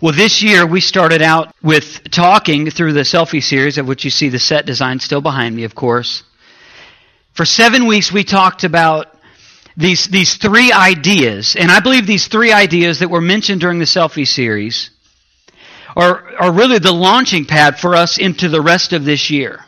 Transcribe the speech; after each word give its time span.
Well, 0.00 0.12
this 0.12 0.44
year 0.44 0.64
we 0.64 0.80
started 0.80 1.22
out 1.22 1.52
with 1.60 2.08
talking 2.12 2.70
through 2.70 2.92
the 2.92 3.00
selfie 3.00 3.42
series, 3.42 3.78
of 3.78 3.88
which 3.88 4.04
you 4.04 4.10
see 4.10 4.28
the 4.28 4.38
set 4.38 4.64
design 4.64 5.00
still 5.00 5.20
behind 5.20 5.56
me, 5.56 5.64
of 5.64 5.74
course. 5.74 6.22
For 7.32 7.44
seven 7.44 7.86
weeks, 7.86 8.12
we 8.12 8.22
talked 8.22 8.62
about 8.62 9.08
these, 9.76 10.06
these 10.06 10.36
three 10.36 10.70
ideas, 10.70 11.56
and 11.58 11.68
I 11.68 11.80
believe 11.80 12.06
these 12.06 12.28
three 12.28 12.52
ideas 12.52 13.00
that 13.00 13.10
were 13.10 13.20
mentioned 13.20 13.60
during 13.60 13.80
the 13.80 13.86
selfie 13.86 14.26
series 14.26 14.90
are, 15.96 16.32
are 16.36 16.52
really 16.52 16.78
the 16.78 16.92
launching 16.92 17.44
pad 17.44 17.80
for 17.80 17.96
us 17.96 18.18
into 18.18 18.48
the 18.48 18.60
rest 18.60 18.92
of 18.92 19.04
this 19.04 19.30
year. 19.30 19.64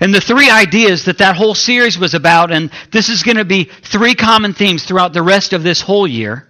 And 0.00 0.14
the 0.14 0.20
three 0.20 0.50
ideas 0.50 1.06
that 1.06 1.18
that 1.18 1.34
whole 1.34 1.56
series 1.56 1.98
was 1.98 2.14
about, 2.14 2.52
and 2.52 2.70
this 2.92 3.08
is 3.08 3.24
going 3.24 3.38
to 3.38 3.44
be 3.44 3.64
three 3.64 4.14
common 4.14 4.54
themes 4.54 4.84
throughout 4.84 5.12
the 5.12 5.22
rest 5.22 5.52
of 5.52 5.64
this 5.64 5.80
whole 5.80 6.06
year. 6.06 6.46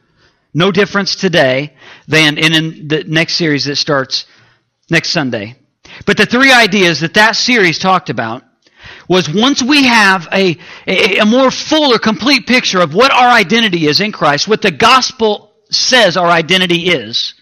No 0.55 0.71
difference 0.71 1.17
today 1.17 1.75
than 2.07 2.39
in, 2.39 2.89
the 2.89 3.05
next 3.05 3.35
series 3.35 3.65
that 3.65 3.77
starts 3.77 4.25
next 4.89 5.11
Sunday. 5.11 5.57
But 6.07 6.17
the 6.17 6.27
three 6.27 6.53
ideas 6.53 7.01
that 7.01 7.15
that 7.15 7.37
series 7.37 7.79
talked 7.79 8.09
about 8.09 8.45
was 9.09 9.29
once 9.29 9.63
we 9.63 9.85
have 9.85 10.29
a, 10.33 10.57
a, 10.87 11.19
a 11.19 11.27
more 11.27 11.51
full 11.51 11.93
or 11.93 11.99
complete 11.99 12.47
picture 12.47 12.81
of 12.81 12.95
what 12.95 13.13
our 13.13 13.29
identity 13.29 13.87
is 13.87 14.01
in 14.01 14.13
Christ, 14.13 14.49
what 14.49 14.63
the 14.63 14.71
gospel 14.71 15.53
says 15.71 16.17
our 16.17 16.31
identity 16.31 16.89
is, 16.89 17.35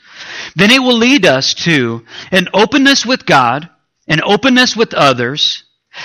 then 0.57 0.71
it 0.71 0.81
will 0.81 0.97
lead 0.97 1.27
us 1.27 1.55
to 1.55 2.05
an 2.31 2.49
openness 2.55 3.05
with 3.05 3.27
God, 3.27 3.69
an 4.09 4.21
openness 4.23 4.77
with 4.77 4.95
others, 4.95 5.65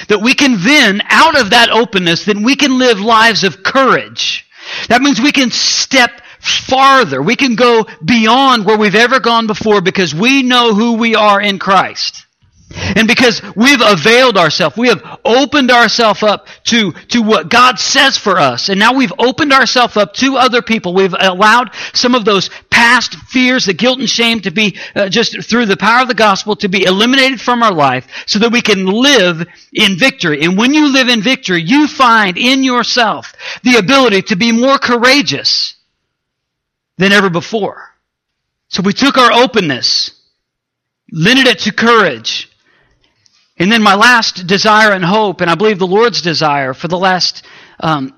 that 0.09 0.21
we 0.21 0.33
can 0.33 0.63
then, 0.63 1.01
out 1.09 1.39
of 1.39 1.51
that 1.51 1.69
openness, 1.69 2.25
then 2.25 2.43
we 2.43 2.55
can 2.55 2.77
live 2.77 2.99
lives 2.99 3.43
of 3.43 3.63
courage. 3.63 4.45
That 4.89 5.01
means 5.01 5.21
we 5.21 5.31
can 5.31 5.49
step 5.49 6.21
farther. 6.39 7.21
We 7.21 7.35
can 7.35 7.55
go 7.55 7.85
beyond 8.03 8.65
where 8.65 8.77
we've 8.77 8.95
ever 8.95 9.19
gone 9.19 9.47
before 9.47 9.81
because 9.81 10.13
we 10.13 10.43
know 10.43 10.73
who 10.73 10.93
we 10.93 11.15
are 11.15 11.41
in 11.41 11.59
Christ. 11.59 12.27
And 12.75 13.07
because 13.07 13.41
we've 13.55 13.81
availed 13.81 14.37
ourselves, 14.37 14.75
we 14.75 14.89
have 14.89 15.19
opened 15.23 15.71
ourselves 15.71 16.21
up 16.21 16.47
to, 16.65 16.91
to 16.91 17.21
what 17.21 17.49
God 17.49 17.79
says 17.79 18.17
for 18.17 18.37
us. 18.37 18.67
And 18.67 18.77
now 18.77 18.93
we've 18.93 19.13
opened 19.17 19.53
ourselves 19.53 19.95
up 19.95 20.13
to 20.15 20.35
other 20.35 20.61
people. 20.61 20.93
We've 20.93 21.15
allowed 21.17 21.73
some 21.93 22.13
of 22.13 22.25
those 22.25 22.49
past 22.69 23.15
fears, 23.15 23.65
the 23.65 23.73
guilt 23.73 23.99
and 23.99 24.09
shame 24.09 24.41
to 24.41 24.51
be 24.51 24.77
uh, 24.95 25.07
just 25.07 25.49
through 25.49 25.67
the 25.67 25.77
power 25.77 26.01
of 26.01 26.09
the 26.09 26.13
gospel 26.13 26.57
to 26.57 26.67
be 26.67 26.83
eliminated 26.83 27.39
from 27.39 27.63
our 27.63 27.73
life 27.73 28.05
so 28.25 28.39
that 28.39 28.51
we 28.51 28.61
can 28.61 28.85
live 28.85 29.47
in 29.71 29.97
victory. 29.97 30.43
And 30.43 30.57
when 30.57 30.73
you 30.73 30.91
live 30.91 31.07
in 31.07 31.21
victory, 31.21 31.61
you 31.61 31.87
find 31.87 32.37
in 32.37 32.63
yourself 32.63 33.33
the 33.63 33.77
ability 33.77 34.23
to 34.23 34.35
be 34.35 34.51
more 34.51 34.77
courageous 34.77 35.76
than 36.97 37.11
ever 37.11 37.29
before. 37.29 37.89
So 38.69 38.81
we 38.81 38.93
took 38.93 39.17
our 39.17 39.31
openness, 39.31 40.11
lended 41.11 41.47
it 41.47 41.59
to 41.59 41.71
courage, 41.71 42.49
and 43.59 43.71
then 43.71 43.81
my 43.81 43.95
last 43.95 44.45
desire 44.45 44.91
and 44.91 45.03
hope, 45.03 45.41
and 45.41 45.49
I 45.49 45.55
believe 45.55 45.79
the 45.79 45.87
Lord's 45.87 46.21
desire 46.21 46.73
for 46.73 46.87
the 46.87 46.97
last, 46.97 47.43
um, 47.79 48.13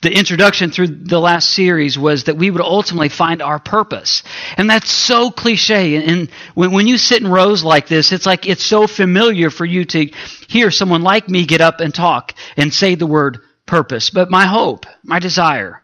the 0.00 0.10
introduction 0.10 0.70
through 0.70 0.86
the 0.86 1.20
last 1.20 1.50
series 1.50 1.98
was 1.98 2.24
that 2.24 2.36
we 2.36 2.50
would 2.50 2.62
ultimately 2.62 3.10
find 3.10 3.42
our 3.42 3.58
purpose. 3.58 4.22
And 4.56 4.68
that's 4.70 4.90
so 4.90 5.30
cliche. 5.30 5.96
And 5.96 6.30
when, 6.54 6.72
when 6.72 6.86
you 6.86 6.96
sit 6.96 7.20
in 7.20 7.28
rows 7.28 7.62
like 7.62 7.88
this, 7.88 8.10
it's 8.12 8.26
like 8.26 8.46
it's 8.46 8.64
so 8.64 8.86
familiar 8.86 9.50
for 9.50 9.66
you 9.66 9.84
to 9.86 10.06
hear 10.48 10.70
someone 10.70 11.02
like 11.02 11.28
me 11.28 11.44
get 11.44 11.60
up 11.60 11.80
and 11.80 11.94
talk 11.94 12.34
and 12.56 12.72
say 12.72 12.94
the 12.94 13.06
word 13.06 13.40
purpose. 13.66 14.10
But 14.10 14.30
my 14.30 14.46
hope, 14.46 14.86
my 15.02 15.18
desire, 15.18 15.82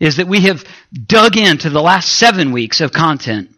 is 0.00 0.16
that 0.16 0.26
we 0.26 0.40
have 0.40 0.64
dug 1.06 1.36
into 1.36 1.70
the 1.70 1.82
last 1.82 2.12
seven 2.14 2.52
weeks 2.52 2.80
of 2.80 2.92
content 2.92 3.50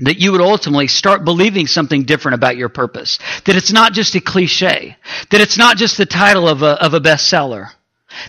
that 0.00 0.18
you 0.18 0.32
would 0.32 0.40
ultimately 0.40 0.86
start 0.86 1.24
believing 1.24 1.66
something 1.66 2.04
different 2.04 2.34
about 2.36 2.56
your 2.56 2.70
purpose. 2.70 3.18
That 3.44 3.56
it's 3.56 3.72
not 3.72 3.92
just 3.92 4.14
a 4.14 4.20
cliche. 4.20 4.96
That 5.30 5.40
it's 5.40 5.58
not 5.58 5.76
just 5.76 5.98
the 5.98 6.06
title 6.06 6.48
of 6.48 6.62
a, 6.62 6.82
of 6.82 6.94
a 6.94 7.00
bestseller. 7.00 7.68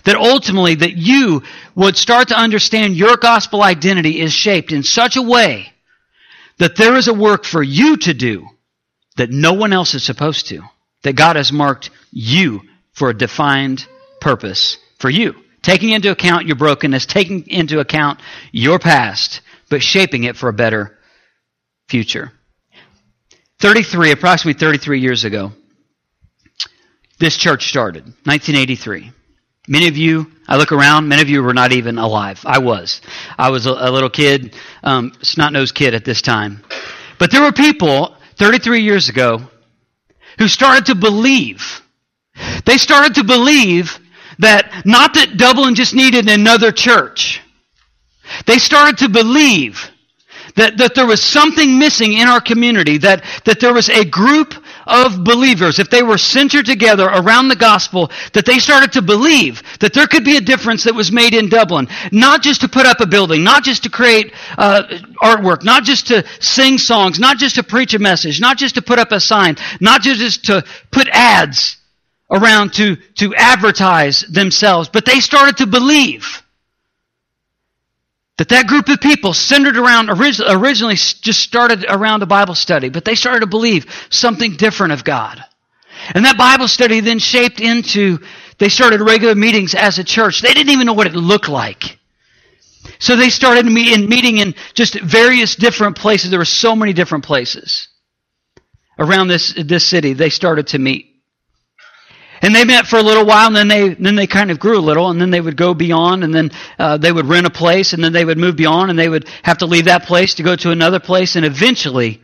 That 0.04 0.16
ultimately 0.16 0.76
that 0.76 0.96
you 0.96 1.42
would 1.74 1.96
start 1.96 2.28
to 2.28 2.38
understand 2.38 2.96
your 2.96 3.16
gospel 3.16 3.62
identity 3.62 4.20
is 4.20 4.32
shaped 4.32 4.70
in 4.70 4.82
such 4.82 5.16
a 5.16 5.22
way 5.22 5.72
that 6.58 6.76
there 6.76 6.96
is 6.96 7.08
a 7.08 7.14
work 7.14 7.44
for 7.44 7.62
you 7.62 7.96
to 7.96 8.14
do 8.14 8.46
that 9.16 9.30
no 9.30 9.54
one 9.54 9.72
else 9.72 9.94
is 9.94 10.04
supposed 10.04 10.48
to. 10.48 10.62
That 11.02 11.16
God 11.16 11.36
has 11.36 11.50
marked 11.52 11.90
you 12.12 12.60
for 12.92 13.10
a 13.10 13.16
defined 13.16 13.86
purpose 14.20 14.78
for 14.98 15.10
you. 15.10 15.34
Taking 15.62 15.90
into 15.90 16.10
account 16.10 16.46
your 16.46 16.56
brokenness, 16.56 17.06
taking 17.06 17.48
into 17.48 17.78
account 17.78 18.20
your 18.50 18.78
past, 18.78 19.40
but 19.70 19.82
shaping 19.82 20.24
it 20.24 20.36
for 20.36 20.48
a 20.48 20.52
better 20.52 20.98
future. 21.88 22.32
33, 23.60 24.10
approximately 24.10 24.58
33 24.58 25.00
years 25.00 25.24
ago, 25.24 25.52
this 27.20 27.36
church 27.36 27.68
started, 27.68 28.02
1983. 28.24 29.12
Many 29.68 29.86
of 29.86 29.96
you, 29.96 30.26
I 30.48 30.56
look 30.56 30.72
around, 30.72 31.06
many 31.06 31.22
of 31.22 31.28
you 31.28 31.40
were 31.42 31.54
not 31.54 31.70
even 31.70 31.96
alive. 31.96 32.40
I 32.44 32.58
was. 32.58 33.00
I 33.38 33.50
was 33.50 33.66
a, 33.66 33.70
a 33.70 33.90
little 33.92 34.10
kid, 34.10 34.56
um, 34.82 35.12
snot-nosed 35.22 35.76
kid 35.76 35.94
at 35.94 36.04
this 36.04 36.20
time. 36.20 36.64
But 37.20 37.30
there 37.30 37.42
were 37.42 37.52
people 37.52 38.16
33 38.38 38.82
years 38.82 39.08
ago 39.08 39.42
who 40.38 40.48
started 40.48 40.86
to 40.86 40.96
believe. 40.96 41.80
They 42.66 42.78
started 42.78 43.14
to 43.14 43.24
believe 43.24 44.00
that 44.42 44.82
not 44.84 45.14
that 45.14 45.36
Dublin 45.36 45.74
just 45.74 45.94
needed 45.94 46.28
another 46.28 46.70
church. 46.70 47.40
They 48.46 48.58
started 48.58 48.98
to 48.98 49.08
believe 49.08 49.90
that, 50.56 50.76
that 50.78 50.94
there 50.94 51.06
was 51.06 51.22
something 51.22 51.78
missing 51.78 52.12
in 52.12 52.28
our 52.28 52.40
community, 52.40 52.98
that, 52.98 53.24
that 53.44 53.60
there 53.60 53.72
was 53.72 53.88
a 53.88 54.04
group 54.04 54.54
of 54.86 55.24
believers, 55.24 55.78
if 55.78 55.88
they 55.88 56.02
were 56.02 56.18
centered 56.18 56.66
together 56.66 57.06
around 57.06 57.48
the 57.48 57.56
gospel, 57.56 58.10
that 58.32 58.44
they 58.44 58.58
started 58.58 58.92
to 58.92 59.02
believe 59.02 59.62
that 59.80 59.94
there 59.94 60.06
could 60.06 60.24
be 60.24 60.36
a 60.36 60.40
difference 60.40 60.84
that 60.84 60.94
was 60.94 61.12
made 61.12 61.34
in 61.34 61.48
Dublin. 61.48 61.88
Not 62.10 62.42
just 62.42 62.60
to 62.62 62.68
put 62.68 62.84
up 62.84 63.00
a 63.00 63.06
building, 63.06 63.44
not 63.44 63.64
just 63.64 63.84
to 63.84 63.90
create 63.90 64.32
uh, 64.58 64.82
artwork, 65.22 65.64
not 65.64 65.84
just 65.84 66.08
to 66.08 66.24
sing 66.40 66.78
songs, 66.78 67.18
not 67.18 67.38
just 67.38 67.54
to 67.54 67.62
preach 67.62 67.94
a 67.94 67.98
message, 67.98 68.40
not 68.40 68.58
just 68.58 68.74
to 68.74 68.82
put 68.82 68.98
up 68.98 69.12
a 69.12 69.20
sign, 69.20 69.56
not 69.80 70.02
just 70.02 70.44
to 70.46 70.64
put 70.90 71.08
ads 71.08 71.76
around 72.32 72.72
to, 72.74 72.96
to 72.96 73.34
advertise 73.34 74.22
themselves, 74.22 74.88
but 74.88 75.04
they 75.04 75.20
started 75.20 75.58
to 75.58 75.66
believe 75.66 76.42
that 78.38 78.48
that 78.48 78.66
group 78.66 78.88
of 78.88 79.00
people 79.00 79.34
centered 79.34 79.76
around 79.76 80.08
originally 80.10 80.94
just 80.96 81.40
started 81.40 81.84
around 81.88 82.22
a 82.22 82.26
bible 82.26 82.54
study 82.54 82.88
but 82.88 83.04
they 83.04 83.14
started 83.14 83.40
to 83.40 83.46
believe 83.46 83.86
something 84.10 84.56
different 84.56 84.92
of 84.92 85.04
god. 85.04 85.44
And 86.14 86.24
that 86.24 86.38
bible 86.38 86.66
study 86.66 87.00
then 87.00 87.18
shaped 87.18 87.60
into 87.60 88.18
they 88.58 88.68
started 88.68 89.00
regular 89.00 89.34
meetings 89.34 89.74
as 89.74 89.98
a 89.98 90.04
church. 90.04 90.40
They 90.40 90.54
didn't 90.54 90.72
even 90.72 90.86
know 90.86 90.92
what 90.92 91.06
it 91.06 91.14
looked 91.14 91.48
like. 91.48 91.98
So 92.98 93.16
they 93.16 93.28
started 93.28 93.66
meeting 93.66 94.38
in 94.38 94.54
just 94.74 94.98
various 95.00 95.54
different 95.56 95.96
places. 95.96 96.30
There 96.30 96.38
were 96.38 96.44
so 96.44 96.74
many 96.74 96.92
different 96.92 97.24
places 97.24 97.88
around 98.98 99.28
this, 99.28 99.54
this 99.54 99.86
city 99.86 100.14
they 100.14 100.30
started 100.30 100.68
to 100.68 100.78
meet 100.78 101.11
and 102.42 102.54
they 102.54 102.64
met 102.64 102.86
for 102.86 102.98
a 102.98 103.02
little 103.02 103.24
while, 103.24 103.46
and 103.46 103.56
then 103.56 103.68
they 103.68 103.94
then 103.94 104.16
they 104.16 104.26
kind 104.26 104.50
of 104.50 104.58
grew 104.58 104.78
a 104.78 104.80
little, 104.80 105.10
and 105.10 105.20
then 105.20 105.30
they 105.30 105.40
would 105.40 105.56
go 105.56 105.72
beyond, 105.72 106.24
and 106.24 106.34
then 106.34 106.50
uh, 106.78 106.98
they 106.98 107.12
would 107.12 107.26
rent 107.26 107.46
a 107.46 107.50
place, 107.50 107.92
and 107.92 108.04
then 108.04 108.12
they 108.12 108.24
would 108.24 108.38
move 108.38 108.56
beyond, 108.56 108.90
and 108.90 108.98
they 108.98 109.08
would 109.08 109.28
have 109.42 109.58
to 109.58 109.66
leave 109.66 109.86
that 109.86 110.04
place 110.04 110.34
to 110.34 110.42
go 110.42 110.56
to 110.56 110.70
another 110.70 111.00
place, 111.00 111.36
and 111.36 111.46
eventually 111.46 112.20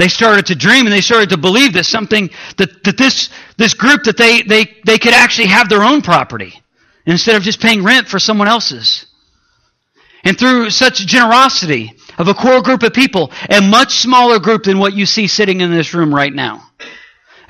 they 0.00 0.08
started 0.08 0.46
to 0.46 0.54
dream 0.54 0.86
and 0.86 0.92
they 0.94 1.02
started 1.02 1.28
to 1.28 1.36
believe 1.36 1.74
that 1.74 1.84
something 1.84 2.30
that, 2.56 2.84
that 2.84 2.96
this 2.96 3.28
this 3.58 3.74
group 3.74 4.04
that 4.04 4.16
they, 4.16 4.40
they 4.40 4.78
they 4.86 4.96
could 4.96 5.12
actually 5.12 5.48
have 5.48 5.68
their 5.68 5.82
own 5.82 6.00
property 6.00 6.54
instead 7.04 7.36
of 7.36 7.42
just 7.42 7.60
paying 7.60 7.84
rent 7.84 8.08
for 8.08 8.18
someone 8.18 8.48
else's. 8.48 9.04
And 10.24 10.38
through 10.38 10.70
such 10.70 11.06
generosity 11.06 11.92
of 12.16 12.28
a 12.28 12.34
core 12.34 12.62
group 12.62 12.82
of 12.82 12.94
people, 12.94 13.30
a 13.50 13.60
much 13.60 13.98
smaller 13.98 14.38
group 14.38 14.64
than 14.64 14.78
what 14.78 14.94
you 14.94 15.04
see 15.04 15.26
sitting 15.26 15.60
in 15.60 15.70
this 15.70 15.92
room 15.92 16.14
right 16.14 16.32
now. 16.32 16.69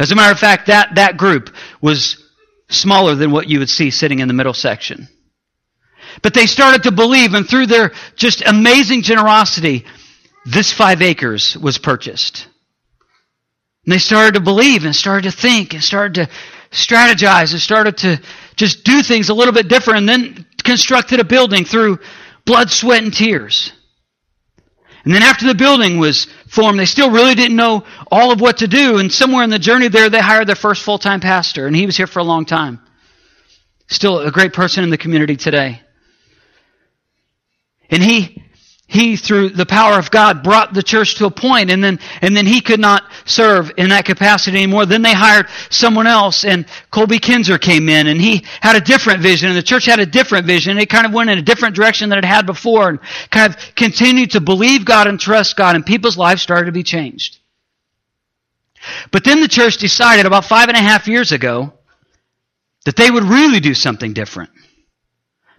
As 0.00 0.10
a 0.10 0.14
matter 0.14 0.32
of 0.32 0.38
fact, 0.38 0.68
that, 0.68 0.94
that 0.94 1.18
group 1.18 1.50
was 1.82 2.24
smaller 2.70 3.14
than 3.14 3.30
what 3.30 3.50
you 3.50 3.58
would 3.58 3.68
see 3.68 3.90
sitting 3.90 4.20
in 4.20 4.28
the 4.28 4.34
middle 4.34 4.54
section. 4.54 5.08
But 6.22 6.32
they 6.32 6.46
started 6.46 6.84
to 6.84 6.90
believe, 6.90 7.34
and 7.34 7.46
through 7.46 7.66
their 7.66 7.92
just 8.16 8.42
amazing 8.46 9.02
generosity, 9.02 9.84
this 10.46 10.72
five 10.72 11.02
acres 11.02 11.54
was 11.54 11.76
purchased. 11.76 12.48
And 13.84 13.92
they 13.92 13.98
started 13.98 14.34
to 14.34 14.40
believe 14.40 14.86
and 14.86 14.96
started 14.96 15.30
to 15.30 15.36
think 15.36 15.74
and 15.74 15.84
started 15.84 16.14
to 16.14 16.30
strategize 16.70 17.52
and 17.52 17.60
started 17.60 17.98
to 17.98 18.22
just 18.56 18.84
do 18.84 19.02
things 19.02 19.28
a 19.28 19.34
little 19.34 19.52
bit 19.52 19.68
different 19.68 19.98
and 19.98 20.08
then 20.08 20.46
constructed 20.64 21.20
a 21.20 21.24
building 21.24 21.66
through 21.66 21.98
blood, 22.46 22.70
sweat, 22.70 23.02
and 23.02 23.12
tears. 23.12 23.70
And 25.04 25.14
then 25.14 25.22
after 25.22 25.46
the 25.46 25.54
building 25.54 25.98
was 25.98 26.26
formed, 26.50 26.78
they 26.78 26.84
still 26.84 27.10
really 27.10 27.34
didn't 27.34 27.56
know 27.56 27.84
all 28.10 28.32
of 28.32 28.40
what 28.40 28.58
to 28.58 28.68
do. 28.68 28.98
And 28.98 29.12
somewhere 29.12 29.44
in 29.44 29.50
the 29.50 29.58
journey 29.58 29.88
there, 29.88 30.10
they 30.10 30.20
hired 30.20 30.48
their 30.48 30.56
first 30.56 30.82
full 30.82 30.98
time 30.98 31.20
pastor, 31.20 31.66
and 31.66 31.74
he 31.74 31.86
was 31.86 31.96
here 31.96 32.08
for 32.08 32.18
a 32.18 32.24
long 32.24 32.44
time. 32.44 32.80
Still 33.88 34.18
a 34.18 34.30
great 34.30 34.52
person 34.52 34.84
in 34.84 34.90
the 34.90 34.98
community 34.98 35.36
today. 35.36 35.80
And 37.88 38.02
he 38.02 38.44
he 38.90 39.16
through 39.16 39.50
the 39.50 39.64
power 39.64 39.98
of 39.98 40.10
God 40.10 40.42
brought 40.42 40.74
the 40.74 40.82
church 40.82 41.14
to 41.16 41.26
a 41.26 41.30
point 41.30 41.70
and 41.70 41.82
then 41.82 42.00
and 42.22 42.36
then 42.36 42.44
he 42.44 42.60
could 42.60 42.80
not 42.80 43.04
serve 43.24 43.70
in 43.76 43.90
that 43.90 44.04
capacity 44.04 44.56
anymore. 44.58 44.84
Then 44.84 45.02
they 45.02 45.12
hired 45.12 45.46
someone 45.70 46.08
else 46.08 46.44
and 46.44 46.66
Colby 46.90 47.20
Kinzer 47.20 47.56
came 47.56 47.88
in 47.88 48.08
and 48.08 48.20
he 48.20 48.44
had 48.60 48.74
a 48.74 48.80
different 48.80 49.20
vision 49.20 49.48
and 49.48 49.56
the 49.56 49.62
church 49.62 49.84
had 49.84 50.00
a 50.00 50.06
different 50.06 50.44
vision. 50.44 50.76
It 50.76 50.90
kind 50.90 51.06
of 51.06 51.12
went 51.12 51.30
in 51.30 51.38
a 51.38 51.42
different 51.42 51.76
direction 51.76 52.08
than 52.08 52.18
it 52.18 52.24
had 52.24 52.46
before 52.46 52.88
and 52.88 52.98
kind 53.30 53.54
of 53.54 53.74
continued 53.76 54.32
to 54.32 54.40
believe 54.40 54.84
God 54.84 55.06
and 55.06 55.20
trust 55.20 55.56
God 55.56 55.76
and 55.76 55.86
people's 55.86 56.18
lives 56.18 56.42
started 56.42 56.66
to 56.66 56.72
be 56.72 56.82
changed. 56.82 57.38
But 59.12 59.22
then 59.22 59.40
the 59.40 59.48
church 59.48 59.76
decided 59.76 60.26
about 60.26 60.46
five 60.46 60.68
and 60.68 60.76
a 60.76 60.80
half 60.80 61.06
years 61.06 61.30
ago 61.30 61.74
that 62.86 62.96
they 62.96 63.08
would 63.08 63.24
really 63.24 63.60
do 63.60 63.74
something 63.74 64.14
different. 64.14 64.50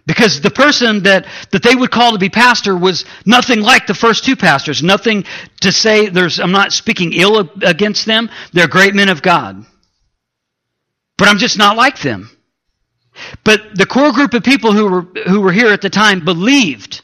Because 0.05 0.41
the 0.41 0.49
person 0.49 1.03
that, 1.03 1.27
that 1.51 1.63
they 1.63 1.75
would 1.75 1.91
call 1.91 2.13
to 2.13 2.17
be 2.17 2.29
pastor 2.29 2.75
was 2.75 3.05
nothing 3.25 3.61
like 3.61 3.85
the 3.87 3.93
first 3.93 4.25
two 4.25 4.35
pastors. 4.35 4.81
Nothing 4.81 5.25
to 5.61 5.71
say 5.71 6.09
there's, 6.09 6.39
I'm 6.39 6.51
not 6.51 6.73
speaking 6.73 7.13
ill 7.13 7.49
against 7.63 8.05
them. 8.05 8.29
They're 8.51 8.67
great 8.67 8.95
men 8.95 9.09
of 9.09 9.21
God. 9.21 9.63
But 11.17 11.27
I'm 11.27 11.37
just 11.37 11.57
not 11.57 11.77
like 11.77 11.99
them. 12.01 12.29
But 13.43 13.75
the 13.75 13.85
core 13.85 14.11
group 14.11 14.33
of 14.33 14.43
people 14.43 14.73
who 14.73 14.89
were, 14.89 15.01
who 15.27 15.41
were 15.41 15.51
here 15.51 15.67
at 15.67 15.81
the 15.81 15.89
time 15.89 16.25
believed 16.25 17.01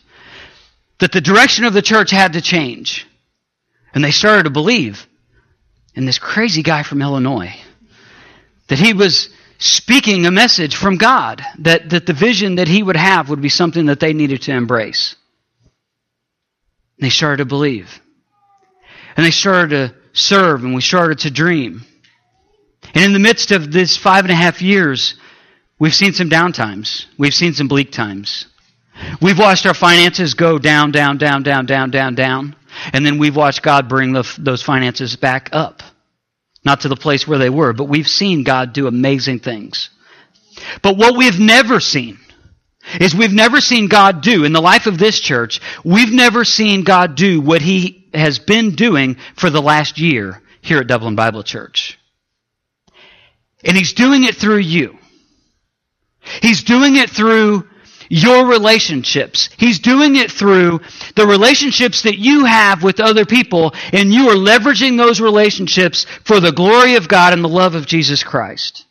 that 1.00 1.12
the 1.12 1.22
direction 1.22 1.66
of 1.66 1.74
the 1.74 1.82
church 1.82 2.10
had 2.10 2.34
to 2.34 2.42
change. 2.42 3.06
And 3.94 4.04
they 4.04 4.12
started 4.12 4.44
to 4.44 4.50
believe 4.50 5.06
in 5.94 6.06
this 6.06 6.20
crazy 6.20 6.64
guy 6.64 6.84
from 6.84 7.02
Illinois. 7.02 7.54
That 8.68 8.80
he 8.80 8.94
was 8.94 9.30
speaking 9.58 10.26
a 10.26 10.32
message 10.32 10.76
from 10.76 10.98
God, 10.98 11.42
that, 11.60 11.90
that 11.90 12.06
the 12.06 12.14
vision 12.14 12.56
that 12.56 12.68
he 12.68 12.84
would 12.84 12.96
have 12.96 13.30
would 13.30 13.42
be 13.42 13.50
something 13.50 13.88
that 13.88 14.00
they 14.00 14.14
needed 14.14 14.44
to 14.44 14.54
embrace. 14.54 15.16
And 16.98 17.06
they 17.06 17.10
started 17.10 17.38
to 17.38 17.46
believe. 17.46 18.00
And 19.16 19.26
they 19.26 19.32
started 19.32 19.70
to 19.70 19.96
serve, 20.14 20.64
and 20.64 20.76
we 20.76 20.82
started 20.82 21.20
to 21.20 21.32
dream. 21.32 21.84
And 22.94 23.04
in 23.04 23.14
the 23.14 23.20
midst 23.20 23.52
of 23.52 23.72
this 23.72 23.98
five 23.98 24.26
and 24.26 24.32
a 24.32 24.36
half 24.36 24.62
years, 24.62 25.16
we've 25.80 25.96
seen 25.96 26.14
some 26.14 26.30
downtimes. 26.30 27.06
We've 27.18 27.34
seen 27.34 27.54
some 27.54 27.68
bleak 27.68 27.92
times. 27.92 28.48
We've 29.22 29.38
watched 29.38 29.66
our 29.66 29.74
finances 29.74 30.34
go 30.34 30.58
down, 30.58 30.92
down, 30.92 31.18
down, 31.18 31.44
down, 31.44 31.66
down, 31.66 31.92
down, 31.92 32.16
down. 32.16 32.56
And 32.94 33.06
then 33.06 33.18
we've 33.18 33.36
watched 33.36 33.62
God 33.62 33.90
bring 33.90 34.14
the, 34.14 34.24
those 34.40 34.62
finances 34.62 35.16
back 35.16 35.50
up. 35.52 35.82
Not 36.68 36.82
to 36.82 36.90
the 36.90 36.98
place 36.98 37.26
where 37.26 37.40
they 37.40 37.50
were, 37.50 37.72
but 37.72 37.86
we've 37.86 38.10
seen 38.10 38.44
God 38.44 38.74
do 38.74 38.88
amazing 38.88 39.40
things. 39.40 39.90
But 40.82 40.98
what 40.98 41.16
we've 41.16 41.40
never 41.40 41.80
seen 41.80 42.20
is 43.00 43.16
we've 43.16 43.32
never 43.32 43.62
seen 43.62 43.88
God 43.88 44.20
do 44.20 44.44
in 44.44 44.52
the 44.52 44.62
life 44.62 44.86
of 44.86 44.98
this 44.98 45.18
church, 45.18 45.62
we've 45.86 46.12
never 46.12 46.44
seen 46.44 46.84
God 46.84 47.16
do 47.16 47.40
what 47.40 47.62
He 47.62 48.10
has 48.14 48.38
been 48.38 48.76
doing 48.76 49.16
for 49.38 49.50
the 49.50 49.62
last 49.62 49.98
year 49.98 50.42
here 50.60 50.80
at 50.80 50.88
Dublin 50.88 51.16
Bible 51.16 51.42
Church. 51.42 51.98
And 53.64 53.78
He's 53.78 53.94
doing 53.94 54.26
it 54.26 54.36
through 54.36 54.58
you. 54.58 54.98
He's 56.42 56.64
doing 56.64 56.98
it 56.98 57.10
through 57.10 57.66
your 58.10 58.48
relationships. 58.48 59.50
He's 59.58 59.80
doing 59.80 60.16
it 60.16 60.32
through 60.32 60.82
the 61.16 61.28
relationships 61.28 62.04
that 62.04 62.18
you 62.18 62.46
have 62.46 62.84
with 62.84 63.00
other 63.00 63.26
people, 63.26 63.74
and 63.94 64.14
you 64.14 64.30
are 64.30 64.36
leveraging 64.36 64.98
those 64.98 65.22
relationships 65.22 66.06
for 66.24 66.40
the 66.40 66.52
glory 66.52 66.96
of 66.96 67.08
God 67.08 67.34
and 67.34 67.44
the 67.44 67.50
love 67.50 67.76
of 67.76 67.86
Jesus 67.86 68.24
Christ. 68.24 68.86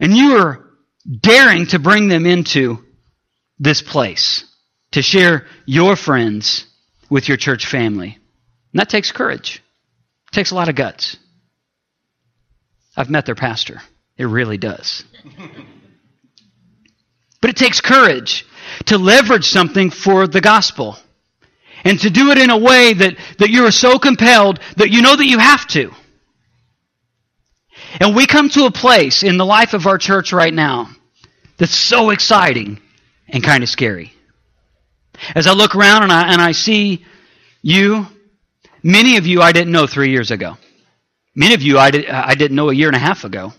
And 0.00 0.16
you 0.16 0.36
are 0.38 0.64
daring 1.20 1.66
to 1.66 1.78
bring 1.78 2.08
them 2.08 2.26
into 2.26 2.84
this 3.58 3.82
place, 3.82 4.44
to 4.92 5.02
share 5.02 5.46
your 5.66 5.96
friends 5.96 6.66
with 7.10 7.28
your 7.28 7.36
church 7.36 7.66
family. 7.66 8.18
And 8.72 8.80
that 8.80 8.88
takes 8.88 9.10
courage. 9.10 9.62
It 10.30 10.34
takes 10.34 10.50
a 10.50 10.54
lot 10.54 10.68
of 10.68 10.74
guts. 10.74 11.16
I've 12.96 13.10
met 13.10 13.26
their 13.26 13.34
pastor. 13.34 13.80
It 14.16 14.24
really 14.24 14.58
does. 14.58 15.04
But 17.40 17.50
it 17.50 17.56
takes 17.56 17.80
courage 17.80 18.46
to 18.86 18.98
leverage 18.98 19.48
something 19.48 19.90
for 19.90 20.26
the 20.26 20.40
gospel. 20.40 20.96
And 21.84 21.98
to 22.00 22.10
do 22.10 22.30
it 22.30 22.38
in 22.38 22.50
a 22.50 22.58
way 22.58 22.92
that, 22.92 23.16
that 23.38 23.50
you 23.50 23.64
are 23.64 23.70
so 23.70 23.98
compelled 23.98 24.58
that 24.76 24.90
you 24.90 25.00
know 25.00 25.14
that 25.14 25.26
you 25.26 25.38
have 25.38 25.66
to. 25.68 25.92
And 28.00 28.14
we 28.14 28.26
come 28.26 28.48
to 28.50 28.66
a 28.66 28.70
place 28.70 29.22
in 29.22 29.36
the 29.36 29.46
life 29.46 29.74
of 29.74 29.86
our 29.86 29.98
church 29.98 30.32
right 30.32 30.52
now 30.52 30.90
that's 31.56 31.74
so 31.74 32.10
exciting 32.10 32.80
and 33.28 33.42
kind 33.42 33.62
of 33.62 33.68
scary. 33.68 34.12
As 35.34 35.46
I 35.46 35.52
look 35.52 35.74
around 35.74 36.04
and 36.04 36.12
I, 36.12 36.32
and 36.32 36.42
I 36.42 36.52
see 36.52 37.04
you, 37.62 38.06
many 38.82 39.16
of 39.16 39.26
you 39.26 39.40
I 39.40 39.52
didn't 39.52 39.72
know 39.72 39.86
three 39.86 40.10
years 40.10 40.30
ago. 40.30 40.56
Many 41.34 41.54
of 41.54 41.62
you 41.62 41.78
I, 41.78 41.90
did, 41.90 42.08
I 42.08 42.34
didn't 42.34 42.56
know 42.56 42.70
a 42.70 42.74
year 42.74 42.88
and 42.88 42.96
a 42.96 43.00
half 43.00 43.24
ago. 43.24 43.52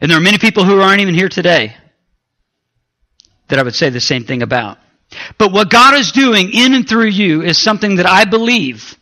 And 0.00 0.10
there 0.10 0.16
are 0.16 0.22
many 0.22 0.38
people 0.38 0.64
who 0.64 0.80
aren't 0.80 1.00
even 1.00 1.14
here 1.14 1.28
today 1.28 1.76
that 3.50 3.58
I 3.58 3.62
would 3.62 3.74
say 3.74 3.90
the 3.90 4.00
same 4.00 4.24
thing 4.24 4.42
about. 4.42 4.78
But 5.38 5.52
what 5.52 5.70
God 5.70 5.94
is 5.94 6.12
doing 6.12 6.52
in 6.52 6.74
and 6.74 6.88
through 6.88 7.08
you 7.08 7.42
is 7.42 7.58
something 7.58 7.96
that 7.96 8.06
I 8.06 8.24
believe, 8.24 8.96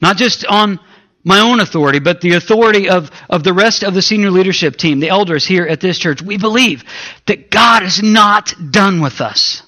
not 0.00 0.16
just 0.16 0.44
on 0.44 0.78
my 1.24 1.40
own 1.40 1.60
authority, 1.60 1.98
but 1.98 2.20
the 2.20 2.34
authority 2.34 2.88
of, 2.88 3.10
of 3.28 3.42
the 3.42 3.52
rest 3.52 3.82
of 3.82 3.94
the 3.94 4.02
senior 4.02 4.30
leadership 4.30 4.76
team, 4.76 5.00
the 5.00 5.08
elders 5.08 5.46
here 5.46 5.66
at 5.66 5.80
this 5.80 5.98
church. 5.98 6.22
We 6.22 6.38
believe 6.38 6.84
that 7.26 7.50
God 7.50 7.82
is 7.82 8.02
not 8.02 8.54
done 8.70 9.00
with 9.00 9.20
us. 9.20 9.62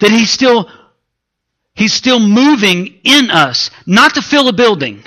That 0.00 0.10
He's 0.10 0.30
still, 0.30 0.70
He's 1.74 1.92
still 1.92 2.20
moving 2.20 3.00
in 3.04 3.30
us, 3.30 3.70
not 3.86 4.14
to 4.14 4.22
fill 4.22 4.48
a 4.48 4.52
building, 4.52 5.02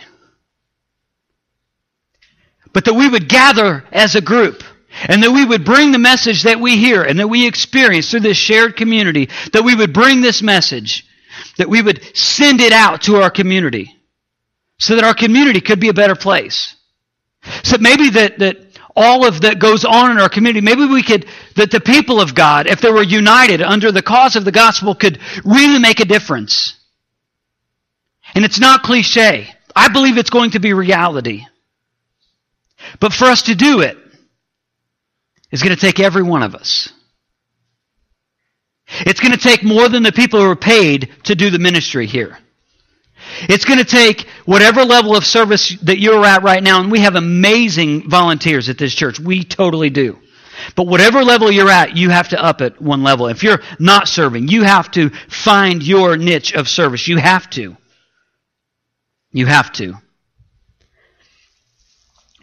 but 2.73 2.85
that 2.85 2.93
we 2.93 3.09
would 3.09 3.27
gather 3.27 3.83
as 3.91 4.15
a 4.15 4.21
group 4.21 4.63
and 4.91 5.23
that 5.23 5.31
we 5.31 5.45
would 5.45 5.65
bring 5.65 5.91
the 5.91 5.99
message 5.99 6.43
that 6.43 6.59
we 6.59 6.77
hear 6.77 7.03
and 7.03 7.19
that 7.19 7.27
we 7.27 7.47
experience 7.47 8.09
through 8.09 8.21
this 8.21 8.37
shared 8.37 8.75
community, 8.75 9.29
that 9.53 9.63
we 9.63 9.75
would 9.75 9.93
bring 9.93 10.21
this 10.21 10.41
message, 10.41 11.05
that 11.57 11.69
we 11.69 11.81
would 11.81 12.15
send 12.15 12.59
it 12.61 12.73
out 12.73 13.03
to 13.03 13.17
our 13.17 13.29
community 13.29 13.95
so 14.79 14.95
that 14.95 15.03
our 15.03 15.13
community 15.13 15.61
could 15.61 15.79
be 15.79 15.89
a 15.89 15.93
better 15.93 16.15
place. 16.15 16.75
So 17.63 17.77
maybe 17.79 18.09
that, 18.11 18.39
that 18.39 18.57
all 18.95 19.25
of 19.25 19.41
that 19.41 19.59
goes 19.59 19.85
on 19.85 20.11
in 20.11 20.19
our 20.19 20.29
community, 20.29 20.61
maybe 20.61 20.85
we 20.85 21.03
could, 21.03 21.25
that 21.55 21.71
the 21.71 21.79
people 21.79 22.19
of 22.19 22.33
God, 22.33 22.67
if 22.67 22.81
they 22.81 22.91
were 22.91 23.03
united 23.03 23.61
under 23.61 23.91
the 23.91 24.01
cause 24.01 24.35
of 24.35 24.45
the 24.45 24.51
gospel, 24.51 24.95
could 24.95 25.19
really 25.45 25.79
make 25.79 25.99
a 25.99 26.05
difference. 26.05 26.77
And 28.35 28.43
it's 28.43 28.59
not 28.59 28.83
cliche. 28.83 29.53
I 29.75 29.89
believe 29.89 30.17
it's 30.17 30.29
going 30.29 30.51
to 30.51 30.59
be 30.59 30.73
reality. 30.73 31.45
But 32.99 33.13
for 33.13 33.25
us 33.25 33.43
to 33.43 33.55
do 33.55 33.81
it, 33.81 33.97
is 35.51 35.63
going 35.63 35.75
to 35.75 35.81
take 35.81 35.99
every 35.99 36.23
one 36.23 36.43
of 36.43 36.55
us. 36.55 36.91
It's 39.05 39.19
going 39.19 39.33
to 39.33 39.39
take 39.39 39.63
more 39.63 39.87
than 39.87 40.03
the 40.03 40.11
people 40.11 40.39
who 40.39 40.49
are 40.49 40.55
paid 40.55 41.09
to 41.23 41.35
do 41.35 41.49
the 41.49 41.59
ministry 41.59 42.07
here. 42.07 42.37
It's 43.41 43.65
going 43.65 43.79
to 43.79 43.85
take 43.85 44.27
whatever 44.45 44.83
level 44.83 45.15
of 45.15 45.25
service 45.25 45.77
that 45.83 45.99
you're 45.99 46.25
at 46.25 46.43
right 46.43 46.63
now, 46.63 46.81
and 46.81 46.91
we 46.91 46.99
have 46.99 47.15
amazing 47.15 48.09
volunteers 48.09 48.69
at 48.69 48.77
this 48.77 48.93
church. 48.93 49.19
We 49.19 49.43
totally 49.43 49.89
do. 49.89 50.17
But 50.75 50.87
whatever 50.87 51.23
level 51.23 51.51
you're 51.51 51.69
at, 51.69 51.95
you 51.95 52.09
have 52.09 52.29
to 52.29 52.43
up 52.43 52.61
it 52.61 52.81
one 52.81 53.03
level. 53.03 53.27
If 53.27 53.43
you're 53.43 53.61
not 53.79 54.07
serving, 54.07 54.47
you 54.47 54.63
have 54.63 54.91
to 54.91 55.09
find 55.29 55.83
your 55.83 56.17
niche 56.17 56.53
of 56.53 56.67
service. 56.67 57.07
You 57.07 57.17
have 57.17 57.49
to. 57.51 57.77
You 59.31 59.45
have 59.45 59.71
to. 59.73 59.95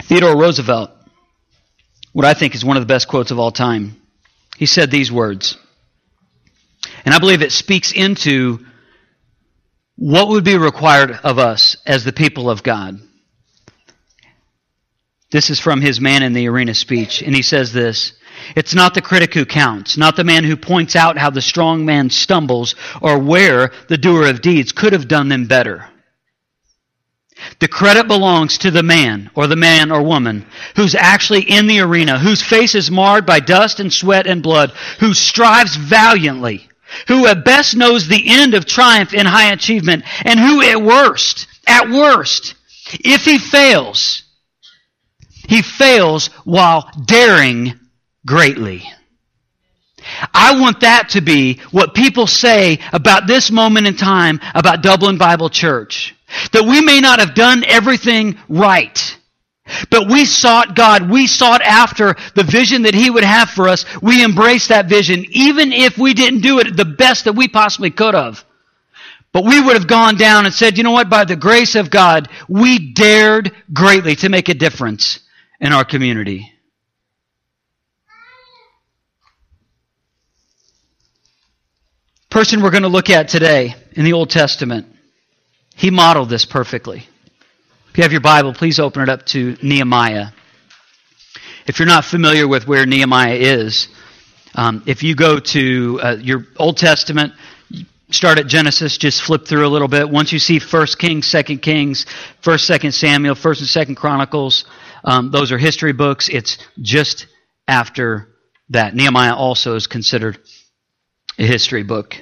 Theodore 0.02 0.36
Roosevelt 0.36 0.90
what 2.16 2.24
I 2.24 2.32
think 2.32 2.54
is 2.54 2.64
one 2.64 2.78
of 2.78 2.82
the 2.82 2.86
best 2.86 3.08
quotes 3.08 3.30
of 3.30 3.38
all 3.38 3.50
time. 3.50 4.00
He 4.56 4.64
said 4.64 4.90
these 4.90 5.12
words, 5.12 5.58
and 7.04 7.14
I 7.14 7.18
believe 7.18 7.42
it 7.42 7.52
speaks 7.52 7.92
into 7.92 8.64
what 9.96 10.28
would 10.28 10.42
be 10.42 10.56
required 10.56 11.10
of 11.10 11.38
us 11.38 11.76
as 11.84 12.04
the 12.04 12.14
people 12.14 12.48
of 12.48 12.62
God. 12.62 12.98
This 15.30 15.50
is 15.50 15.60
from 15.60 15.82
his 15.82 16.00
Man 16.00 16.22
in 16.22 16.32
the 16.32 16.48
Arena 16.48 16.72
speech, 16.72 17.20
and 17.20 17.34
he 17.34 17.42
says 17.42 17.74
this 17.74 18.14
It's 18.56 18.74
not 18.74 18.94
the 18.94 19.02
critic 19.02 19.34
who 19.34 19.44
counts, 19.44 19.98
not 19.98 20.16
the 20.16 20.24
man 20.24 20.42
who 20.42 20.56
points 20.56 20.96
out 20.96 21.18
how 21.18 21.28
the 21.28 21.42
strong 21.42 21.84
man 21.84 22.08
stumbles 22.08 22.76
or 23.02 23.18
where 23.18 23.72
the 23.90 23.98
doer 23.98 24.30
of 24.30 24.40
deeds 24.40 24.72
could 24.72 24.94
have 24.94 25.06
done 25.06 25.28
them 25.28 25.48
better. 25.48 25.86
The 27.58 27.68
credit 27.68 28.06
belongs 28.06 28.58
to 28.58 28.70
the 28.70 28.82
man 28.82 29.30
or 29.34 29.46
the 29.46 29.56
man 29.56 29.90
or 29.90 30.02
woman 30.02 30.44
who's 30.76 30.94
actually 30.94 31.42
in 31.42 31.66
the 31.66 31.80
arena, 31.80 32.18
whose 32.18 32.42
face 32.42 32.74
is 32.74 32.90
marred 32.90 33.24
by 33.24 33.40
dust 33.40 33.80
and 33.80 33.92
sweat 33.92 34.26
and 34.26 34.42
blood, 34.42 34.72
who 35.00 35.14
strives 35.14 35.74
valiantly, 35.74 36.68
who 37.08 37.26
at 37.26 37.44
best 37.44 37.74
knows 37.74 38.08
the 38.08 38.28
end 38.28 38.54
of 38.54 38.66
triumph 38.66 39.14
in 39.14 39.24
high 39.24 39.52
achievement, 39.52 40.04
and 40.24 40.38
who 40.38 40.60
at 40.62 40.82
worst, 40.82 41.46
at 41.66 41.88
worst, 41.88 42.54
if 42.92 43.24
he 43.24 43.38
fails, 43.38 44.22
he 45.48 45.62
fails 45.62 46.28
while 46.44 46.90
daring 47.06 47.80
greatly. 48.26 48.82
I 50.34 50.60
want 50.60 50.80
that 50.80 51.10
to 51.10 51.20
be 51.20 51.60
what 51.70 51.94
people 51.94 52.26
say 52.26 52.80
about 52.92 53.26
this 53.26 53.50
moment 53.50 53.86
in 53.86 53.96
time 53.96 54.40
about 54.54 54.82
Dublin 54.82 55.18
Bible 55.18 55.48
Church. 55.48 56.15
That 56.52 56.64
we 56.64 56.80
may 56.80 57.00
not 57.00 57.20
have 57.20 57.34
done 57.34 57.64
everything 57.64 58.38
right. 58.48 59.16
But 59.90 60.08
we 60.08 60.24
sought 60.24 60.76
God. 60.76 61.10
We 61.10 61.26
sought 61.26 61.62
after 61.62 62.14
the 62.34 62.44
vision 62.44 62.82
that 62.82 62.94
He 62.94 63.10
would 63.10 63.24
have 63.24 63.50
for 63.50 63.68
us. 63.68 63.84
We 64.00 64.24
embraced 64.24 64.68
that 64.68 64.88
vision, 64.88 65.24
even 65.30 65.72
if 65.72 65.98
we 65.98 66.14
didn't 66.14 66.40
do 66.40 66.60
it 66.60 66.76
the 66.76 66.84
best 66.84 67.24
that 67.24 67.34
we 67.34 67.48
possibly 67.48 67.90
could 67.90 68.14
have. 68.14 68.44
But 69.32 69.44
we 69.44 69.60
would 69.60 69.74
have 69.74 69.86
gone 69.86 70.16
down 70.16 70.46
and 70.46 70.54
said, 70.54 70.78
you 70.78 70.84
know 70.84 70.92
what, 70.92 71.10
by 71.10 71.24
the 71.24 71.36
grace 71.36 71.74
of 71.74 71.90
God, 71.90 72.28
we 72.48 72.92
dared 72.92 73.52
greatly 73.72 74.16
to 74.16 74.28
make 74.28 74.48
a 74.48 74.54
difference 74.54 75.20
in 75.60 75.72
our 75.72 75.84
community. 75.84 76.52
Person 82.30 82.62
we're 82.62 82.70
going 82.70 82.82
to 82.82 82.88
look 82.88 83.10
at 83.10 83.28
today 83.28 83.74
in 83.92 84.04
the 84.04 84.12
Old 84.12 84.30
Testament, 84.30 84.86
he 85.76 85.90
modeled 85.90 86.30
this 86.30 86.44
perfectly. 86.44 87.06
If 87.90 87.98
you 87.98 88.02
have 88.02 88.12
your 88.12 88.20
Bible, 88.20 88.52
please 88.54 88.80
open 88.80 89.02
it 89.02 89.08
up 89.08 89.26
to 89.26 89.56
Nehemiah. 89.62 90.28
If 91.66 91.78
you're 91.78 91.86
not 91.86 92.04
familiar 92.04 92.48
with 92.48 92.66
where 92.66 92.86
Nehemiah 92.86 93.34
is, 93.34 93.88
um, 94.54 94.82
if 94.86 95.02
you 95.02 95.14
go 95.14 95.38
to 95.38 96.00
uh, 96.02 96.16
your 96.20 96.46
Old 96.56 96.78
Testament, 96.78 97.34
start 98.10 98.38
at 98.38 98.46
Genesis, 98.46 98.96
just 98.96 99.22
flip 99.22 99.46
through 99.46 99.66
a 99.66 99.68
little 99.68 99.88
bit. 99.88 100.08
Once 100.08 100.32
you 100.32 100.38
see 100.38 100.58
First 100.58 100.98
Kings, 100.98 101.26
Second 101.26 101.58
Kings, 101.58 102.06
First, 102.40 102.66
Second 102.66 102.92
Samuel, 102.92 103.34
First 103.34 103.60
and 103.60 103.68
Second 103.68 103.96
Chronicles, 103.96 104.64
um, 105.04 105.30
those 105.30 105.52
are 105.52 105.58
history 105.58 105.92
books. 105.92 106.28
It's 106.28 106.58
just 106.80 107.26
after 107.68 108.28
that. 108.70 108.94
Nehemiah 108.94 109.34
also 109.34 109.74
is 109.74 109.86
considered 109.86 110.38
a 111.38 111.44
history 111.44 111.82
book. 111.82 112.16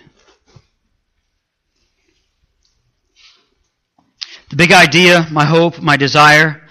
The 4.55 4.59
big 4.59 4.71
idea, 4.71 5.27
my 5.33 5.45
hope, 5.45 5.83
my 5.83 5.97
desire, 5.97 6.63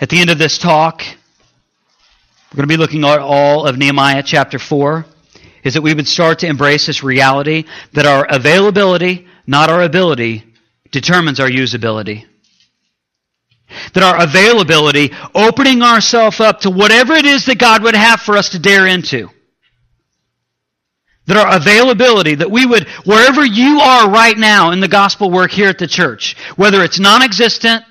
at 0.00 0.08
the 0.10 0.20
end 0.20 0.30
of 0.30 0.38
this 0.38 0.58
talk, 0.58 1.02
we're 1.02 2.56
going 2.56 2.68
to 2.68 2.72
be 2.72 2.76
looking 2.76 3.02
at 3.02 3.18
all 3.18 3.66
of 3.66 3.76
Nehemiah 3.76 4.22
chapter 4.22 4.60
4, 4.60 5.04
is 5.64 5.74
that 5.74 5.82
we 5.82 5.92
would 5.92 6.06
start 6.06 6.38
to 6.38 6.46
embrace 6.46 6.86
this 6.86 7.02
reality 7.02 7.64
that 7.94 8.06
our 8.06 8.24
availability, 8.30 9.26
not 9.44 9.70
our 9.70 9.82
ability, 9.82 10.44
determines 10.92 11.40
our 11.40 11.48
usability. 11.48 12.26
That 13.94 14.04
our 14.04 14.22
availability, 14.22 15.10
opening 15.34 15.82
ourselves 15.82 16.38
up 16.38 16.60
to 16.60 16.70
whatever 16.70 17.14
it 17.14 17.24
is 17.24 17.44
that 17.46 17.58
God 17.58 17.82
would 17.82 17.96
have 17.96 18.20
for 18.20 18.36
us 18.36 18.50
to 18.50 18.60
dare 18.60 18.86
into, 18.86 19.30
that 21.28 21.36
our 21.36 21.56
availability, 21.56 22.34
that 22.34 22.50
we 22.50 22.66
would, 22.66 22.88
wherever 23.04 23.44
you 23.44 23.80
are 23.80 24.10
right 24.10 24.36
now 24.36 24.70
in 24.70 24.80
the 24.80 24.88
gospel 24.88 25.30
work 25.30 25.50
here 25.50 25.68
at 25.68 25.78
the 25.78 25.86
church, 25.86 26.36
whether 26.56 26.82
it's 26.82 26.98
non-existent 26.98 27.84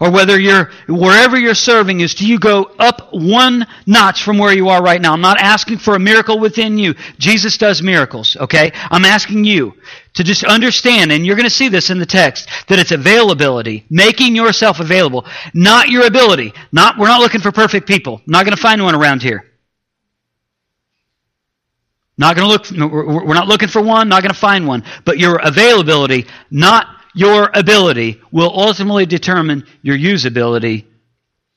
or 0.00 0.10
whether 0.10 0.38
you're, 0.38 0.70
wherever 0.88 1.36
you're 1.36 1.54
serving 1.54 2.00
is, 2.00 2.14
do 2.14 2.26
you 2.26 2.38
go 2.38 2.64
up 2.78 3.08
one 3.12 3.66
notch 3.86 4.22
from 4.22 4.38
where 4.38 4.52
you 4.52 4.68
are 4.68 4.82
right 4.82 5.00
now? 5.00 5.12
I'm 5.12 5.20
not 5.20 5.40
asking 5.40 5.78
for 5.78 5.96
a 5.96 5.98
miracle 5.98 6.38
within 6.38 6.78
you. 6.78 6.94
Jesus 7.18 7.58
does 7.58 7.82
miracles, 7.82 8.36
okay? 8.36 8.70
I'm 8.74 9.04
asking 9.04 9.44
you 9.44 9.74
to 10.14 10.22
just 10.22 10.44
understand, 10.44 11.10
and 11.10 11.26
you're 11.26 11.36
going 11.36 11.44
to 11.44 11.50
see 11.50 11.68
this 11.68 11.90
in 11.90 11.98
the 11.98 12.06
text, 12.06 12.48
that 12.68 12.78
it's 12.78 12.92
availability, 12.92 13.84
making 13.90 14.36
yourself 14.36 14.78
available, 14.78 15.26
not 15.52 15.88
your 15.88 16.06
ability. 16.06 16.52
Not, 16.70 16.96
we're 16.96 17.08
not 17.08 17.20
looking 17.20 17.40
for 17.40 17.50
perfect 17.50 17.88
people. 17.88 18.20
not 18.26 18.44
going 18.44 18.56
to 18.56 18.62
find 18.62 18.82
one 18.82 18.94
around 18.94 19.22
here. 19.22 19.44
Not 22.16 22.36
going 22.36 22.46
to 22.46 22.52
look, 22.52 22.92
we're 23.24 23.34
not 23.34 23.48
looking 23.48 23.68
for 23.68 23.82
one, 23.82 24.08
not 24.08 24.22
going 24.22 24.32
to 24.32 24.38
find 24.38 24.66
one. 24.66 24.84
But 25.04 25.18
your 25.18 25.40
availability, 25.42 26.26
not 26.50 26.86
your 27.14 27.50
ability, 27.52 28.20
will 28.30 28.52
ultimately 28.54 29.06
determine 29.06 29.66
your 29.82 29.96
usability 29.96 30.84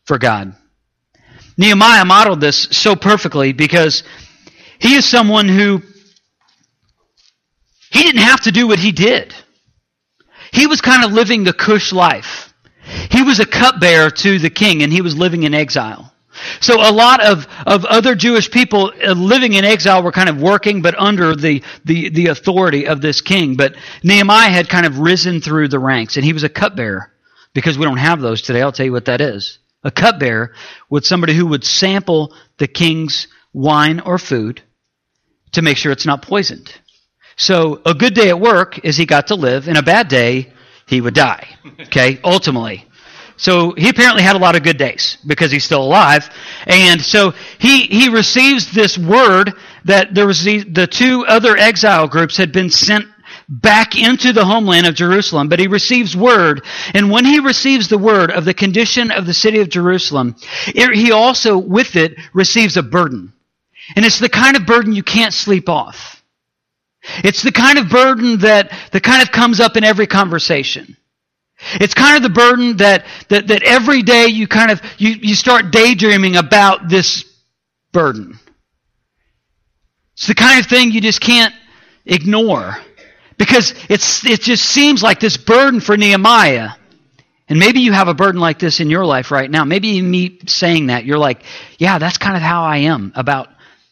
for 0.06 0.18
God. 0.18 0.56
Nehemiah 1.58 2.06
modeled 2.06 2.42
this 2.42 2.68
so 2.72 2.96
perfectly 2.96 3.54
because 3.54 4.04
he 4.80 4.96
is 4.96 5.08
someone 5.08 5.48
who 5.48 5.82
he 7.92 8.04
didn't 8.04 8.22
have 8.22 8.42
to 8.42 8.52
do 8.52 8.68
what 8.68 8.80
he 8.80 8.92
did. 8.92 9.34
He 10.52 10.68
was 10.68 10.82
kind 10.82 11.04
of 11.04 11.12
living 11.12 11.44
the 11.44 11.54
Cush 11.54 11.92
life. 11.92 12.54
He 13.12 13.22
was 13.22 13.40
a 13.40 13.46
cupbearer 13.46 14.10
to 14.10 14.40
the 14.40 14.50
king 14.50 14.84
and 14.84 14.92
he 14.94 15.02
was 15.02 15.16
living 15.16 15.44
in 15.44 15.54
exile. 15.54 16.14
So 16.60 16.76
a 16.76 16.92
lot 16.92 17.24
of, 17.24 17.48
of 17.66 17.86
other 17.86 18.16
Jewish 18.16 18.50
people 18.52 18.92
uh, 19.04 19.14
living 19.14 19.54
in 19.54 19.66
exile 19.66 20.04
were 20.04 20.12
kind 20.12 20.30
of 20.30 20.42
working, 20.42 20.82
but 20.82 20.96
under 20.98 21.36
the, 21.36 21.64
the, 21.86 22.10
the 22.10 22.28
authority 22.28 22.88
of 22.88 23.02
this 23.02 23.22
king. 23.22 23.56
But 23.56 23.76
Nehemiah 24.04 24.50
had 24.50 24.70
kind 24.70 24.86
of 24.86 25.00
risen 25.00 25.42
through 25.42 25.68
the 25.70 25.80
ranks, 25.80 26.16
and 26.16 26.26
he 26.26 26.34
was 26.34 26.44
a 26.44 26.50
cupbearer. 26.50 27.12
Because 27.54 27.78
we 27.78 27.86
don't 27.86 27.98
have 27.98 28.22
those 28.22 28.42
today, 28.44 28.62
I'll 28.62 28.72
tell 28.72 28.86
you 28.86 28.92
what 28.92 29.06
that 29.06 29.22
is. 29.22 29.58
A 29.84 29.90
cupbearer 29.90 30.54
was 30.90 31.08
somebody 31.08 31.34
who 31.34 31.48
would 31.48 31.64
sample 31.64 32.36
the 32.58 32.68
king's 32.68 33.28
wine 33.54 34.00
or 34.00 34.20
food 34.20 34.62
to 35.54 35.62
make 35.62 35.78
sure 35.78 35.92
it's 35.92 36.06
not 36.06 36.22
poisoned. 36.22 36.72
So 37.36 37.82
a 37.86 37.94
good 37.94 38.14
day 38.14 38.30
at 38.30 38.40
work 38.40 38.84
is 38.86 38.98
he 38.98 39.06
got 39.06 39.28
to 39.28 39.36
live, 39.36 39.68
and 39.68 39.78
a 39.78 39.84
bad 39.84 40.08
day, 40.08 40.54
he 40.88 41.02
would 41.02 41.14
die. 41.14 41.48
Okay, 41.82 42.20
ultimately. 42.24 42.86
So 43.38 43.74
he 43.74 43.90
apparently 43.90 44.24
had 44.24 44.36
a 44.36 44.40
lot 44.40 44.56
of 44.56 44.64
good 44.64 44.78
days 44.78 45.18
because 45.26 45.52
he's 45.52 45.64
still 45.64 45.84
alive. 45.84 46.30
And 46.66 47.00
so 47.00 47.34
he, 47.60 47.84
he 47.84 48.10
receives 48.10 48.72
this 48.72 48.98
word 48.98 49.54
that 49.86 50.14
there 50.14 50.26
was 50.26 50.44
the, 50.44 50.64
the 50.64 50.88
two 50.88 51.24
other 51.28 51.56
exile 51.56 52.08
groups 52.08 52.36
had 52.36 52.52
been 52.52 52.72
sent 52.72 53.06
back 53.48 53.96
into 53.96 54.34
the 54.34 54.44
homeland 54.44 54.88
of 54.88 54.96
Jerusalem, 54.96 55.50
but 55.50 55.60
he 55.60 55.68
receives 55.68 56.18
word. 56.18 56.66
And 56.94 57.12
when 57.12 57.26
he 57.26 57.40
receives 57.40 57.88
the 57.88 57.98
word 57.98 58.32
of 58.32 58.44
the 58.44 58.54
condition 58.54 59.12
of 59.12 59.26
the 59.26 59.34
city 59.34 59.60
of 59.62 59.70
Jerusalem, 59.70 60.36
it, 60.68 60.96
he 60.96 61.12
also 61.12 61.58
with 61.58 61.96
it 61.96 62.16
receives 62.34 62.76
a 62.76 62.84
burden. 62.84 63.34
And 63.96 64.04
it's 64.04 64.20
the 64.20 64.30
kind 64.30 64.58
of 64.58 64.66
burden 64.66 64.94
you 64.94 65.04
can't 65.04 65.34
sleep 65.34 65.70
off. 65.70 66.22
It's 67.24 67.42
the 67.42 67.54
kind 67.54 67.78
of 67.78 67.90
burden 67.90 68.40
that, 68.40 68.74
that 68.92 69.04
kind 69.04 69.22
of 69.22 69.32
comes 69.32 69.60
up 69.60 69.78
in 69.78 69.84
every 69.84 70.08
conversation. 70.08 70.98
It's 71.60 71.94
kind 71.94 72.18
of 72.18 72.24
the 72.24 72.30
burden 72.30 72.78
that, 72.78 73.06
that, 73.30 73.48
that 73.48 73.64
every 73.64 74.04
day 74.04 74.28
you 74.28 74.48
kind 74.48 74.72
of, 74.72 74.82
you, 74.98 75.10
you 75.10 75.36
start 75.36 75.72
daydreaming 75.72 76.36
about 76.36 76.88
this 76.88 77.26
burden. 77.92 78.40
It's 80.14 80.28
the 80.28 80.36
kind 80.36 80.60
of 80.60 80.68
thing 80.68 80.92
you 80.92 81.02
just 81.02 81.22
can't 81.22 81.54
ignore. 82.06 82.78
Because 83.38 83.74
it's, 83.90 84.26
it 84.26 84.42
just 84.42 84.66
seems 84.66 85.04
like 85.04 85.20
this 85.20 85.38
burden 85.38 85.80
for 85.80 85.96
Nehemiah. 85.96 86.72
And 87.50 87.60
maybe 87.60 87.82
you 87.82 87.92
have 87.94 88.08
a 88.08 88.14
burden 88.14 88.42
like 88.42 88.60
this 88.60 88.80
in 88.80 88.90
your 88.90 89.06
life 89.06 89.32
right 89.32 89.50
now. 89.50 89.64
Maybe 89.64 90.02
me 90.02 90.40
saying 90.48 90.88
that, 90.88 91.06
you're 91.06 91.20
like, 91.20 91.44
yeah, 91.78 91.98
that's 92.00 92.18
kind 92.18 92.36
of 92.36 92.42
how 92.42 92.64
I 92.64 92.78
am 92.78 93.14
about 93.16 93.50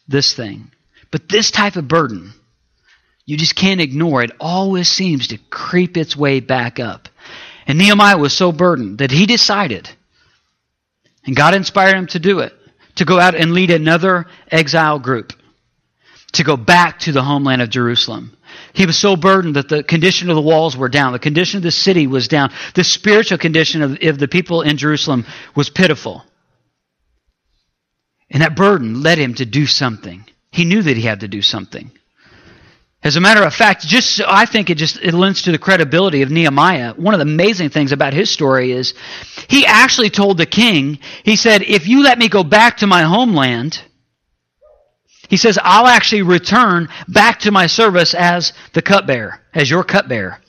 this 0.08 0.34
thing. 0.34 0.70
But 1.10 1.28
this 1.28 1.50
type 1.50 1.76
of 1.76 1.88
burden, 1.88 2.32
you 3.24 3.36
just 3.36 3.54
can't 3.54 3.80
ignore. 3.80 4.22
It 4.22 4.32
always 4.40 4.88
seems 4.88 5.28
to 5.28 5.38
creep 5.50 5.96
its 5.96 6.16
way 6.16 6.40
back 6.40 6.78
up. 6.80 7.08
And 7.66 7.78
Nehemiah 7.78 8.18
was 8.18 8.32
so 8.32 8.52
burdened 8.52 8.98
that 8.98 9.10
he 9.10 9.26
decided, 9.26 9.88
and 11.24 11.34
God 11.34 11.54
inspired 11.54 11.96
him 11.96 12.06
to 12.08 12.18
do 12.18 12.38
it, 12.40 12.54
to 12.96 13.04
go 13.04 13.18
out 13.18 13.34
and 13.34 13.52
lead 13.52 13.70
another 13.70 14.26
exile 14.50 14.98
group, 14.98 15.32
to 16.32 16.44
go 16.44 16.56
back 16.56 17.00
to 17.00 17.12
the 17.12 17.22
homeland 17.22 17.62
of 17.62 17.70
Jerusalem. 17.70 18.36
He 18.72 18.86
was 18.86 18.96
so 18.96 19.16
burdened 19.16 19.56
that 19.56 19.68
the 19.68 19.82
condition 19.82 20.30
of 20.30 20.36
the 20.36 20.42
walls 20.42 20.76
were 20.76 20.88
down, 20.88 21.12
the 21.12 21.18
condition 21.18 21.56
of 21.56 21.62
the 21.62 21.70
city 21.70 22.06
was 22.06 22.28
down, 22.28 22.52
the 22.74 22.84
spiritual 22.84 23.38
condition 23.38 23.82
of, 23.82 23.98
of 24.02 24.18
the 24.18 24.28
people 24.28 24.62
in 24.62 24.76
Jerusalem 24.76 25.26
was 25.54 25.68
pitiful. 25.68 26.24
And 28.30 28.42
that 28.42 28.56
burden 28.56 29.02
led 29.02 29.18
him 29.18 29.34
to 29.34 29.44
do 29.44 29.66
something. 29.66 30.24
He 30.50 30.64
knew 30.64 30.82
that 30.82 30.96
he 30.96 31.02
had 31.02 31.20
to 31.20 31.28
do 31.28 31.42
something. 31.42 31.90
As 33.06 33.14
a 33.14 33.20
matter 33.20 33.44
of 33.44 33.54
fact, 33.54 33.86
just 33.86 34.20
I 34.26 34.46
think 34.46 34.68
it 34.68 34.78
just 34.78 34.98
it 35.00 35.14
lends 35.14 35.42
to 35.42 35.52
the 35.52 35.58
credibility 35.58 36.22
of 36.22 36.30
Nehemiah. 36.32 36.92
One 36.94 37.14
of 37.14 37.20
the 37.20 37.32
amazing 37.32 37.68
things 37.68 37.92
about 37.92 38.14
his 38.14 38.32
story 38.32 38.72
is 38.72 38.94
he 39.46 39.64
actually 39.64 40.10
told 40.10 40.38
the 40.38 40.44
king, 40.44 40.98
he 41.22 41.36
said, 41.36 41.62
"If 41.62 41.86
you 41.86 42.02
let 42.02 42.18
me 42.18 42.28
go 42.28 42.42
back 42.42 42.78
to 42.78 42.88
my 42.88 43.02
homeland, 43.02 43.80
he 45.28 45.36
says, 45.36 45.56
I'll 45.62 45.86
actually 45.86 46.22
return 46.22 46.88
back 47.06 47.38
to 47.40 47.52
my 47.52 47.68
service 47.68 48.12
as 48.12 48.52
the 48.72 48.82
cupbearer, 48.82 49.40
as 49.54 49.70
your 49.70 49.84
cupbearer." 49.84 50.40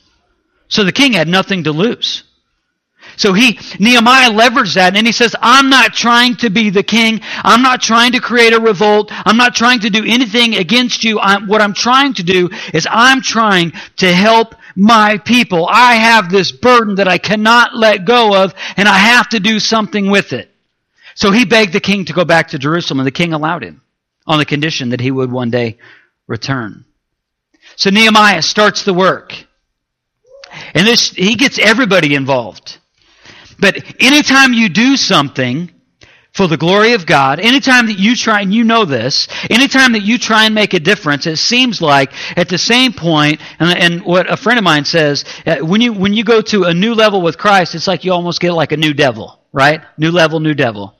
So 0.66 0.82
the 0.82 0.90
king 0.90 1.12
had 1.12 1.28
nothing 1.28 1.62
to 1.62 1.70
lose. 1.70 2.24
So 3.18 3.32
he, 3.32 3.58
Nehemiah 3.78 4.30
leveraged 4.30 4.74
that 4.74 4.96
and 4.96 5.06
he 5.06 5.12
says, 5.12 5.34
I'm 5.40 5.68
not 5.68 5.92
trying 5.92 6.36
to 6.36 6.50
be 6.50 6.70
the 6.70 6.84
king. 6.84 7.20
I'm 7.22 7.62
not 7.62 7.82
trying 7.82 8.12
to 8.12 8.20
create 8.20 8.54
a 8.54 8.60
revolt. 8.60 9.10
I'm 9.10 9.36
not 9.36 9.54
trying 9.54 9.80
to 9.80 9.90
do 9.90 10.04
anything 10.06 10.54
against 10.54 11.04
you. 11.04 11.18
I'm, 11.20 11.48
what 11.48 11.60
I'm 11.60 11.74
trying 11.74 12.14
to 12.14 12.22
do 12.22 12.48
is 12.72 12.86
I'm 12.88 13.20
trying 13.20 13.72
to 13.96 14.12
help 14.12 14.54
my 14.76 15.18
people. 15.18 15.66
I 15.68 15.96
have 15.96 16.30
this 16.30 16.52
burden 16.52 16.94
that 16.94 17.08
I 17.08 17.18
cannot 17.18 17.74
let 17.74 18.04
go 18.04 18.42
of 18.44 18.54
and 18.76 18.88
I 18.88 18.96
have 18.96 19.28
to 19.30 19.40
do 19.40 19.58
something 19.58 20.10
with 20.10 20.32
it. 20.32 20.48
So 21.16 21.32
he 21.32 21.44
begged 21.44 21.72
the 21.72 21.80
king 21.80 22.04
to 22.04 22.12
go 22.12 22.24
back 22.24 22.48
to 22.48 22.58
Jerusalem 22.58 23.00
and 23.00 23.06
the 23.06 23.10
king 23.10 23.32
allowed 23.32 23.64
him. 23.64 23.82
on 24.28 24.38
the 24.38 24.44
condition 24.44 24.90
that 24.90 25.00
he 25.00 25.10
would 25.10 25.32
one 25.32 25.50
day 25.50 25.78
return. 26.28 26.84
So 27.76 27.90
Nehemiah 27.90 28.42
starts 28.42 28.84
the 28.84 28.94
work. 28.94 29.34
And 30.74 30.86
this, 30.86 31.10
he 31.10 31.34
gets 31.34 31.58
everybody 31.58 32.14
involved. 32.14 32.78
But 33.58 33.82
anytime 34.00 34.52
you 34.52 34.68
do 34.68 34.96
something 34.96 35.70
for 36.32 36.46
the 36.46 36.56
glory 36.56 36.92
of 36.92 37.06
God, 37.06 37.40
anytime 37.40 37.86
that 37.86 37.98
you 37.98 38.14
try, 38.14 38.42
and 38.42 38.54
you 38.54 38.62
know 38.62 38.84
this, 38.84 39.26
anytime 39.50 39.92
that 39.92 40.02
you 40.02 40.18
try 40.18 40.44
and 40.44 40.54
make 40.54 40.74
a 40.74 40.80
difference, 40.80 41.26
it 41.26 41.38
seems 41.38 41.82
like 41.82 42.12
at 42.38 42.48
the 42.48 42.58
same 42.58 42.92
point, 42.92 43.40
and, 43.58 43.76
and 43.76 44.02
what 44.04 44.30
a 44.30 44.36
friend 44.36 44.58
of 44.58 44.64
mine 44.64 44.84
says, 44.84 45.24
uh, 45.46 45.56
when 45.58 45.80
you, 45.80 45.92
when 45.92 46.14
you 46.14 46.22
go 46.22 46.40
to 46.42 46.64
a 46.64 46.74
new 46.74 46.94
level 46.94 47.22
with 47.22 47.38
Christ, 47.38 47.74
it's 47.74 47.88
like 47.88 48.04
you 48.04 48.12
almost 48.12 48.40
get 48.40 48.52
like 48.52 48.72
a 48.72 48.76
new 48.76 48.94
devil, 48.94 49.40
right? 49.52 49.80
New 49.96 50.12
level, 50.12 50.38
new 50.38 50.54
devil. 50.54 50.94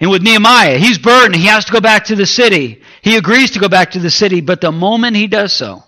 And 0.00 0.10
with 0.10 0.22
Nehemiah, 0.22 0.78
he's 0.78 0.98
burdened. 0.98 1.36
He 1.36 1.48
has 1.48 1.64
to 1.66 1.72
go 1.72 1.80
back 1.80 2.04
to 2.06 2.16
the 2.16 2.26
city. 2.26 2.82
He 3.02 3.16
agrees 3.16 3.50
to 3.52 3.58
go 3.58 3.68
back 3.68 3.90
to 3.90 3.98
the 3.98 4.10
city, 4.10 4.40
but 4.40 4.60
the 4.60 4.72
moment 4.72 5.16
he 5.16 5.26
does 5.26 5.52
so, 5.52 5.82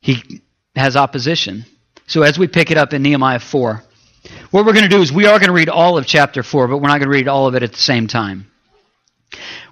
he 0.00 0.42
has 0.76 0.96
opposition. 0.96 1.64
So 2.10 2.22
as 2.22 2.36
we 2.36 2.48
pick 2.48 2.72
it 2.72 2.76
up 2.76 2.92
in 2.92 3.02
Nehemiah 3.02 3.38
4, 3.38 3.84
what 4.50 4.66
we're 4.66 4.72
going 4.72 4.82
to 4.82 4.88
do 4.88 5.00
is 5.00 5.12
we 5.12 5.26
are 5.26 5.38
going 5.38 5.46
to 5.46 5.54
read 5.54 5.68
all 5.68 5.96
of 5.96 6.06
chapter 6.06 6.42
4, 6.42 6.66
but 6.66 6.78
we're 6.78 6.88
not 6.88 6.98
going 6.98 7.08
to 7.08 7.16
read 7.16 7.28
all 7.28 7.46
of 7.46 7.54
it 7.54 7.62
at 7.62 7.70
the 7.70 7.78
same 7.78 8.08
time. 8.08 8.50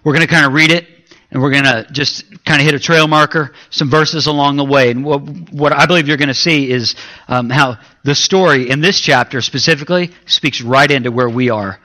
We're 0.04 0.12
going 0.12 0.25
to 0.25 0.33
kind 0.33 0.47
of 0.47 0.52
read 0.52 0.71
it, 0.71 0.87
and 1.33 1.42
we're 1.42 1.50
going 1.50 1.64
to 1.64 1.88
just 1.90 2.45
kind 2.45 2.61
of 2.61 2.64
hit 2.64 2.76
a 2.76 2.78
trail 2.78 3.09
marker, 3.09 3.54
some 3.71 3.90
verses 3.90 4.28
along 4.28 4.57
the 4.57 4.64
way. 4.64 4.92
And 4.92 5.04
what, 5.04 5.18
what 5.50 5.73
I 5.73 5.87
believe 5.87 6.07
you're 6.07 6.16
going 6.16 6.28
to 6.28 6.35
see 6.35 6.71
is 6.71 6.95
um, 7.26 7.50
how 7.50 7.78
the 8.04 8.14
story 8.14 8.71
in 8.71 8.80
this 8.80 9.00
chapter 9.00 9.40
specifically 9.40 10.12
speaks 10.26 10.62
right 10.62 10.88
into 10.88 11.11
where 11.11 11.28
we 11.28 11.50
are 11.50 11.80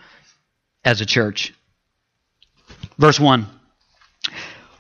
as 0.86 1.02
a 1.02 1.06
church. 1.08 1.52
Verse 3.00 3.20
1. 3.20 3.48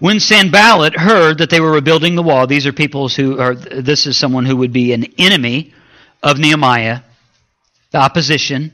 When 0.04 0.20
Sanballat 0.20 0.98
heard 0.98 1.38
that 1.38 1.50
they 1.50 1.62
were 1.62 1.72
rebuilding 1.72 2.16
the 2.16 2.24
wall, 2.24 2.46
these 2.46 2.68
are 2.68 2.74
people 2.74 3.08
who 3.08 3.40
are, 3.40 3.56
this 3.56 4.06
is 4.06 4.18
someone 4.18 4.44
who 4.46 4.58
would 4.58 4.74
be 4.74 4.92
an 4.92 5.06
enemy 5.18 5.74
of 6.22 6.40
Nehemiah, 6.40 7.00
the 7.92 8.00
opposition. 8.00 8.74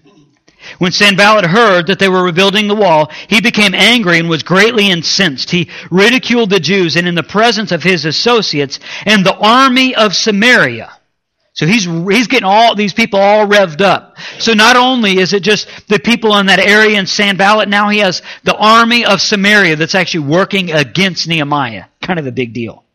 When 0.80 0.92
Sanballat 0.92 1.46
heard 1.46 1.86
that 1.86 2.00
they 2.00 2.10
were 2.10 2.24
rebuilding 2.24 2.68
the 2.68 2.74
wall, 2.74 3.12
he 3.28 3.42
became 3.42 3.76
angry 3.76 4.18
and 4.18 4.28
was 4.28 4.42
greatly 4.42 4.90
incensed. 4.90 5.52
He 5.52 5.70
ridiculed 5.92 6.50
the 6.50 6.60
Jews 6.60 6.96
and 6.96 7.08
in 7.08 7.14
the 7.14 7.22
presence 7.22 7.72
of 7.72 7.84
his 7.84 8.06
associates 8.06 8.80
and 9.06 9.24
the 9.24 9.38
army 9.38 9.94
of 9.94 10.16
Samaria. 10.16 10.99
So 11.60 11.66
he's, 11.66 11.84
he's 11.84 12.28
getting 12.28 12.46
all 12.46 12.74
these 12.74 12.94
people 12.94 13.20
all 13.20 13.46
revved 13.46 13.82
up. 13.82 14.18
So 14.38 14.54
not 14.54 14.78
only 14.78 15.18
is 15.18 15.34
it 15.34 15.44
just 15.44 15.68
the 15.90 16.00
people 16.00 16.38
in 16.38 16.46
that 16.46 16.60
area 16.60 16.98
in 16.98 17.06
Sanballat, 17.06 17.68
now 17.68 17.90
he 17.90 17.98
has 17.98 18.22
the 18.46 18.56
army 18.56 19.04
of 19.04 19.20
Samaria 19.20 19.76
that's 19.76 19.94
actually 19.94 20.26
working 20.26 20.72
against 20.72 21.28
Nehemiah. 21.28 21.88
Kind 22.02 22.18
of 22.18 22.26
a 22.26 22.32
big 22.32 22.54
deal. 22.54 22.86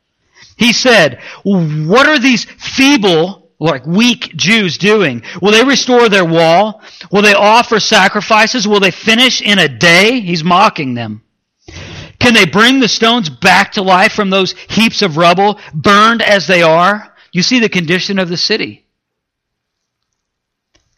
He 0.57 0.73
said, 0.73 1.21
what 1.43 2.09
are 2.09 2.19
these 2.19 2.47
feeble, 2.47 3.51
like 3.59 3.85
weak 3.85 4.35
Jews 4.35 4.79
doing? 4.79 5.25
Will 5.43 5.53
they 5.53 5.65
restore 5.65 6.09
their 6.09 6.25
wall? 6.25 6.81
Will 7.13 7.21
they 7.21 7.35
offer 7.35 7.79
sacrifices? 7.79 8.67
Will 8.67 8.81
they 8.81 8.93
finish 8.93 9.43
in 9.43 9.59
a 9.59 9.69
day? 9.69 10.21
He's 10.21 10.43
mocking 10.43 10.95
them. 10.95 11.23
Can 12.19 12.33
they 12.33 12.47
bring 12.47 12.81
the 12.81 12.89
stones 12.89 13.29
back 13.29 13.73
to 13.73 13.83
life 13.83 14.13
from 14.13 14.31
those 14.31 14.53
heaps 14.71 15.03
of 15.03 15.19
rubble, 15.19 15.61
burned 15.75 16.23
as 16.23 16.47
they 16.47 16.63
are? 16.63 17.14
You 17.35 17.43
see 17.43 17.59
the 17.59 17.69
condition 17.69 18.21
of 18.21 18.29
the 18.29 18.37
city. 18.37 18.87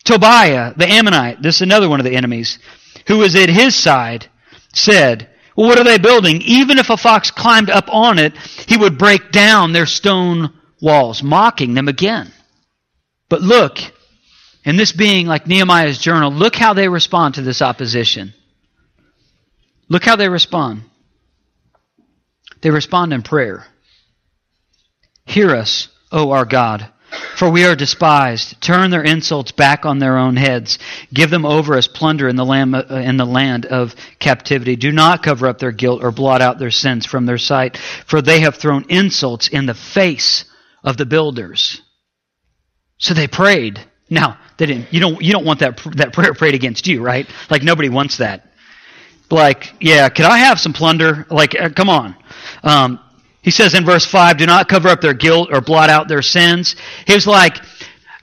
Tobiah, 0.05 0.75
the 0.77 0.87
Ammonite, 0.87 1.41
this 1.41 1.57
is 1.57 1.63
another 1.63 1.89
one 1.89 1.99
of 1.99 2.05
the 2.05 2.15
enemies, 2.15 2.59
who 3.07 3.17
was 3.17 3.35
at 3.35 3.49
his 3.49 3.75
side, 3.75 4.29
said, 4.75 5.31
Well, 5.57 5.67
what 5.67 5.79
are 5.79 5.85
they 5.85 5.97
building? 5.97 6.43
Even 6.43 6.77
if 6.77 6.91
a 6.91 6.99
fox 6.99 7.31
climbed 7.31 7.71
up 7.71 7.89
on 7.89 8.19
it, 8.19 8.37
he 8.69 8.77
would 8.77 8.99
break 8.99 9.33
down 9.33 9.73
their 9.73 9.87
stone 9.87 10.53
walls, 10.79 11.23
mocking 11.23 11.73
them 11.73 11.89
again. 11.89 12.31
But 13.31 13.41
look, 13.41 13.79
and 14.63 14.79
this 14.79 14.93
being 14.93 15.27
like 15.27 15.47
Nehemiah's 15.47 15.99
journal, 15.99 16.31
look 16.31 16.55
how 16.55 16.75
they 16.75 16.87
respond 16.87 17.37
to 17.37 17.43
this 17.43 17.63
opposition. 17.63 18.35
Look 19.89 20.05
how 20.05 20.17
they 20.17 20.29
respond. 20.29 20.83
They 22.61 22.71
respond 22.71 23.15
in 23.15 23.23
prayer. 23.23 23.67
Hear 25.25 25.57
us, 25.57 25.89
O 26.13 26.31
our 26.31 26.45
God. 26.45 26.91
For 27.37 27.51
we 27.51 27.65
are 27.65 27.77
despised. 27.77 28.61
Turn 28.61 28.91
their 28.91 29.03
insults 29.03 29.53
back 29.53 29.87
on 29.87 29.99
their 29.99 30.19
own 30.19 30.37
heads. 30.37 30.79
Give 31.13 31.31
them 31.31 31.47
over 31.47 31.77
as 31.77 31.87
plunder 31.87 32.29
in 32.29 32.37
the, 32.37 32.45
land, 32.45 32.75
uh, 32.75 32.85
in 32.91 33.17
the 33.17 33.25
land 33.25 33.67
of 33.67 33.95
captivity. 34.19 34.77
Do 34.77 34.93
not 34.93 35.23
cover 35.23 35.47
up 35.47 35.59
their 35.59 35.73
guilt 35.73 36.03
or 36.03 36.11
blot 36.11 36.43
out 36.43 36.59
their 36.59 36.71
sins 36.71 37.07
from 37.07 37.27
their 37.27 37.39
sight, 37.39 37.77
for 38.07 38.21
they 38.21 38.41
have 38.41 38.57
thrown 38.57 38.87
insults 38.89 39.49
in 39.49 39.67
the 39.67 39.75
face 39.75 40.45
of 40.83 40.97
the 40.97 41.07
builders. 41.07 41.81
So 42.99 43.15
they 43.15 43.29
prayed. 43.29 43.81
Now, 44.09 44.39
they 44.57 44.67
didn't, 44.67 44.93
you 44.93 45.01
don't, 45.01 45.21
you 45.21 45.33
don't 45.33 45.45
want 45.45 45.61
that, 45.61 45.79
that 45.97 46.13
prayer 46.13 46.33
prayed 46.35 46.55
against 46.55 46.87
you, 46.87 47.03
right? 47.03 47.29
Like 47.51 47.63
nobody 47.63 47.89
wants 47.89 48.19
that. 48.19 48.51
Like, 49.31 49.75
yeah, 49.81 50.09
could 50.09 50.25
I 50.25 50.39
have 50.39 50.61
some 50.61 50.73
plunder? 50.73 51.27
Like, 51.29 51.59
uh, 51.59 51.71
come 51.71 51.89
on. 51.89 52.17
Um, 52.63 53.01
he 53.47 53.53
says 53.53 53.75
in 53.75 53.85
verse 53.85 54.05
5, 54.05 54.39
do 54.39 54.47
not 54.47 54.69
cover 54.69 54.89
up 54.89 55.01
their 55.01 55.15
guilt 55.15 55.51
or 55.53 55.61
blot 55.61 55.89
out 55.89 56.09
their 56.09 56.21
sins. 56.21 56.75
He 57.07 57.15
was 57.15 57.29
like, 57.29 57.57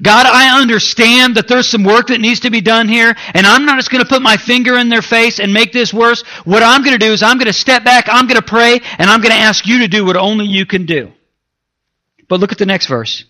God, 0.01 0.25
I 0.25 0.59
understand 0.59 1.37
that 1.37 1.47
there's 1.47 1.65
some 1.65 1.85
work 1.85 2.07
that 2.07 2.19
needs 2.19 2.41
to 2.41 2.49
be 2.49 2.59
done 2.59 2.89
here, 2.89 3.15
and 3.33 3.47
I'm 3.47 3.65
not 3.65 3.77
just 3.77 3.89
going 3.89 4.03
to 4.03 4.09
put 4.09 4.21
my 4.21 4.35
finger 4.35 4.77
in 4.77 4.89
their 4.89 5.01
face 5.01 5.39
and 5.39 5.53
make 5.53 5.71
this 5.71 5.93
worse. 5.93 6.23
What 6.43 6.61
I'm 6.61 6.83
going 6.83 6.99
to 6.99 7.05
do 7.05 7.13
is 7.13 7.23
I'm 7.23 7.37
going 7.37 7.47
to 7.47 7.53
step 7.53 7.85
back, 7.85 8.09
I'm 8.09 8.27
going 8.27 8.41
to 8.41 8.45
pray, 8.45 8.81
and 8.97 9.09
I'm 9.09 9.21
going 9.21 9.31
to 9.31 9.39
ask 9.39 9.65
you 9.65 9.79
to 9.79 9.87
do 9.87 10.03
what 10.03 10.17
only 10.17 10.45
you 10.45 10.65
can 10.65 10.85
do. 10.85 11.13
But 12.27 12.41
look 12.41 12.51
at 12.51 12.57
the 12.57 12.65
next 12.65 12.87
verse. 12.87 13.23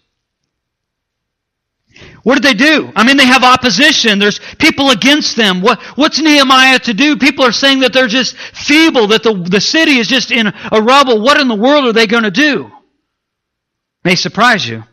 What 2.24 2.36
did 2.36 2.44
they 2.44 2.54
do? 2.54 2.92
I 2.96 3.06
mean, 3.06 3.18
they 3.18 3.26
have 3.26 3.44
opposition. 3.44 4.18
There's 4.18 4.40
people 4.58 4.92
against 4.92 5.36
them. 5.36 5.62
What, 5.62 5.82
what's 5.98 6.20
Nehemiah 6.20 6.80
to 6.80 6.94
do? 6.94 7.18
People 7.18 7.46
are 7.46 7.52
saying 7.52 7.80
that 7.82 7.94
they're 7.94 8.08
just 8.08 8.36
feeble, 8.38 9.08
that 9.08 9.24
the, 9.24 9.34
the 9.34 9.62
city 9.62 9.98
is 9.98 10.08
just 10.08 10.32
in 10.32 10.48
a 10.48 10.82
rubble. 10.82 11.22
What 11.22 11.40
in 11.40 11.48
the 11.48 11.56
world 11.56 11.86
are 11.86 11.94
they 11.94 12.08
going 12.08 12.24
to 12.24 12.32
do? 12.32 12.72
May 14.04 14.16
surprise 14.16 14.68
you. 14.68 14.80
It 14.80 14.86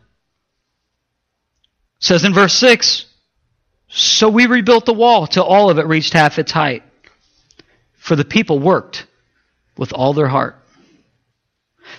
says 1.99 2.23
in 2.23 2.33
verse 2.33 2.53
6 2.53 3.05
So 3.87 4.29
we 4.29 4.45
rebuilt 4.45 4.85
the 4.85 4.93
wall 4.93 5.25
till 5.25 5.43
all 5.43 5.69
of 5.69 5.79
it 5.79 5.87
reached 5.87 6.13
half 6.13 6.37
its 6.37 6.51
height. 6.51 6.83
For 7.97 8.15
the 8.15 8.25
people 8.25 8.59
worked 8.59 9.05
with 9.77 9.93
all 9.93 10.13
their 10.13 10.27
heart. 10.27 10.60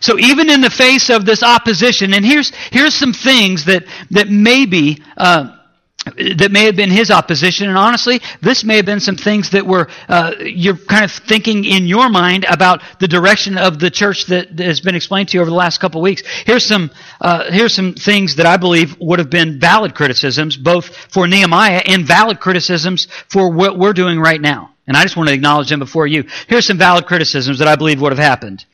So 0.01 0.19
even 0.19 0.51
in 0.51 0.61
the 0.61 0.71
face 0.71 1.11
of 1.11 1.25
this 1.25 1.43
opposition, 1.43 2.15
and 2.15 2.25
here's 2.25 2.51
here's 2.71 2.95
some 2.95 3.13
things 3.13 3.65
that 3.67 3.85
that 4.11 4.29
maybe. 4.29 5.03
Uh, 5.17 5.59
that 6.05 6.51
may 6.51 6.65
have 6.65 6.75
been 6.75 6.91
his 6.91 7.13
opposition, 7.13 7.69
and 7.69 7.79
honestly, 7.79 8.21
this 8.41 8.65
may 8.65 8.77
have 8.77 8.87
been 8.87 8.99
some 8.99 9.17
things 9.17 9.51
that 9.51 9.65
were 9.65 9.89
uh, 10.09 10.35
you're 10.41 10.77
kind 10.77 11.05
of 11.05 11.13
thinking 11.13 11.65
in 11.65 11.87
your 11.87 12.09
mind 12.09 12.45
about 12.49 12.83
the 12.99 13.07
direction 13.07 13.57
of 13.57 13.79
the 13.79 13.89
church 13.89 14.27
that 14.27 14.59
has 14.59 14.81
been 14.81 14.97
explained 14.97 15.29
to 15.29 15.37
you 15.37 15.41
over 15.41 15.51
the 15.51 15.57
last 15.57 15.79
couple 15.79 16.01
of 16.01 16.03
weeks. 16.03 16.23
Here's 16.45 16.65
some 16.65 16.91
uh, 17.21 17.51
here's 17.53 17.73
some 17.73 17.95
things 17.95 18.37
that 18.37 18.47
I 18.47 18.57
believe 18.57 18.97
would 18.99 19.21
have 19.21 19.31
been 19.31 19.61
valid 19.61 19.95
criticisms, 19.95 20.57
both 20.57 20.89
for 21.13 21.29
Nehemiah 21.29 21.83
and 21.87 22.05
valid 22.05 22.41
criticisms 22.41 23.07
for 23.29 23.53
what 23.53 23.79
we're 23.79 23.93
doing 23.93 24.19
right 24.19 24.41
now. 24.41 24.72
And 24.87 24.97
I 24.97 25.03
just 25.03 25.17
want 25.17 25.29
to 25.29 25.35
acknowledge 25.35 25.69
them 25.69 25.79
before 25.79 26.07
you. 26.07 26.25
Here's 26.49 26.67
some 26.67 26.79
valid 26.79 27.07
criticisms 27.07 27.59
that 27.61 27.69
I 27.69 27.77
believe 27.77 28.01
would 28.01 28.13
have 28.13 28.19
happened. 28.19 28.65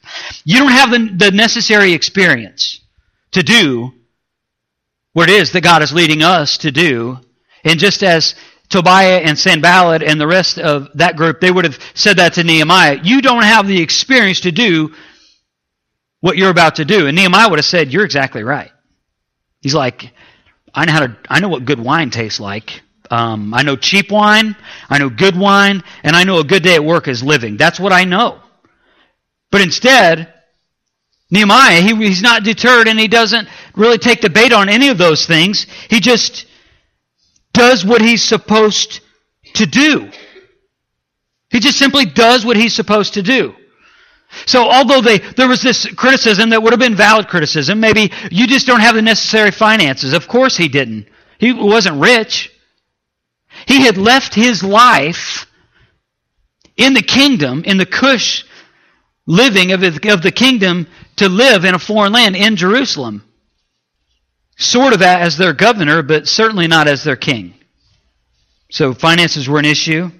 You 0.44 0.58
don't 0.58 0.72
have 0.72 0.90
the, 0.90 1.26
the 1.26 1.30
necessary 1.30 1.92
experience 1.92 2.80
to 3.32 3.42
do 3.42 3.92
what 5.12 5.28
it 5.28 5.40
is 5.40 5.52
that 5.52 5.62
God 5.62 5.82
is 5.82 5.92
leading 5.92 6.22
us 6.22 6.58
to 6.58 6.70
do. 6.70 7.18
And 7.64 7.78
just 7.78 8.02
as 8.02 8.34
Tobiah 8.68 9.18
and 9.18 9.38
Sanballat 9.38 10.02
and 10.02 10.20
the 10.20 10.26
rest 10.26 10.58
of 10.58 10.88
that 10.94 11.16
group, 11.16 11.40
they 11.40 11.50
would 11.50 11.64
have 11.64 11.78
said 11.94 12.18
that 12.18 12.34
to 12.34 12.44
Nehemiah. 12.44 13.00
You 13.02 13.20
don't 13.20 13.44
have 13.44 13.66
the 13.66 13.82
experience 13.82 14.40
to 14.40 14.52
do 14.52 14.94
what 16.20 16.36
you're 16.36 16.50
about 16.50 16.76
to 16.76 16.84
do. 16.84 17.06
And 17.06 17.16
Nehemiah 17.16 17.48
would 17.50 17.58
have 17.58 17.66
said, 17.66 17.92
You're 17.92 18.04
exactly 18.04 18.42
right. 18.42 18.70
He's 19.60 19.74
like, 19.74 20.12
I 20.74 20.84
know 20.84 20.92
how 20.92 21.06
to 21.06 21.16
I 21.28 21.40
know 21.40 21.48
what 21.48 21.64
good 21.64 21.80
wine 21.80 22.10
tastes 22.10 22.40
like. 22.40 22.82
Um, 23.10 23.54
I 23.54 23.62
know 23.62 23.76
cheap 23.76 24.10
wine, 24.10 24.54
I 24.90 24.98
know 24.98 25.08
good 25.08 25.36
wine, 25.36 25.82
and 26.02 26.14
I 26.14 26.24
know 26.24 26.38
a 26.40 26.44
good 26.44 26.62
day 26.62 26.74
at 26.74 26.84
work 26.84 27.08
is 27.08 27.22
living. 27.22 27.56
That's 27.56 27.80
what 27.80 27.92
I 27.92 28.04
know. 28.04 28.40
But 29.50 29.62
instead, 29.62 30.32
Nehemiah, 31.30 31.80
he, 31.80 31.94
he's 31.96 32.22
not 32.22 32.42
deterred 32.42 32.88
and 32.88 32.98
he 32.98 33.08
doesn't 33.08 33.48
really 33.74 33.98
take 33.98 34.20
the 34.20 34.30
bait 34.30 34.52
on 34.52 34.68
any 34.68 34.88
of 34.88 34.98
those 34.98 35.26
things. 35.26 35.66
He 35.88 36.00
just 36.00 36.46
does 37.52 37.84
what 37.84 38.00
he's 38.00 38.22
supposed 38.22 39.00
to 39.54 39.66
do. 39.66 40.10
He 41.50 41.60
just 41.60 41.78
simply 41.78 42.04
does 42.04 42.44
what 42.44 42.56
he's 42.56 42.74
supposed 42.74 43.14
to 43.14 43.22
do. 43.22 43.54
So 44.46 44.70
although 44.70 45.00
they, 45.00 45.18
there 45.18 45.48
was 45.48 45.62
this 45.62 45.86
criticism 45.94 46.50
that 46.50 46.62
would 46.62 46.72
have 46.72 46.80
been 46.80 46.94
valid 46.94 47.28
criticism, 47.28 47.80
maybe 47.80 48.12
you 48.30 48.46
just 48.46 48.66
don't 48.66 48.80
have 48.80 48.94
the 48.94 49.02
necessary 49.02 49.50
finances. 49.50 50.12
Of 50.12 50.28
course 50.28 50.56
he 50.56 50.68
didn't. 50.68 51.08
He 51.38 51.52
wasn't 51.52 52.00
rich. 52.00 52.52
He 53.68 53.82
had 53.82 53.98
left 53.98 54.34
his 54.34 54.64
life 54.64 55.46
in 56.78 56.94
the 56.94 57.02
kingdom, 57.02 57.64
in 57.64 57.76
the 57.76 57.84
Cush 57.84 58.46
living 59.26 59.72
of 59.72 59.82
of 59.82 60.22
the 60.22 60.32
kingdom, 60.34 60.86
to 61.16 61.28
live 61.28 61.66
in 61.66 61.74
a 61.74 61.78
foreign 61.78 62.14
land 62.14 62.34
in 62.34 62.56
Jerusalem. 62.56 63.22
Sort 64.56 64.94
of 64.94 65.02
as 65.02 65.36
their 65.36 65.52
governor, 65.52 66.02
but 66.02 66.26
certainly 66.26 66.66
not 66.66 66.88
as 66.88 67.04
their 67.04 67.14
king. 67.14 67.52
So 68.70 68.94
finances 68.94 69.46
were 69.46 69.58
an 69.58 69.66
issue. 69.66 70.10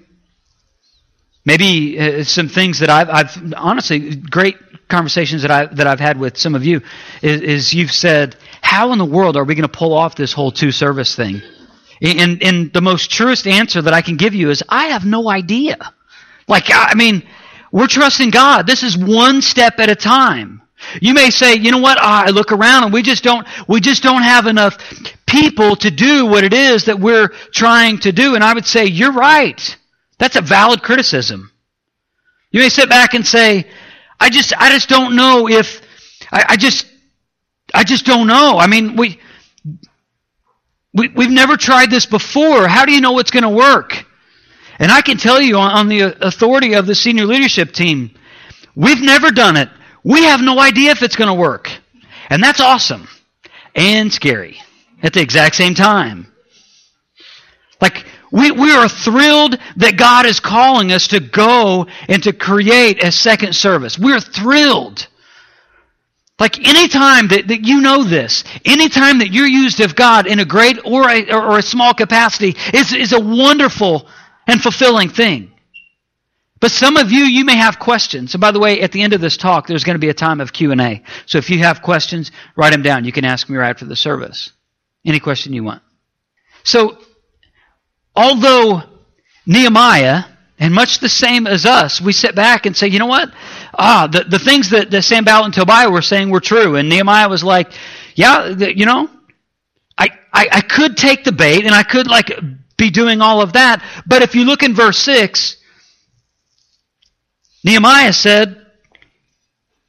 Maybe 1.43 1.99
uh, 1.99 2.23
some 2.25 2.49
things 2.49 2.79
that 2.79 2.91
I've, 2.91 3.09
I've, 3.09 3.53
honestly 3.57 4.15
great 4.15 4.57
conversations 4.87 5.41
that 5.41 5.49
I 5.49 5.65
that 5.65 5.87
I've 5.87 5.99
had 5.99 6.19
with 6.19 6.37
some 6.37 6.53
of 6.53 6.63
you 6.63 6.81
is, 7.23 7.41
is 7.41 7.73
you've 7.73 7.91
said, 7.91 8.35
how 8.61 8.91
in 8.91 8.99
the 8.99 9.05
world 9.05 9.37
are 9.37 9.43
we 9.43 9.55
going 9.55 9.67
to 9.67 9.77
pull 9.77 9.93
off 9.93 10.13
this 10.13 10.33
whole 10.33 10.51
two 10.51 10.71
service 10.71 11.15
thing? 11.15 11.41
And, 12.01 12.41
and 12.41 12.71
the 12.71 12.81
most 12.81 13.11
truest 13.11 13.45
answer 13.45 13.81
that 13.81 13.93
I 13.93 14.01
can 14.01 14.15
give 14.15 14.33
you 14.33 14.49
is, 14.49 14.63
I 14.69 14.87
have 14.87 15.05
no 15.05 15.29
idea. 15.29 15.77
Like, 16.47 16.65
I 16.69 16.93
mean, 16.95 17.23
we're 17.71 17.87
trusting 17.87 18.29
God. 18.29 18.65
This 18.65 18.83
is 18.83 18.97
one 18.97 19.41
step 19.41 19.79
at 19.79 19.89
a 19.89 19.95
time. 19.95 20.61
You 21.01 21.13
may 21.13 21.29
say, 21.29 21.55
you 21.55 21.71
know 21.71 21.79
what? 21.79 21.97
Ah, 21.99 22.23
I 22.25 22.29
look 22.29 22.51
around 22.51 22.85
and 22.85 22.93
we 22.93 23.01
just 23.01 23.23
don't, 23.23 23.45
we 23.67 23.81
just 23.81 24.01
don't 24.01 24.23
have 24.23 24.47
enough 24.47 24.77
people 25.25 25.75
to 25.75 25.91
do 25.91 26.25
what 26.25 26.43
it 26.43 26.53
is 26.53 26.85
that 26.85 26.99
we're 26.99 27.27
trying 27.51 27.99
to 27.99 28.11
do. 28.11 28.35
And 28.35 28.43
I 28.43 28.53
would 28.53 28.65
say, 28.65 28.85
you're 28.85 29.11
right. 29.11 29.77
That's 30.17 30.37
a 30.37 30.41
valid 30.41 30.81
criticism. 30.81 31.51
You 32.51 32.61
may 32.61 32.69
sit 32.69 32.89
back 32.89 33.13
and 33.13 33.27
say, 33.27 33.67
I 34.19 34.29
just, 34.29 34.53
I 34.59 34.71
just 34.71 34.89
don't 34.89 35.15
know 35.15 35.49
if, 35.49 35.81
I, 36.31 36.45
I 36.49 36.55
just, 36.55 36.87
I 37.73 37.83
just 37.83 38.05
don't 38.05 38.27
know. 38.27 38.57
I 38.57 38.67
mean, 38.67 38.95
we, 38.95 39.19
we, 40.93 41.09
we've 41.09 41.29
never 41.29 41.57
tried 41.57 41.89
this 41.91 42.05
before. 42.05 42.67
How 42.67 42.85
do 42.85 42.91
you 42.91 43.01
know 43.01 43.19
it's 43.19 43.31
going 43.31 43.43
to 43.43 43.49
work? 43.49 44.05
And 44.79 44.91
I 44.91 45.01
can 45.01 45.17
tell 45.17 45.41
you 45.41 45.57
on, 45.57 45.71
on 45.71 45.87
the 45.87 46.25
authority 46.25 46.73
of 46.73 46.87
the 46.87 46.95
senior 46.95 47.25
leadership 47.25 47.73
team, 47.73 48.11
we've 48.75 49.01
never 49.01 49.31
done 49.31 49.57
it. 49.57 49.69
We 50.03 50.23
have 50.23 50.41
no 50.41 50.59
idea 50.59 50.91
if 50.91 51.03
it's 51.03 51.15
going 51.15 51.27
to 51.27 51.33
work. 51.33 51.69
And 52.29 52.41
that's 52.41 52.61
awesome 52.61 53.07
and 53.75 54.11
scary 54.11 54.59
at 55.03 55.13
the 55.13 55.21
exact 55.21 55.55
same 55.55 55.75
time. 55.75 56.27
Like, 57.81 58.05
we, 58.31 58.51
we 58.51 58.71
are 58.71 58.87
thrilled 58.87 59.57
that 59.77 59.97
God 59.97 60.25
is 60.25 60.39
calling 60.39 60.91
us 60.91 61.07
to 61.09 61.19
go 61.19 61.87
and 62.07 62.21
to 62.23 62.33
create 62.33 63.03
a 63.03 63.11
second 63.11 63.55
service. 63.55 63.97
We're 63.97 64.19
thrilled. 64.19 65.07
Like 66.39 66.57
anytime 66.65 67.27
that, 67.29 67.49
that 67.49 67.65
you 67.65 67.81
know 67.81 68.03
this, 68.03 68.43
anytime 68.63 69.19
that 69.19 69.31
you're 69.31 69.47
used 69.47 69.81
of 69.81 69.95
God 69.95 70.25
in 70.25 70.39
a 70.39 70.45
great 70.45 70.79
or 70.85 71.09
a, 71.09 71.31
or 71.33 71.59
a 71.59 71.61
small 71.61 71.93
capacity 71.93 72.55
is, 72.73 72.93
is 72.93 73.11
a 73.11 73.19
wonderful 73.19 74.07
and 74.47 74.61
fulfilling 74.61 75.09
thing. 75.09 75.51
But 76.61 76.71
some 76.71 76.97
of 76.97 77.11
you, 77.11 77.23
you 77.23 77.45
may 77.45 77.55
have 77.55 77.79
questions. 77.79 78.33
And 78.33 78.41
by 78.41 78.51
the 78.51 78.59
way, 78.59 78.81
at 78.81 78.91
the 78.91 79.01
end 79.01 79.13
of 79.13 79.21
this 79.21 79.37
talk, 79.37 79.67
there's 79.67 79.83
going 79.83 79.95
to 79.95 79.99
be 79.99 80.09
a 80.09 80.13
time 80.13 80.41
of 80.41 80.51
Q&A. 80.51 81.03
So 81.25 81.37
if 81.37 81.49
you 81.49 81.59
have 81.59 81.81
questions, 81.81 82.31
write 82.55 82.71
them 82.71 82.81
down. 82.81 83.05
You 83.05 83.11
can 83.11 83.25
ask 83.25 83.49
me 83.49 83.57
right 83.57 83.69
after 83.69 83.85
the 83.85 83.95
service. 83.95 84.51
Any 85.05 85.19
question 85.19 85.53
you 85.53 85.63
want. 85.63 85.81
So 86.63 86.97
although 88.15 88.83
Nehemiah, 89.45 90.23
and 90.59 90.73
much 90.73 90.99
the 90.99 91.09
same 91.09 91.47
as 91.47 91.65
us, 91.65 92.01
we 92.01 92.11
sit 92.11 92.35
back 92.35 92.65
and 92.65 92.75
say, 92.75 92.87
you 92.87 92.99
know 92.99 93.05
what? 93.05 93.31
Ah, 93.73 94.07
the, 94.11 94.25
the 94.25 94.39
things 94.39 94.71
that, 94.71 94.91
that 94.91 95.03
Sanballat 95.03 95.45
and 95.45 95.53
Tobiah 95.53 95.89
were 95.89 96.01
saying 96.01 96.29
were 96.29 96.41
true. 96.41 96.75
And 96.75 96.89
Nehemiah 96.89 97.29
was 97.29 97.43
like, 97.45 97.71
yeah, 98.13 98.49
the, 98.49 98.77
you 98.77 98.85
know, 98.85 99.09
I, 99.97 100.09
I, 100.33 100.47
I 100.51 100.61
could 100.61 100.97
take 100.97 101.23
the 101.23 101.31
bait 101.31 101.65
and 101.65 101.73
I 101.73 101.83
could 101.83 102.07
like 102.07 102.31
be 102.77 102.89
doing 102.89 103.21
all 103.21 103.41
of 103.41 103.53
that. 103.53 103.81
But 104.05 104.21
if 104.21 104.35
you 104.35 104.43
look 104.43 104.61
in 104.61 104.75
verse 104.75 104.97
6, 104.97 105.55
Nehemiah 107.63 108.11
said, 108.11 108.65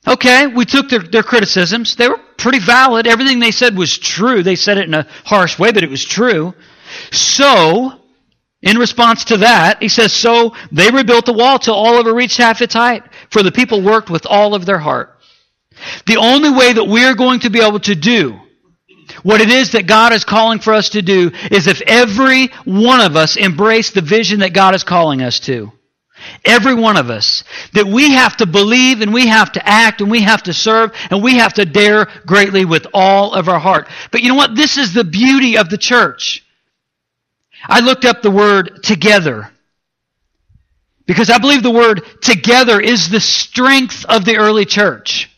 okay, 0.07 0.47
we 0.47 0.65
took 0.65 0.89
their, 0.89 1.01
their 1.01 1.23
criticisms. 1.25 1.97
They 1.97 2.09
were 2.09 2.21
pretty 2.37 2.61
valid. 2.61 3.09
Everything 3.09 3.41
they 3.41 3.51
said 3.51 3.77
was 3.77 3.99
true. 3.99 4.45
They 4.45 4.55
said 4.55 4.79
it 4.79 4.85
in 4.87 4.95
a 4.95 5.09
harsh 5.25 5.59
way, 5.59 5.73
but 5.73 5.83
it 5.83 5.91
was 5.91 6.05
true. 6.05 6.55
So, 7.11 8.00
in 8.63 8.77
response 8.77 9.25
to 9.27 9.39
that, 9.39 9.83
he 9.83 9.89
says, 9.89 10.13
So 10.13 10.55
they 10.71 10.91
rebuilt 10.91 11.27
the 11.27 11.33
wall 11.33 11.59
till 11.59 11.75
all 11.75 11.99
of 11.99 12.07
it 12.07 12.13
reached 12.13 12.37
half 12.37 12.61
its 12.61 12.75
height, 12.75 13.03
for 13.31 13.43
the 13.43 13.53
people 13.53 13.83
worked 13.83 14.11
with 14.11 14.27
all 14.27 14.55
of 14.55 14.67
their 14.67 14.79
heart. 14.79 15.17
The 16.07 16.19
only 16.19 16.51
way 16.51 16.73
that 16.73 16.85
we're 16.85 17.15
going 17.15 17.41
to 17.41 17.51
be 17.51 17.61
able 17.61 17.81
to 17.81 17.95
do 17.95 18.39
what 19.23 19.41
it 19.41 19.51
is 19.51 19.73
that 19.73 19.87
God 19.87 20.13
is 20.13 20.25
calling 20.25 20.61
for 20.61 20.73
us 20.73 20.91
to 20.91 21.03
do 21.03 21.31
is 21.51 21.67
if 21.67 21.81
every 21.83 22.49
one 22.65 23.01
of 23.01 23.17
us 23.17 23.37
embrace 23.37 23.91
the 23.91 24.03
vision 24.03 24.41
that 24.41 24.53
God 24.53 24.75
is 24.75 24.85
calling 24.85 25.23
us 25.23 25.41
to. 25.41 25.73
Every 26.45 26.75
one 26.75 26.97
of 26.97 27.09
us. 27.11 27.45
That 27.73 27.87
we 27.87 28.13
have 28.13 28.37
to 28.39 28.47
believe 28.47 29.01
and 29.01 29.13
we 29.13 29.27
have 29.27 29.53
to 29.53 29.67
act 29.67 30.01
and 30.01 30.11
we 30.11 30.21
have 30.23 30.43
to 30.45 30.53
serve 30.53 30.93
and 31.11 31.23
we 31.23 31.39
have 31.39 31.55
to 31.55 31.65
dare 31.65 32.07
greatly 32.27 32.65
with 32.65 32.87
all 32.93 33.33
of 33.33 33.49
our 33.49 33.59
heart. 33.59 33.89
But 34.11 34.23
you 34.23 34.29
know 34.29 34.35
what? 34.35 34.55
This 34.55 34.77
is 34.77 34.93
the 34.93 35.05
beauty 35.05 35.57
of 35.57 35.71
the 35.71 35.79
church. 35.79 36.45
I 37.65 37.81
looked 37.81 38.05
up 38.05 38.23
the 38.23 38.31
word 38.31 38.83
together. 38.83 39.51
Because 41.07 41.31
I 41.31 41.39
believe 41.39 41.63
the 41.63 41.71
word 41.71 42.03
together 42.21 42.81
is 42.81 43.09
the 43.09 43.21
strength 43.21 44.05
of 44.09 44.25
the 44.25 44.37
early 44.37 44.65
church. 44.65 45.29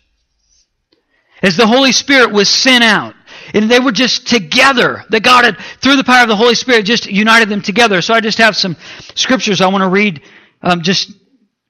As 1.43 1.57
the 1.57 1.67
Holy 1.67 1.93
Spirit 1.93 2.31
was 2.33 2.49
sent 2.49 2.85
out, 2.85 3.15
and 3.55 3.71
they 3.71 3.81
were 3.81 3.93
just 3.93 4.27
together. 4.27 5.05
That 5.11 5.23
God 5.23 5.45
had, 5.45 5.59
through 5.81 5.97
the 5.97 6.05
power 6.05 6.23
of 6.23 6.29
the 6.29 6.37
Holy 6.37 6.55
Spirit, 6.55 6.85
just 6.85 7.07
united 7.07 7.49
them 7.49 7.63
together. 7.63 8.01
So 8.01 8.15
I 8.15 8.21
just 8.21 8.39
have 8.39 8.57
some 8.57 8.77
scriptures 9.15 9.61
I 9.61 9.69
want 9.69 9.83
to 9.83 9.89
read. 9.89 10.23
Um, 10.63 10.83
just 10.83 11.13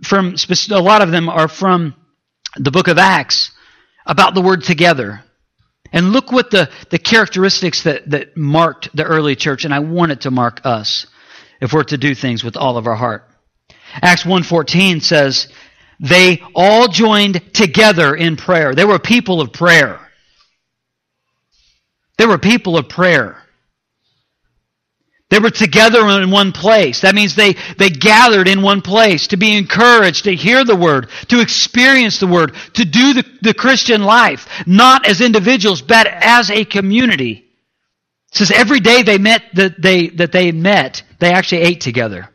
from 0.04 0.34
a 0.70 0.80
lot 0.80 1.02
of 1.02 1.10
them 1.10 1.28
are 1.28 1.48
from 1.48 1.94
the 2.56 2.70
book 2.70 2.88
of 2.88 2.98
Acts 2.98 3.52
about 4.04 4.34
the 4.34 4.42
word 4.42 4.62
together. 4.64 5.22
And 5.92 6.12
look 6.12 6.33
what 6.33 6.50
the, 6.50 6.70
the 6.90 6.98
characteristics 6.98 7.83
that, 7.83 8.11
that 8.11 8.37
marked 8.37 8.94
the 8.96 9.05
early 9.05 9.37
church, 9.37 9.64
and 9.64 9.74
I 9.74 9.81
want 9.81 10.12
it 10.12 10.22
to 10.22 10.31
mark 10.31 10.61
us 10.64 11.07
if 11.61 11.72
we're 11.72 11.85
to 11.85 11.98
do 11.98 12.14
things 12.14 12.42
with 12.42 12.57
all 12.57 12.76
of 12.76 12.87
our 12.87 12.94
heart. 12.94 13.28
Acts 14.00 14.24
1.14 14.24 15.02
says, 15.02 15.48
they 16.00 16.42
all 16.55 16.88
joined 16.88 17.55
together 17.55 18.14
in 18.14 18.37
prayer. 18.37 18.74
They 18.74 18.85
were 18.85 18.98
people 18.98 19.40
of 19.40 19.52
prayer. 19.52 20.00
They 22.18 22.26
were 22.26 22.38
people 22.38 22.76
of 22.76 22.88
prayer. 22.88 23.41
They 25.32 25.38
were 25.38 25.48
together 25.48 26.06
in 26.08 26.30
one 26.30 26.52
place. 26.52 27.00
That 27.00 27.14
means 27.14 27.34
they, 27.34 27.54
they 27.78 27.88
gathered 27.88 28.46
in 28.46 28.60
one 28.60 28.82
place 28.82 29.28
to 29.28 29.38
be 29.38 29.56
encouraged, 29.56 30.24
to 30.24 30.34
hear 30.34 30.62
the 30.62 30.76
word, 30.76 31.08
to 31.28 31.40
experience 31.40 32.20
the 32.20 32.26
word, 32.26 32.54
to 32.74 32.84
do 32.84 33.14
the, 33.14 33.24
the 33.40 33.54
Christian 33.54 34.02
life, 34.02 34.46
not 34.66 35.08
as 35.08 35.22
individuals, 35.22 35.80
but 35.80 36.06
as 36.06 36.50
a 36.50 36.66
community. 36.66 37.46
It 38.30 38.36
says 38.36 38.50
every 38.50 38.80
day 38.80 39.04
they 39.04 39.16
met 39.16 39.42
that 39.54 39.80
they 39.80 40.08
that 40.08 40.32
they 40.32 40.52
met, 40.52 41.02
they 41.18 41.32
actually 41.32 41.62
ate 41.62 41.80
together. 41.80 42.28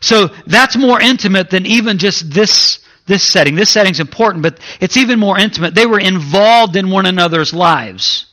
So 0.00 0.28
that's 0.46 0.78
more 0.78 0.98
intimate 0.98 1.50
than 1.50 1.66
even 1.66 1.98
just 1.98 2.30
this 2.30 2.78
this 3.06 3.22
setting. 3.22 3.54
This 3.54 3.68
setting's 3.68 4.00
important, 4.00 4.42
but 4.42 4.58
it's 4.80 4.96
even 4.96 5.18
more 5.18 5.38
intimate. 5.38 5.74
They 5.74 5.84
were 5.84 6.00
involved 6.00 6.74
in 6.74 6.88
one 6.88 7.04
another's 7.04 7.52
lives. 7.52 8.27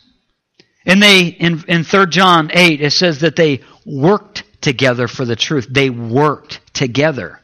And 0.85 1.01
they, 1.01 1.27
in, 1.27 1.63
in 1.67 1.83
3 1.83 2.07
John 2.07 2.51
8, 2.53 2.81
it 2.81 2.91
says 2.91 3.21
that 3.21 3.35
they 3.35 3.61
worked 3.85 4.43
together 4.61 5.07
for 5.07 5.25
the 5.25 5.35
truth. 5.35 5.67
They 5.69 5.89
worked 5.89 6.61
together. 6.73 7.39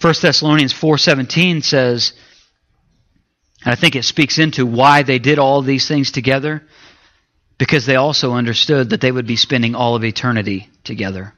1 0.00 0.14
Thessalonians 0.20 0.72
4.17 0.72 1.64
says, 1.64 2.12
and 3.64 3.72
I 3.72 3.74
think 3.74 3.96
it 3.96 4.04
speaks 4.04 4.38
into 4.38 4.64
why 4.64 5.02
they 5.02 5.18
did 5.18 5.38
all 5.38 5.62
these 5.62 5.88
things 5.88 6.12
together, 6.12 6.62
because 7.58 7.86
they 7.86 7.96
also 7.96 8.32
understood 8.32 8.90
that 8.90 9.00
they 9.00 9.10
would 9.10 9.26
be 9.26 9.36
spending 9.36 9.74
all 9.74 9.96
of 9.96 10.04
eternity 10.04 10.68
together. 10.84 11.34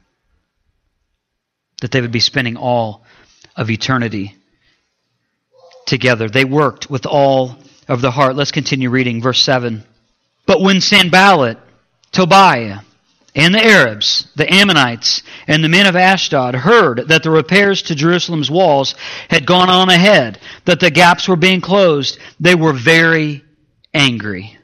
That 1.81 1.91
they 1.91 2.01
would 2.01 2.11
be 2.11 2.19
spending 2.19 2.57
all 2.57 3.05
of 3.55 3.69
eternity 3.69 4.35
together. 5.85 6.29
They 6.29 6.45
worked 6.45 6.89
with 6.89 7.05
all 7.05 7.57
of 7.87 8.01
the 8.01 8.11
heart. 8.11 8.35
Let's 8.35 8.51
continue 8.51 8.89
reading 8.89 9.21
verse 9.21 9.41
7. 9.41 9.83
But 10.49 10.61
when 10.61 10.81
Sanballat, 10.81 11.59
Tobiah, 12.11 12.79
and 13.35 13.53
the 13.53 13.63
Arabs, 13.63 14.27
the 14.35 14.51
Ammonites, 14.51 15.21
and 15.45 15.63
the 15.63 15.69
men 15.69 15.85
of 15.85 15.95
Ashdod 15.95 16.55
heard 16.55 17.09
that 17.09 17.21
the 17.21 17.29
repairs 17.29 17.83
to 17.83 17.93
Jerusalem's 17.93 18.49
walls 18.49 18.95
had 19.29 19.45
gone 19.45 19.69
on 19.69 19.89
ahead, 19.89 20.39
that 20.65 20.79
the 20.79 20.89
gaps 20.89 21.27
were 21.27 21.35
being 21.35 21.61
closed, 21.61 22.17
they 22.39 22.55
were 22.55 22.73
very 22.73 23.43
angry. 23.93 24.57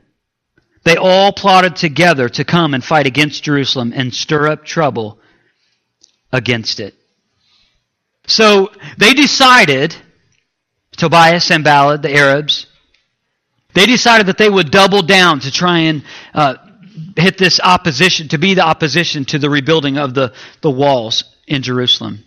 They 0.86 0.98
all 0.98 1.32
plotted 1.32 1.76
together 1.76 2.30
to 2.30 2.44
come 2.44 2.74
and 2.74 2.84
fight 2.84 3.06
against 3.06 3.44
Jerusalem 3.44 3.94
and 3.96 4.12
stir 4.12 4.48
up 4.48 4.66
trouble 4.66 5.20
against 6.32 6.80
it. 6.80 6.96
So 8.26 8.72
they 8.98 9.14
decided, 9.14 9.96
Tobiah, 10.98 11.40
Sanballat, 11.40 12.02
the 12.02 12.16
Arabs, 12.16 12.66
they 13.76 13.86
decided 13.86 14.28
that 14.28 14.38
they 14.38 14.50
would 14.50 14.72
double 14.72 15.02
down 15.02 15.42
to 15.42 15.52
try 15.52 15.80
and 15.80 16.04
uh, 16.34 16.56
hit 17.16 17.38
this 17.38 17.60
opposition, 17.60 18.30
to 18.30 18.38
be 18.38 18.54
the 18.54 18.66
opposition 18.66 19.26
to 19.26 19.38
the 19.38 19.50
rebuilding 19.50 19.98
of 19.98 20.14
the, 20.14 20.34
the 20.62 20.72
walls 20.72 21.24
in 21.48 21.62
Jerusalem. 21.62 22.24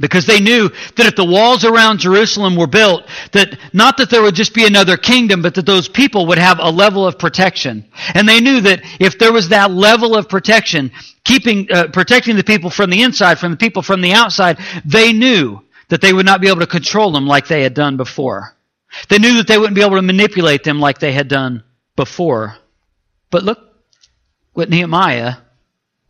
Because 0.00 0.26
they 0.26 0.40
knew 0.40 0.70
that 0.96 1.06
if 1.06 1.14
the 1.14 1.24
walls 1.24 1.64
around 1.64 2.00
Jerusalem 2.00 2.56
were 2.56 2.66
built, 2.66 3.04
that 3.30 3.56
not 3.72 3.96
that 3.98 4.10
there 4.10 4.22
would 4.22 4.34
just 4.34 4.52
be 4.52 4.66
another 4.66 4.96
kingdom, 4.96 5.40
but 5.40 5.54
that 5.54 5.66
those 5.66 5.88
people 5.88 6.26
would 6.26 6.38
have 6.38 6.58
a 6.58 6.70
level 6.70 7.06
of 7.06 7.16
protection. 7.16 7.86
And 8.12 8.28
they 8.28 8.40
knew 8.40 8.60
that 8.62 8.80
if 8.98 9.18
there 9.20 9.32
was 9.32 9.50
that 9.50 9.70
level 9.70 10.16
of 10.16 10.28
protection, 10.28 10.90
keeping, 11.22 11.68
uh, 11.70 11.88
protecting 11.92 12.34
the 12.34 12.42
people 12.42 12.70
from 12.70 12.90
the 12.90 13.02
inside, 13.02 13.38
from 13.38 13.52
the 13.52 13.56
people 13.56 13.82
from 13.82 14.00
the 14.00 14.12
outside, 14.12 14.58
they 14.84 15.12
knew 15.12 15.60
that 15.90 16.00
they 16.00 16.12
would 16.12 16.26
not 16.26 16.40
be 16.40 16.48
able 16.48 16.60
to 16.60 16.66
control 16.66 17.12
them 17.12 17.26
like 17.26 17.46
they 17.46 17.62
had 17.62 17.74
done 17.74 17.96
before. 17.96 18.56
They 19.08 19.18
knew 19.18 19.36
that 19.38 19.46
they 19.46 19.58
wouldn't 19.58 19.74
be 19.74 19.82
able 19.82 19.96
to 19.96 20.02
manipulate 20.02 20.64
them 20.64 20.80
like 20.80 20.98
they 20.98 21.12
had 21.12 21.28
done 21.28 21.64
before. 21.96 22.56
But 23.30 23.44
look 23.44 23.58
what 24.52 24.70
Nehemiah 24.70 25.36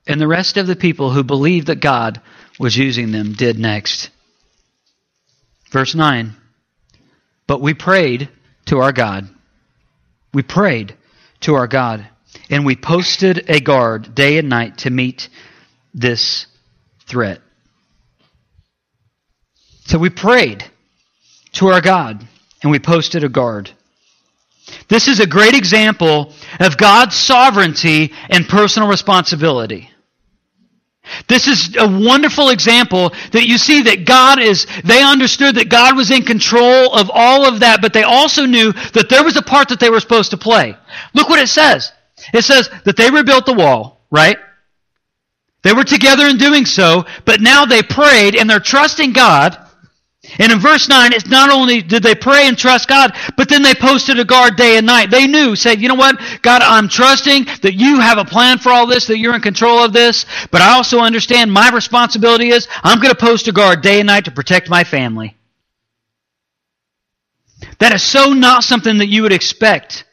and 0.07 0.21
the 0.21 0.29
rest 0.29 0.57
of 0.57 0.67
the 0.67 0.77
people 0.77 1.11
who 1.11 1.25
believed 1.25 1.69
that 1.69 1.81
God 1.81 2.21
was 2.59 2.77
using 2.77 3.11
them 3.11 3.33
did 3.33 3.59
next. 3.59 4.11
Verse 5.71 5.95
9 5.95 6.35
But 7.47 7.61
we 7.61 7.75
prayed 7.75 8.29
to 8.67 8.79
our 8.79 8.93
God. 8.93 9.29
We 10.33 10.43
prayed 10.43 10.97
to 11.41 11.55
our 11.55 11.67
God, 11.67 12.07
and 12.51 12.65
we 12.65 12.77
posted 12.77 13.49
a 13.49 13.61
guard 13.61 14.15
day 14.15 14.39
and 14.39 14.49
night 14.49 14.79
to 14.79 14.91
meet 14.91 15.29
this 15.93 16.47
threat. 17.07 17.41
So 19.87 19.99
we 19.99 20.11
prayed 20.11 20.65
to 21.53 21.69
our 21.69 21.81
God, 21.81 22.27
and 22.65 22.73
we 22.73 22.79
posted 22.79 23.23
a 23.23 23.29
guard. 23.29 23.71
This 24.89 25.07
is 25.07 25.21
a 25.21 25.27
great 25.27 25.55
example 25.55 26.33
of 26.59 26.79
God's 26.79 27.15
sovereignty 27.15 28.13
and 28.31 28.49
personal 28.49 28.89
responsibility. 28.89 29.91
This 31.29 31.47
is 31.47 31.77
a 31.77 31.87
wonderful 31.87 32.49
example 32.49 33.11
that 33.33 33.47
you 33.47 33.59
see 33.59 33.83
that 33.83 34.07
God 34.07 34.41
is, 34.41 34.67
they 34.85 35.03
understood 35.03 35.57
that 35.57 35.69
God 35.69 35.95
was 35.95 36.11
in 36.11 36.23
control 36.23 36.95
of 36.95 37.11
all 37.13 37.47
of 37.47 37.61
that, 37.61 37.83
but 37.83 37.93
they 37.93 38.03
also 38.03 38.47
knew 38.47 38.73
that 38.73 39.11
there 39.11 39.23
was 39.23 39.37
a 39.37 39.43
part 39.43 39.69
that 39.69 39.79
they 39.79 39.91
were 39.91 40.01
supposed 40.01 40.31
to 40.31 40.39
play. 40.39 40.75
Look 41.13 41.29
what 41.29 41.39
it 41.39 41.49
says. 41.49 41.93
It 42.33 42.43
says 42.43 42.71
that 42.87 42.97
they 42.97 43.11
rebuilt 43.11 43.45
the 43.45 43.53
wall, 43.53 44.01
right? 44.11 44.39
They 45.63 45.75
were 45.75 45.85
together 45.85 46.27
in 46.27 46.39
doing 46.39 46.65
so, 46.65 47.05
but 47.27 47.43
now 47.43 47.67
they 47.67 47.83
prayed 47.83 48.35
and 48.35 48.49
they're 48.49 48.59
trusting 48.59 49.13
God 49.13 49.59
and 50.39 50.51
in 50.51 50.59
verse 50.59 50.89
9, 50.89 51.13
it's 51.13 51.27
not 51.27 51.51
only 51.51 51.83
did 51.83 52.03
they 52.03 52.15
pray 52.15 52.49
and 52.49 52.57
trust 52.57 52.89
God, 52.89 53.15
but 53.37 53.49
then 53.49 53.63
they 53.63 53.75
posted 53.75 54.19
a 54.19 54.25
guard 54.25 54.57
day 54.57 54.79
and 54.79 54.87
night. 54.87 55.11
They 55.11 55.27
knew, 55.27 55.55
said, 55.55 55.81
you 55.81 55.89
know 55.89 55.95
what? 55.95 56.19
God, 56.43 56.63
I'm 56.63 56.89
trusting 56.89 57.45
that 57.63 57.75
you 57.75 58.01
have 58.01 58.19
a 58.19 58.25
plan 58.25 58.59
for 58.59 58.71
all 58.71 58.87
this, 58.87 59.07
that 59.07 59.19
you're 59.19 59.35
in 59.35 59.43
control 59.43 59.85
of 59.85 59.93
this, 59.93 60.27
but 60.51 60.63
I 60.63 60.73
also 60.73 61.01
understand 61.01 61.53
my 61.53 61.71
responsibility 61.71 62.49
is 62.49 62.69
I'm 62.83 63.01
going 63.01 63.15
to 63.15 63.21
post 63.21 63.49
a 63.49 63.53
guard 63.53 63.83
day 63.83 64.01
and 64.01 64.07
night 64.07 64.25
to 64.25 64.31
protect 64.31 64.69
my 64.71 64.83
family. 64.83 65.37
That 67.79 67.95
is 67.95 68.03
so 68.03 68.33
not 68.33 68.65
something 68.65 68.99
that 68.99 69.09
you 69.09 69.23
would 69.23 69.33
expect 69.33 70.05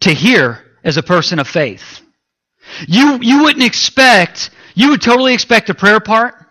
to 0.00 0.12
hear 0.12 0.64
as 0.84 0.96
a 0.96 1.02
person 1.02 1.38
of 1.38 1.48
faith. 1.48 2.00
You, 2.86 3.18
you 3.22 3.42
wouldn't 3.42 3.64
expect, 3.64 4.50
you 4.74 4.90
would 4.90 5.02
totally 5.02 5.32
expect 5.34 5.68
the 5.68 5.74
prayer 5.74 6.00
part. 6.00 6.45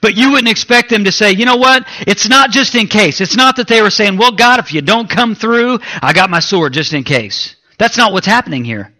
But 0.00 0.16
you 0.16 0.30
wouldn't 0.32 0.48
expect 0.48 0.90
them 0.90 1.04
to 1.04 1.12
say, 1.12 1.32
you 1.32 1.44
know 1.44 1.56
what? 1.56 1.86
It's 2.00 2.28
not 2.28 2.50
just 2.50 2.74
in 2.74 2.86
case. 2.86 3.20
It's 3.20 3.36
not 3.36 3.56
that 3.56 3.68
they 3.68 3.82
were 3.82 3.90
saying, 3.90 4.16
well, 4.16 4.32
God, 4.32 4.60
if 4.60 4.72
you 4.72 4.82
don't 4.82 5.08
come 5.08 5.34
through, 5.34 5.78
I 6.00 6.12
got 6.12 6.30
my 6.30 6.40
sword 6.40 6.72
just 6.72 6.92
in 6.92 7.04
case. 7.04 7.56
That's 7.78 7.96
not 7.96 8.12
what's 8.12 8.26
happening 8.26 8.64
here. 8.64 8.92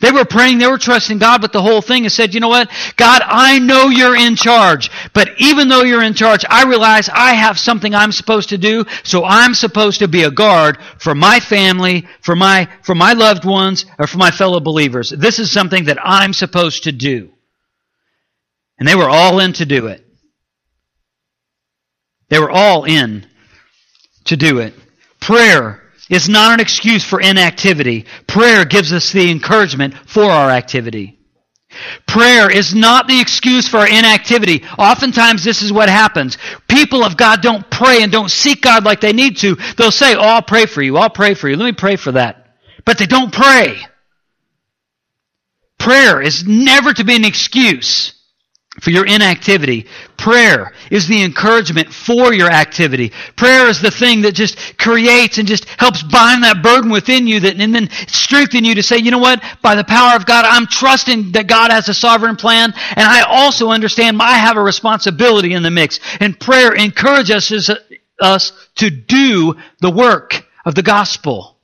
They 0.00 0.12
were 0.12 0.24
praying, 0.24 0.58
they 0.58 0.68
were 0.68 0.78
trusting 0.78 1.18
God, 1.18 1.40
but 1.40 1.52
the 1.52 1.62
whole 1.62 1.82
thing 1.82 2.04
is 2.04 2.14
said, 2.14 2.32
you 2.32 2.40
know 2.40 2.48
what? 2.48 2.70
God, 2.96 3.22
I 3.24 3.58
know 3.58 3.88
you're 3.88 4.16
in 4.16 4.36
charge, 4.36 4.90
but 5.12 5.30
even 5.38 5.68
though 5.68 5.82
you're 5.82 6.02
in 6.02 6.14
charge, 6.14 6.44
I 6.48 6.64
realize 6.64 7.08
I 7.08 7.34
have 7.34 7.58
something 7.58 7.94
I'm 7.94 8.12
supposed 8.12 8.50
to 8.50 8.58
do, 8.58 8.84
so 9.02 9.24
I'm 9.24 9.52
supposed 9.52 9.98
to 9.98 10.08
be 10.08 10.22
a 10.22 10.30
guard 10.30 10.78
for 10.98 11.14
my 11.14 11.40
family, 11.40 12.06
for 12.20 12.36
my, 12.36 12.68
for 12.82 12.94
my 12.94 13.14
loved 13.14 13.44
ones, 13.44 13.84
or 13.98 14.06
for 14.06 14.18
my 14.18 14.30
fellow 14.30 14.60
believers. 14.60 15.10
This 15.10 15.38
is 15.40 15.50
something 15.50 15.84
that 15.84 15.98
I'm 16.00 16.32
supposed 16.32 16.84
to 16.84 16.92
do. 16.92 17.30
And 18.78 18.86
they 18.86 18.94
were 18.94 19.10
all 19.10 19.40
in 19.40 19.52
to 19.54 19.66
do 19.66 19.88
it. 19.88 20.03
They 22.28 22.38
were 22.38 22.50
all 22.50 22.84
in 22.84 23.26
to 24.24 24.36
do 24.36 24.58
it. 24.58 24.74
Prayer 25.20 25.82
is 26.10 26.28
not 26.28 26.52
an 26.52 26.60
excuse 26.60 27.04
for 27.04 27.20
inactivity. 27.20 28.06
Prayer 28.26 28.64
gives 28.64 28.92
us 28.92 29.12
the 29.12 29.30
encouragement 29.30 29.94
for 30.06 30.24
our 30.24 30.50
activity. 30.50 31.18
Prayer 32.06 32.50
is 32.50 32.74
not 32.74 33.08
the 33.08 33.20
excuse 33.20 33.68
for 33.68 33.84
inactivity. 33.84 34.62
Oftentimes, 34.78 35.42
this 35.42 35.62
is 35.62 35.72
what 35.72 35.88
happens. 35.88 36.38
People 36.68 37.02
of 37.02 37.16
God 37.16 37.42
don't 37.42 37.68
pray 37.68 38.02
and 38.02 38.12
don't 38.12 38.30
seek 38.30 38.62
God 38.62 38.84
like 38.84 39.00
they 39.00 39.12
need 39.12 39.38
to. 39.38 39.56
They'll 39.76 39.90
say, 39.90 40.14
Oh, 40.14 40.20
I'll 40.20 40.42
pray 40.42 40.66
for 40.66 40.82
you. 40.82 40.96
I'll 40.96 41.10
pray 41.10 41.34
for 41.34 41.48
you. 41.48 41.56
Let 41.56 41.64
me 41.64 41.72
pray 41.72 41.96
for 41.96 42.12
that. 42.12 42.46
But 42.84 42.98
they 42.98 43.06
don't 43.06 43.32
pray. 43.32 43.78
Prayer 45.78 46.20
is 46.20 46.46
never 46.46 46.92
to 46.92 47.04
be 47.04 47.16
an 47.16 47.24
excuse 47.24 48.14
for 48.80 48.90
your 48.90 49.06
inactivity. 49.06 49.86
Prayer 50.16 50.72
is 50.90 51.06
the 51.06 51.22
encouragement 51.22 51.92
for 51.92 52.34
your 52.34 52.50
activity. 52.50 53.12
Prayer 53.36 53.68
is 53.68 53.80
the 53.80 53.90
thing 53.90 54.22
that 54.22 54.34
just 54.34 54.78
creates 54.78 55.38
and 55.38 55.46
just 55.46 55.64
helps 55.78 56.02
bind 56.02 56.42
that 56.42 56.62
burden 56.62 56.90
within 56.90 57.26
you 57.26 57.40
that, 57.40 57.60
and 57.60 57.74
then 57.74 57.88
strengthen 58.08 58.64
you 58.64 58.74
to 58.74 58.82
say, 58.82 58.98
you 58.98 59.10
know 59.10 59.18
what? 59.18 59.42
By 59.62 59.74
the 59.74 59.84
power 59.84 60.16
of 60.16 60.26
God, 60.26 60.44
I'm 60.44 60.66
trusting 60.66 61.32
that 61.32 61.46
God 61.46 61.70
has 61.70 61.88
a 61.88 61.94
sovereign 61.94 62.36
plan, 62.36 62.72
and 62.74 63.06
I 63.06 63.22
also 63.22 63.70
understand 63.70 64.20
I 64.20 64.38
have 64.38 64.56
a 64.56 64.62
responsibility 64.62 65.52
in 65.54 65.62
the 65.62 65.70
mix. 65.70 66.00
And 66.20 66.38
prayer 66.38 66.74
encourages 66.74 67.52
us 67.52 67.70
us 68.20 68.52
to 68.76 68.90
do 68.90 69.54
the 69.80 69.90
work 69.90 70.46
of 70.64 70.74
the 70.74 70.82
gospel. 70.82 71.58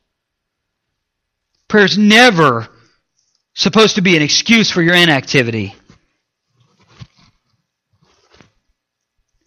Prayer 1.69 1.85
is 1.85 1.97
never 1.97 2.69
supposed 3.55 3.95
to 3.97 4.03
be 4.03 4.17
an 4.17 4.23
excuse 4.23 4.71
for 4.71 4.83
your 4.83 4.95
inactivity. 4.95 5.75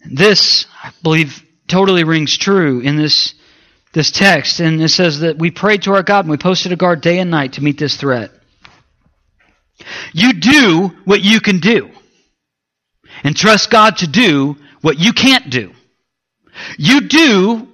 This, 0.04 0.66
I 0.82 0.92
believe, 1.02 1.42
totally 1.66 2.04
rings 2.04 2.36
true 2.36 2.80
in 2.80 2.96
this, 2.96 3.34
this 3.92 4.10
text. 4.10 4.60
And 4.60 4.82
it 4.82 4.90
says 4.90 5.20
that 5.20 5.38
we 5.38 5.50
prayed 5.50 5.82
to 5.82 5.92
our 5.92 6.02
God 6.02 6.20
and 6.20 6.30
we 6.30 6.36
posted 6.36 6.72
a 6.72 6.76
guard 6.76 7.00
day 7.00 7.18
and 7.18 7.30
night 7.30 7.54
to 7.54 7.62
meet 7.62 7.78
this 7.78 7.96
threat. 7.96 8.30
You 10.12 10.34
do 10.34 10.92
what 11.04 11.22
you 11.22 11.40
can 11.40 11.60
do. 11.60 11.90
And 13.22 13.36
trust 13.36 13.70
God 13.70 13.98
to 13.98 14.06
do 14.06 14.56
what 14.82 14.98
you 14.98 15.12
can't 15.12 15.50
do. 15.50 15.72
You 16.78 17.02
do 17.02 17.68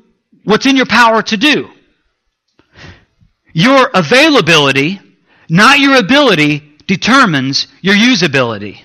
what's 0.44 0.66
in 0.66 0.76
your 0.76 0.86
power 0.86 1.22
to 1.22 1.36
do. 1.36 1.68
Your 3.52 3.90
availability, 3.92 5.00
not 5.48 5.80
your 5.80 5.96
ability, 5.96 6.76
determines 6.86 7.66
your 7.80 7.94
usability. 7.94 8.82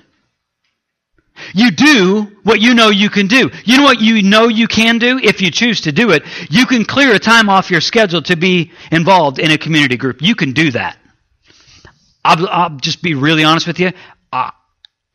You 1.53 1.71
do 1.71 2.23
what 2.43 2.59
you 2.59 2.73
know 2.73 2.89
you 2.89 3.09
can 3.09 3.27
do. 3.27 3.49
You 3.63 3.77
know 3.77 3.83
what 3.83 4.01
you 4.01 4.21
know 4.21 4.47
you 4.47 4.67
can 4.67 4.97
do? 4.99 5.19
If 5.19 5.41
you 5.41 5.51
choose 5.51 5.81
to 5.81 5.91
do 5.91 6.11
it, 6.11 6.23
you 6.49 6.65
can 6.65 6.85
clear 6.85 7.13
a 7.13 7.19
time 7.19 7.49
off 7.49 7.71
your 7.71 7.81
schedule 7.81 8.21
to 8.23 8.35
be 8.35 8.71
involved 8.91 9.39
in 9.39 9.51
a 9.51 9.57
community 9.57 9.97
group. 9.97 10.21
You 10.21 10.35
can 10.35 10.53
do 10.53 10.71
that. 10.71 10.97
I'll, 12.23 12.47
I'll 12.47 12.77
just 12.77 13.01
be 13.01 13.13
really 13.13 13.43
honest 13.43 13.67
with 13.67 13.79
you. 13.79 13.91
Uh, 14.33 14.51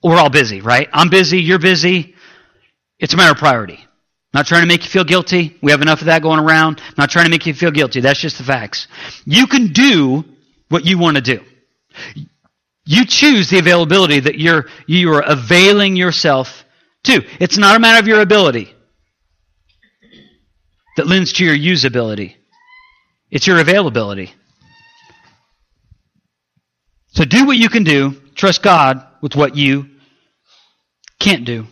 we're 0.03 0.17
all 0.17 0.31
busy, 0.31 0.61
right? 0.61 0.89
I'm 0.93 1.11
busy. 1.11 1.41
You're 1.41 1.59
busy. 1.59 2.15
It's 2.99 3.15
a 3.15 3.17
matter 3.17 3.33
of 3.33 3.39
priority. 3.39 3.85
Not 4.33 4.47
trying 4.47 4.63
to 4.63 4.69
make 4.69 4.85
you 4.85 4.91
feel 4.91 5.05
guilty. 5.05 5.57
We 5.61 5.73
have 5.73 5.83
enough 5.83 6.01
of 6.01 6.07
that 6.07 6.23
going 6.23 6.39
around. 6.39 6.81
Not 6.97 7.11
trying 7.11 7.25
to 7.25 7.31
make 7.31 7.47
you 7.47 7.55
feel 7.55 7.73
guilty. 7.73 8.01
That's 8.01 8.21
just 8.21 8.39
the 8.39 8.45
facts. 8.45 8.87
You 9.25 9.47
can 9.47 9.73
do 9.73 10.25
what 10.69 10.87
you 10.87 10.99
want 10.99 11.17
to 11.17 11.23
do. 11.23 11.41
You 12.85 13.05
choose 13.05 13.51
the 13.51 13.59
availability 13.59 14.21
that 14.21 14.39
you're, 14.39 14.67
you 14.87 15.13
are 15.13 15.23
availing 15.25 15.97
yourself 15.97 16.65
to. 17.05 17.23
It's 17.39 17.59
not 17.59 17.77
a 17.77 17.79
matter 17.79 17.99
of 17.99 18.09
your 18.09 18.21
ability 18.21 18.75
that 20.97 21.07
lends 21.07 21.33
to 21.35 21.45
your 21.45 21.57
usability. 21.57 22.37
It's 23.31 23.47
your 23.47 23.61
availability. 23.61 24.35
So 27.13 27.25
do 27.25 27.47
what 27.47 27.57
you 27.57 27.69
can 27.69 27.85
do. 27.85 28.21
Trust 28.35 28.63
God 28.63 29.07
with 29.21 29.37
what 29.37 29.57
you 29.57 29.87
can't 31.19 31.45
do. 31.45 31.67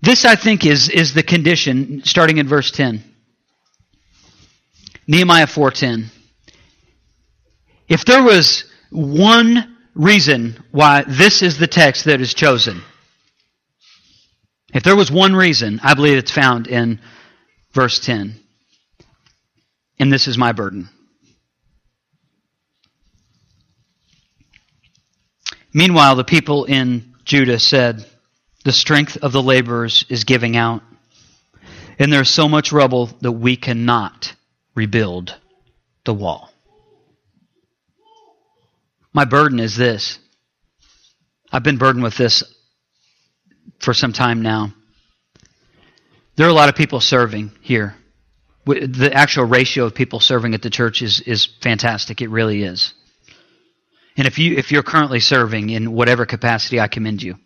This, 0.00 0.24
I 0.24 0.36
think, 0.36 0.64
is, 0.64 0.88
is 0.88 1.14
the 1.14 1.22
condition 1.22 2.02
starting 2.04 2.38
in 2.38 2.46
verse 2.46 2.70
10. 2.70 3.02
Nehemiah 5.06 5.46
4.10. 5.46 6.06
If 7.88 8.04
there 8.04 8.22
was 8.22 8.64
one 8.90 9.76
reason 9.94 10.62
why 10.70 11.04
this 11.06 11.42
is 11.42 11.58
the 11.58 11.66
text 11.66 12.04
that 12.04 12.20
is 12.20 12.34
chosen. 12.34 12.82
If 14.74 14.82
there 14.82 14.96
was 14.96 15.10
one 15.10 15.34
reason, 15.34 15.80
I 15.82 15.94
believe 15.94 16.18
it's 16.18 16.30
found 16.30 16.66
in 16.66 17.00
verse 17.72 17.98
10. 18.00 18.34
And 19.98 20.12
this 20.12 20.28
is 20.28 20.36
my 20.36 20.52
burden. 20.52 20.88
Meanwhile, 25.72 26.16
the 26.16 26.24
people 26.24 26.64
in 26.64 27.14
Judah 27.24 27.58
said, 27.58 28.04
The 28.64 28.72
strength 28.72 29.18
of 29.18 29.32
the 29.32 29.42
laborers 29.42 30.04
is 30.08 30.24
giving 30.24 30.56
out. 30.56 30.82
And 31.98 32.12
there's 32.12 32.30
so 32.30 32.48
much 32.48 32.72
rubble 32.72 33.06
that 33.20 33.32
we 33.32 33.56
cannot 33.56 34.34
rebuild 34.74 35.34
the 36.04 36.14
wall. 36.14 36.50
My 39.16 39.24
burden 39.24 39.60
is 39.60 39.74
this. 39.74 40.18
I've 41.50 41.62
been 41.62 41.78
burdened 41.78 42.04
with 42.04 42.18
this 42.18 42.44
for 43.78 43.94
some 43.94 44.12
time 44.12 44.42
now. 44.42 44.74
There 46.36 46.46
are 46.46 46.50
a 46.50 46.52
lot 46.52 46.68
of 46.68 46.74
people 46.74 47.00
serving 47.00 47.50
here. 47.62 47.94
The 48.66 49.10
actual 49.14 49.44
ratio 49.44 49.86
of 49.86 49.94
people 49.94 50.20
serving 50.20 50.52
at 50.52 50.60
the 50.60 50.68
church 50.68 51.00
is, 51.00 51.22
is 51.22 51.46
fantastic. 51.62 52.20
It 52.20 52.28
really 52.28 52.62
is. 52.62 52.92
And 54.18 54.26
if 54.26 54.38
you 54.38 54.54
if 54.58 54.70
you're 54.70 54.82
currently 54.82 55.20
serving 55.20 55.70
in 55.70 55.92
whatever 55.92 56.26
capacity, 56.26 56.78
I 56.78 56.86
commend 56.86 57.22
you. 57.22 57.36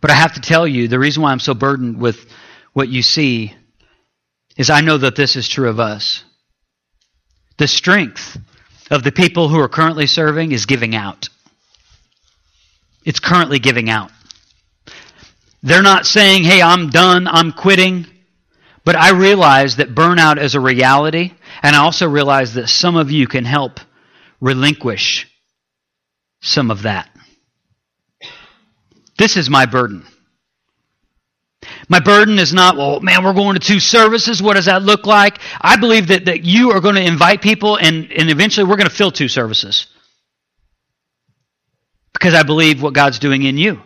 But 0.00 0.12
I 0.12 0.14
have 0.14 0.34
to 0.34 0.40
tell 0.40 0.64
you, 0.64 0.86
the 0.86 1.00
reason 1.00 1.24
why 1.24 1.32
I'm 1.32 1.40
so 1.40 1.54
burdened 1.54 2.00
with 2.00 2.24
what 2.72 2.88
you 2.88 3.02
see 3.02 3.52
is 4.56 4.70
I 4.70 4.80
know 4.80 4.98
that 4.98 5.16
this 5.16 5.34
is 5.34 5.48
true 5.48 5.68
of 5.68 5.80
us. 5.80 6.22
The 7.58 7.66
strength 7.66 8.38
of 8.90 9.04
the 9.04 9.12
people 9.12 9.48
who 9.48 9.60
are 9.60 9.68
currently 9.68 10.06
serving 10.06 10.52
is 10.52 10.66
giving 10.66 10.94
out. 10.94 11.28
It's 13.04 13.20
currently 13.20 13.58
giving 13.58 13.88
out. 13.88 14.10
They're 15.62 15.82
not 15.82 16.06
saying, 16.06 16.44
hey, 16.44 16.60
I'm 16.60 16.90
done, 16.90 17.28
I'm 17.28 17.52
quitting. 17.52 18.06
But 18.84 18.96
I 18.96 19.10
realize 19.10 19.76
that 19.76 19.94
burnout 19.94 20.42
is 20.42 20.54
a 20.54 20.60
reality, 20.60 21.32
and 21.62 21.76
I 21.76 21.80
also 21.80 22.08
realize 22.08 22.54
that 22.54 22.68
some 22.68 22.96
of 22.96 23.10
you 23.10 23.26
can 23.26 23.44
help 23.44 23.78
relinquish 24.40 25.28
some 26.40 26.70
of 26.70 26.82
that. 26.82 27.10
This 29.18 29.36
is 29.36 29.50
my 29.50 29.66
burden. 29.66 30.06
My 31.88 32.00
burden 32.00 32.38
is 32.38 32.52
not, 32.52 32.76
well, 32.76 33.00
man, 33.00 33.22
we're 33.22 33.34
going 33.34 33.54
to 33.54 33.60
two 33.60 33.80
services. 33.80 34.42
What 34.42 34.54
does 34.54 34.66
that 34.66 34.82
look 34.82 35.06
like? 35.06 35.38
I 35.60 35.76
believe 35.76 36.08
that, 36.08 36.24
that 36.24 36.44
you 36.44 36.70
are 36.70 36.80
going 36.80 36.94
to 36.94 37.04
invite 37.04 37.42
people 37.42 37.76
and, 37.76 38.10
and 38.12 38.30
eventually 38.30 38.68
we're 38.68 38.76
going 38.76 38.88
to 38.88 38.94
fill 38.94 39.10
two 39.10 39.28
services. 39.28 39.86
Because 42.12 42.34
I 42.34 42.42
believe 42.42 42.82
what 42.82 42.94
God's 42.94 43.18
doing 43.18 43.42
in 43.42 43.58
you. 43.58 43.82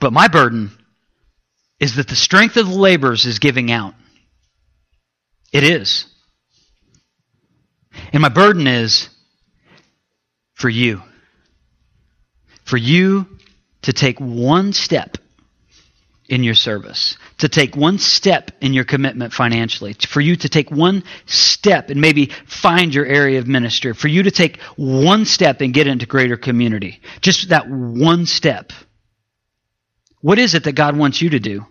But 0.00 0.12
my 0.12 0.28
burden 0.28 0.70
is 1.78 1.96
that 1.96 2.08
the 2.08 2.16
strength 2.16 2.56
of 2.56 2.68
the 2.68 2.74
laborers 2.74 3.26
is 3.26 3.38
giving 3.38 3.70
out. 3.70 3.94
It 5.52 5.62
is. 5.62 6.06
And 8.12 8.22
my 8.22 8.28
burden 8.28 8.66
is 8.66 9.08
for 10.54 10.68
you 10.68 11.02
for 12.64 12.76
you 12.76 13.26
to 13.82 13.92
take 13.92 14.18
one 14.18 14.72
step 14.72 15.18
in 16.28 16.42
your 16.42 16.54
service, 16.54 17.18
to 17.38 17.48
take 17.48 17.76
one 17.76 17.98
step 17.98 18.50
in 18.60 18.72
your 18.72 18.84
commitment 18.84 19.32
financially, 19.32 19.92
for 19.92 20.20
you 20.20 20.36
to 20.36 20.48
take 20.48 20.70
one 20.70 21.02
step 21.26 21.90
and 21.90 22.00
maybe 22.00 22.30
find 22.46 22.94
your 22.94 23.04
area 23.04 23.38
of 23.38 23.46
ministry, 23.46 23.92
for 23.92 24.08
you 24.08 24.22
to 24.22 24.30
take 24.30 24.60
one 24.76 25.26
step 25.26 25.60
and 25.60 25.74
get 25.74 25.86
into 25.86 26.06
greater 26.06 26.36
community. 26.36 27.00
Just 27.20 27.50
that 27.50 27.68
one 27.68 28.24
step. 28.24 28.72
What 30.22 30.38
is 30.38 30.54
it 30.54 30.64
that 30.64 30.72
God 30.72 30.96
wants 30.96 31.20
you 31.20 31.30
to 31.30 31.38
do? 31.38 31.66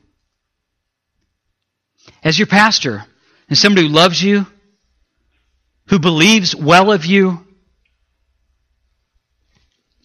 As 2.23 2.37
your 2.37 2.47
pastor 2.47 3.03
and 3.49 3.57
somebody 3.57 3.87
who 3.87 3.93
loves 3.93 4.21
you, 4.21 4.45
who 5.87 5.97
believes 5.97 6.55
well 6.55 6.91
of 6.91 7.05
you, 7.05 7.39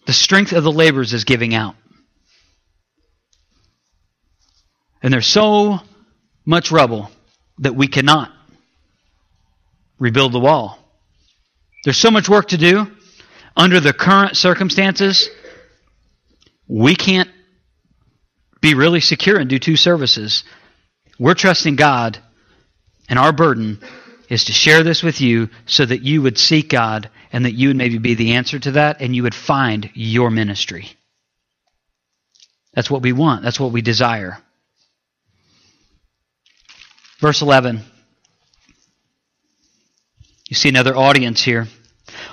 the 0.07 0.13
strength 0.13 0.53
of 0.53 0.63
the 0.63 0.71
laborers 0.71 1.13
is 1.13 1.23
giving 1.23 1.53
out. 1.53 1.75
And 5.01 5.13
there's 5.13 5.27
so 5.27 5.79
much 6.45 6.71
rubble 6.71 7.09
that 7.59 7.75
we 7.75 7.87
cannot 7.87 8.31
rebuild 9.97 10.31
the 10.31 10.39
wall. 10.39 10.79
There's 11.83 11.97
so 11.97 12.11
much 12.11 12.27
work 12.27 12.49
to 12.49 12.57
do. 12.57 12.87
Under 13.55 13.79
the 13.79 13.93
current 13.93 14.37
circumstances, 14.37 15.29
we 16.67 16.95
can't 16.95 17.29
be 18.61 18.73
really 18.73 18.99
secure 18.99 19.37
and 19.37 19.49
do 19.49 19.59
two 19.59 19.75
services. 19.75 20.43
We're 21.17 21.33
trusting 21.33 21.75
God, 21.75 22.17
and 23.09 23.19
our 23.19 23.33
burden 23.33 23.79
is 24.29 24.45
to 24.45 24.53
share 24.53 24.83
this 24.83 25.01
with 25.01 25.19
you 25.21 25.49
so 25.65 25.85
that 25.85 26.01
you 26.01 26.21
would 26.21 26.37
seek 26.37 26.69
God 26.69 27.09
and 27.33 27.45
that 27.45 27.53
you 27.53 27.69
would 27.69 27.77
maybe 27.77 27.97
be 27.97 28.13
the 28.13 28.33
answer 28.33 28.59
to 28.59 28.71
that 28.71 29.01
and 29.01 29.15
you 29.15 29.23
would 29.23 29.35
find 29.35 29.89
your 29.93 30.29
ministry. 30.29 30.91
That's 32.73 32.89
what 32.89 33.01
we 33.01 33.11
want. 33.11 33.43
That's 33.43 33.59
what 33.59 33.71
we 33.71 33.81
desire. 33.81 34.37
Verse 37.19 37.41
11. 37.41 37.81
You 40.47 40.55
see 40.55 40.69
another 40.69 40.95
audience 40.95 41.43
here. 41.43 41.67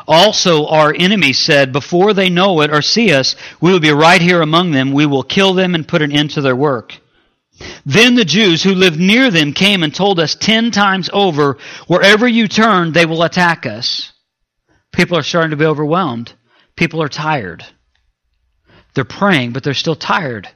Also, 0.09 0.67
our 0.67 0.95
enemies 0.97 1.39
said, 1.39 1.73
Before 1.73 2.15
they 2.15 2.31
know 2.31 2.61
it 2.61 2.73
or 2.73 2.81
see 2.81 3.13
us, 3.13 3.37
we 3.61 3.73
will 3.73 3.81
be 3.81 3.91
right 3.91 4.23
here 4.23 4.41
among 4.41 4.71
them. 4.71 4.93
We 4.93 5.07
will 5.07 5.23
kill 5.23 5.55
them 5.55 5.75
and 5.75 5.87
put 5.87 6.03
an 6.03 6.13
end 6.13 6.31
to 6.33 6.41
their 6.41 6.57
work. 6.57 6.95
Then 7.85 8.15
the 8.15 8.25
Jews 8.25 8.63
who 8.63 8.75
lived 8.75 8.99
near 8.99 9.31
them 9.31 9.53
came 9.53 9.83
and 9.83 9.95
told 9.95 10.21
us 10.21 10.35
ten 10.35 10.71
times 10.71 11.11
over, 11.13 11.59
Wherever 11.89 12.29
you 12.29 12.49
turn, 12.49 12.93
they 12.93 13.07
will 13.07 13.23
attack 13.23 13.67
us. 13.67 14.13
People 14.93 15.19
are 15.19 15.23
starting 15.23 15.51
to 15.51 15.57
be 15.57 15.67
overwhelmed. 15.67 16.33
People 16.77 17.03
are 17.03 17.09
tired. 17.09 17.65
They're 18.95 19.05
praying, 19.05 19.53
but 19.53 19.63
they're 19.63 19.75
still 19.75 19.97
tired. 19.97 20.49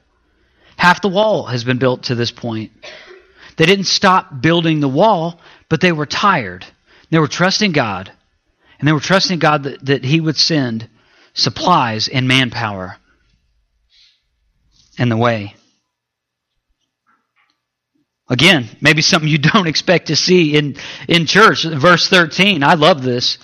Half 0.77 1.03
the 1.03 1.09
wall 1.09 1.45
has 1.47 1.65
been 1.65 1.79
built 1.79 2.05
to 2.05 2.15
this 2.15 2.31
point. 2.31 2.73
They 3.61 3.67
didn't 3.67 3.89
stop 3.89 4.41
building 4.41 4.81
the 4.81 4.89
wall, 4.89 5.39
but 5.69 5.83
they 5.83 5.93
were 5.93 6.07
tired. 6.07 6.65
They 7.11 7.19
were 7.19 7.29
trusting 7.29 7.73
God, 7.73 8.11
and 8.79 8.89
they 8.89 8.93
were 8.93 9.01
trusting 9.01 9.39
God 9.39 9.65
that, 9.65 9.85
that 9.85 10.03
He 10.03 10.19
would 10.19 10.39
send 10.39 10.89
supplies 11.35 12.09
and 12.09 12.27
manpower 12.27 12.97
and 14.99 15.11
the 15.11 15.17
way. 15.19 15.55
Again, 18.31 18.65
maybe 18.81 19.03
something 19.03 19.29
you 19.29 19.37
don't 19.53 19.67
expect 19.67 20.07
to 20.07 20.17
see 20.17 20.57
in, 20.57 20.77
in 21.07 21.27
church. 21.27 21.65
Verse 21.65 22.09
13, 22.09 22.63
I 22.63 22.77
love 22.77 23.03
this. 23.03 23.37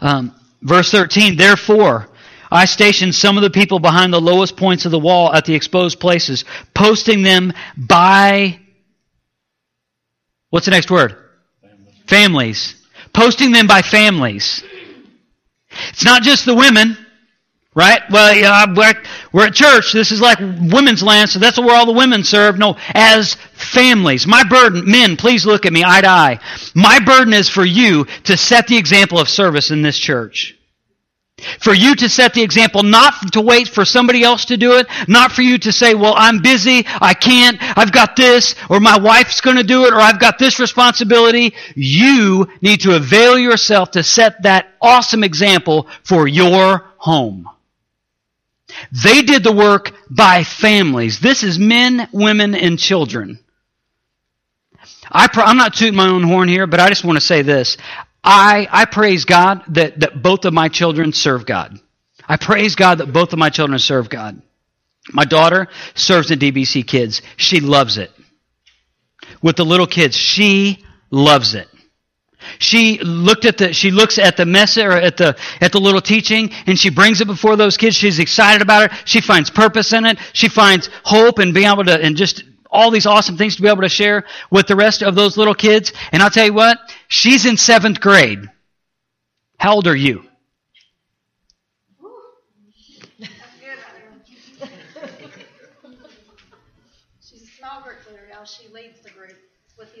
Um, 0.00 0.36
Verse 0.62 0.88
13, 0.92 1.36
therefore, 1.36 2.08
I 2.48 2.66
stationed 2.66 3.16
some 3.16 3.36
of 3.36 3.42
the 3.42 3.50
people 3.50 3.80
behind 3.80 4.12
the 4.12 4.20
lowest 4.20 4.56
points 4.56 4.84
of 4.84 4.92
the 4.92 5.00
wall 5.00 5.34
at 5.34 5.46
the 5.46 5.54
exposed 5.56 5.98
places, 5.98 6.44
posting 6.74 7.22
them 7.22 7.52
by, 7.76 8.60
what's 10.54 10.66
the 10.66 10.70
next 10.70 10.88
word? 10.88 11.16
Families. 11.60 11.94
families. 12.06 12.86
Posting 13.12 13.50
them 13.50 13.66
by 13.66 13.82
families. 13.82 14.62
It's 15.88 16.04
not 16.04 16.22
just 16.22 16.46
the 16.46 16.54
women. 16.54 16.96
Right? 17.74 18.00
Well, 18.08 18.32
yeah, 18.32 18.66
we're, 18.72 18.94
we're 19.32 19.46
at 19.46 19.54
church. 19.54 19.92
This 19.92 20.12
is 20.12 20.20
like 20.20 20.38
women's 20.38 21.02
land, 21.02 21.28
so 21.28 21.40
that's 21.40 21.58
where 21.58 21.74
all 21.74 21.86
the 21.86 21.92
women 21.92 22.22
serve. 22.22 22.56
No, 22.56 22.76
as 22.94 23.34
families. 23.54 24.28
My 24.28 24.44
burden, 24.44 24.88
men, 24.88 25.16
please 25.16 25.44
look 25.44 25.66
at 25.66 25.72
me 25.72 25.82
eye 25.84 26.02
to 26.02 26.08
eye. 26.08 26.38
My 26.72 27.00
burden 27.00 27.34
is 27.34 27.48
for 27.48 27.64
you 27.64 28.04
to 28.24 28.36
set 28.36 28.68
the 28.68 28.76
example 28.76 29.18
of 29.18 29.28
service 29.28 29.72
in 29.72 29.82
this 29.82 29.98
church. 29.98 30.56
For 31.60 31.74
you 31.74 31.94
to 31.96 32.08
set 32.08 32.34
the 32.34 32.42
example, 32.42 32.82
not 32.82 33.32
to 33.32 33.40
wait 33.40 33.68
for 33.68 33.84
somebody 33.84 34.22
else 34.22 34.46
to 34.46 34.56
do 34.56 34.74
it, 34.78 34.86
not 35.08 35.32
for 35.32 35.42
you 35.42 35.58
to 35.58 35.72
say, 35.72 35.94
well, 35.94 36.14
I'm 36.16 36.40
busy, 36.40 36.84
I 36.86 37.14
can't, 37.14 37.56
I've 37.60 37.92
got 37.92 38.16
this, 38.16 38.54
or 38.68 38.80
my 38.80 38.98
wife's 38.98 39.40
going 39.40 39.56
to 39.56 39.62
do 39.62 39.84
it, 39.86 39.92
or 39.92 40.00
I've 40.00 40.20
got 40.20 40.38
this 40.38 40.58
responsibility. 40.58 41.54
You 41.74 42.48
need 42.60 42.80
to 42.82 42.96
avail 42.96 43.38
yourself 43.38 43.92
to 43.92 44.02
set 44.02 44.42
that 44.42 44.72
awesome 44.80 45.24
example 45.24 45.88
for 46.02 46.26
your 46.26 46.84
home. 46.96 47.48
They 49.04 49.22
did 49.22 49.44
the 49.44 49.52
work 49.52 49.92
by 50.10 50.44
families. 50.44 51.20
This 51.20 51.42
is 51.42 51.58
men, 51.58 52.08
women, 52.12 52.54
and 52.54 52.78
children. 52.78 53.38
I 55.10 55.28
am 55.36 55.56
not 55.56 55.74
tooting 55.74 55.94
my 55.94 56.08
own 56.08 56.22
horn 56.22 56.48
here, 56.48 56.66
but 56.66 56.80
I 56.80 56.88
just 56.88 57.04
want 57.04 57.16
to 57.16 57.24
say 57.24 57.42
this. 57.42 57.76
I, 58.24 58.66
I 58.72 58.86
praise 58.86 59.26
God 59.26 59.62
that, 59.68 60.00
that 60.00 60.22
both 60.22 60.46
of 60.46 60.54
my 60.54 60.68
children 60.68 61.12
serve 61.12 61.44
God. 61.44 61.78
I 62.26 62.38
praise 62.38 62.74
God 62.74 62.98
that 62.98 63.12
both 63.12 63.34
of 63.34 63.38
my 63.38 63.50
children 63.50 63.78
serve 63.78 64.08
God. 64.08 64.40
My 65.12 65.26
daughter 65.26 65.68
serves 65.94 66.30
in 66.30 66.38
DBC 66.38 66.86
Kids. 66.86 67.20
She 67.36 67.60
loves 67.60 67.98
it. 67.98 68.10
With 69.42 69.56
the 69.56 69.64
little 69.64 69.86
kids, 69.86 70.16
she 70.16 70.84
loves 71.10 71.54
it. 71.54 71.68
She 72.58 72.98
looked 72.98 73.44
at 73.44 73.58
the, 73.58 73.72
she 73.72 73.90
looks 73.90 74.18
at 74.18 74.36
the 74.36 74.46
message 74.46 74.84
or 74.84 74.92
at 74.92 75.16
the, 75.16 75.36
at 75.60 75.72
the 75.72 75.80
little 75.80 76.00
teaching 76.00 76.50
and 76.66 76.78
she 76.78 76.90
brings 76.90 77.20
it 77.20 77.26
before 77.26 77.56
those 77.56 77.76
kids. 77.76 77.96
She's 77.96 78.18
excited 78.18 78.62
about 78.62 78.84
it. 78.84 78.92
She 79.04 79.20
finds 79.20 79.50
purpose 79.50 79.92
in 79.92 80.06
it. 80.06 80.18
She 80.32 80.48
finds 80.48 80.88
hope 81.04 81.38
and 81.38 81.52
being 81.52 81.70
able 81.70 81.84
to, 81.84 82.02
and 82.02 82.16
just 82.16 82.44
all 82.74 82.90
these 82.90 83.06
awesome 83.06 83.38
things 83.38 83.56
to 83.56 83.62
be 83.62 83.68
able 83.68 83.82
to 83.82 83.88
share 83.88 84.24
with 84.50 84.66
the 84.66 84.76
rest 84.76 85.02
of 85.02 85.14
those 85.14 85.36
little 85.36 85.54
kids. 85.54 85.92
And 86.12 86.22
I'll 86.22 86.30
tell 86.30 86.44
you 86.44 86.52
what, 86.52 86.78
she's 87.08 87.46
in 87.46 87.56
seventh 87.56 88.00
grade. 88.00 88.50
How 89.58 89.74
old 89.74 89.86
are 89.86 89.96
you? 89.96 90.24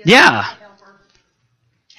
Yeah. 0.04 0.44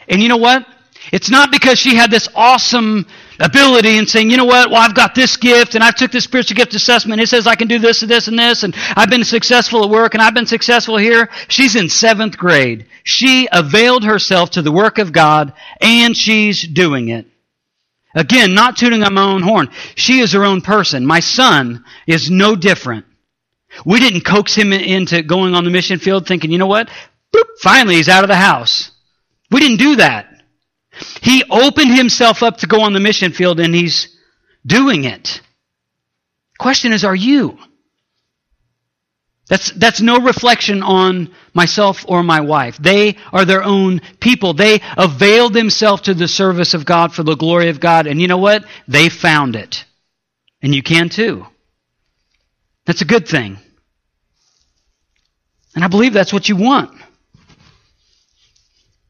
And 0.08 0.22
you 0.22 0.30
know 0.30 0.38
what? 0.38 0.66
It's 1.12 1.30
not 1.30 1.52
because 1.52 1.80
she 1.80 1.96
had 1.96 2.12
this 2.12 2.30
awesome 2.36 3.08
ability 3.40 3.98
and 3.98 4.08
saying, 4.08 4.30
you 4.30 4.38
know 4.38 4.46
what, 4.46 4.70
well, 4.70 4.82
I've 4.82 4.96
got 4.96 5.16
this 5.16 5.38
gift 5.38 5.76
and 5.76 5.84
I 5.84 5.92
took 5.92 6.12
this 6.12 6.24
spiritual 6.24 6.56
gift 6.56 6.74
assessment. 6.74 7.22
It 7.22 7.28
says 7.28 7.48
I 7.48 7.56
can 7.56 7.68
do 7.68 7.80
this 7.80 8.02
and 8.02 8.12
this 8.12 8.28
and 8.28 8.38
this 8.38 8.64
and 8.64 8.76
I've 8.96 9.10
been 9.10 9.24
successful 9.24 9.84
at 9.84 9.90
work 9.90 10.14
and 10.14 10.22
I've 10.22 10.34
been 10.34 10.46
successful 10.46 10.98
here. 10.98 11.30
She's 11.48 11.76
in 11.76 11.90
seventh 11.90 12.38
grade. 12.38 12.86
She 13.04 13.48
availed 13.52 14.04
herself 14.04 14.52
to 14.52 14.62
the 14.62 14.72
work 14.72 14.98
of 14.98 15.12
God 15.12 15.54
and 15.82 16.16
she's 16.16 16.62
doing 16.62 17.10
it. 17.10 17.28
Again, 18.16 18.54
not 18.54 18.78
tooting 18.78 19.04
on 19.04 19.14
my 19.14 19.24
own 19.24 19.42
horn. 19.42 19.70
She 19.96 20.20
is 20.20 20.32
her 20.32 20.46
own 20.46 20.62
person. 20.62 21.06
My 21.06 21.20
son 21.20 21.84
is 22.08 22.32
no 22.32 22.56
different. 22.56 23.06
We 23.86 24.00
didn't 24.00 24.22
coax 24.22 24.56
him 24.56 24.72
into 24.72 25.22
going 25.22 25.54
on 25.54 25.66
the 25.66 25.70
mission 25.70 26.00
field 26.00 26.26
thinking, 26.26 26.52
you 26.52 26.58
know 26.58 26.68
what? 26.68 26.90
Boop, 27.34 27.44
finally 27.62 27.96
he's 27.96 28.08
out 28.08 28.24
of 28.24 28.30
the 28.30 28.36
house. 28.36 28.92
We 29.52 29.60
didn't 29.60 29.78
do 29.78 29.98
that. 29.98 30.35
He 31.22 31.43
opened 31.50 31.96
himself 31.96 32.43
up 32.43 32.58
to 32.58 32.68
go 32.68 32.82
on 32.82 32.93
the 32.93 33.00
mission 33.00 33.32
field 33.32 33.60
and 33.60 33.74
he's 33.74 34.18
doing 34.66 35.04
it. 35.04 35.41
Question 36.58 36.93
is, 36.93 37.04
are 37.04 37.16
you? 37.16 37.58
That's, 39.48 39.72
that's 39.72 40.02
no 40.02 40.20
reflection 40.20 40.82
on 40.82 41.32
myself 41.54 42.04
or 42.08 42.24
my 42.24 42.41
wife. 42.41 42.78
They 42.78 43.18
are 43.32 43.46
their 43.46 43.64
own 43.64 44.02
people. 44.20 44.54
They 44.54 44.82
availed 44.98 45.54
themselves 45.54 46.04
to 46.04 46.16
the 46.16 46.28
service 46.28 46.74
of 46.74 46.86
God 46.86 47.14
for 47.14 47.22
the 47.22 47.36
glory 47.36 47.70
of 47.70 47.80
God. 47.80 48.08
And 48.08 48.20
you 48.20 48.28
know 48.28 48.39
what? 48.39 48.66
They 48.88 49.10
found 49.10 49.56
it. 49.56 49.86
And 50.64 50.74
you 50.74 50.82
can 50.82 51.10
too. 51.10 51.46
That's 52.86 53.02
a 53.02 53.06
good 53.06 53.28
thing. 53.28 53.60
And 55.76 55.84
I 55.84 55.88
believe 55.89 56.14
that's 56.14 56.34
what 56.34 56.50
you 56.50 56.56
want. 56.56 57.00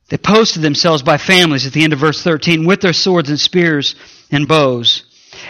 They 0.10 0.18
posted 0.18 0.62
themselves 0.62 1.02
by 1.02 1.18
families 1.18 1.66
at 1.66 1.74
the 1.74 1.84
end 1.84 1.94
of 1.94 2.00
verse 2.00 2.22
13 2.22 2.66
with 2.66 2.82
their 2.82 2.94
swords 2.94 3.30
and 3.30 3.40
spears 3.40 3.96
and 4.32 4.48
bows. 4.48 5.04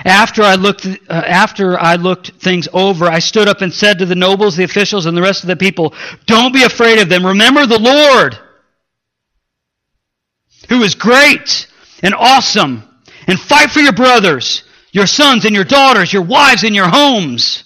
After 0.04 0.42
I 0.44 0.56
looked, 0.56 0.86
uh, 0.86 0.98
after 1.10 1.80
I 1.80 1.96
looked 1.96 2.32
things 2.42 2.68
over, 2.74 3.06
I 3.06 3.20
stood 3.20 3.48
up 3.48 3.62
and 3.62 3.74
said 3.74 4.00
to 4.00 4.06
the 4.06 4.16
nobles, 4.16 4.56
the 4.56 4.64
officials, 4.64 5.06
and 5.06 5.16
the 5.16 5.22
rest 5.22 5.44
of 5.44 5.48
the 5.48 5.56
people, 5.56 5.94
don't 6.26 6.54
be 6.54 6.64
afraid 6.64 7.00
of 7.00 7.10
them. 7.10 7.26
Remember 7.26 7.66
the 7.66 7.80
Lord, 7.80 8.38
who 10.70 10.82
is 10.84 10.96
great 10.96 11.68
and 12.02 12.16
awesome, 12.16 12.84
and 13.28 13.40
fight 13.40 13.72
for 13.72 13.82
your 13.82 13.94
brothers, 13.94 14.64
your 14.92 15.08
sons 15.08 15.46
and 15.46 15.54
your 15.54 15.66
daughters, 15.66 16.12
your 16.12 16.24
wives 16.24 16.64
and 16.64 16.74
your 16.74 16.90
homes. 16.90 17.65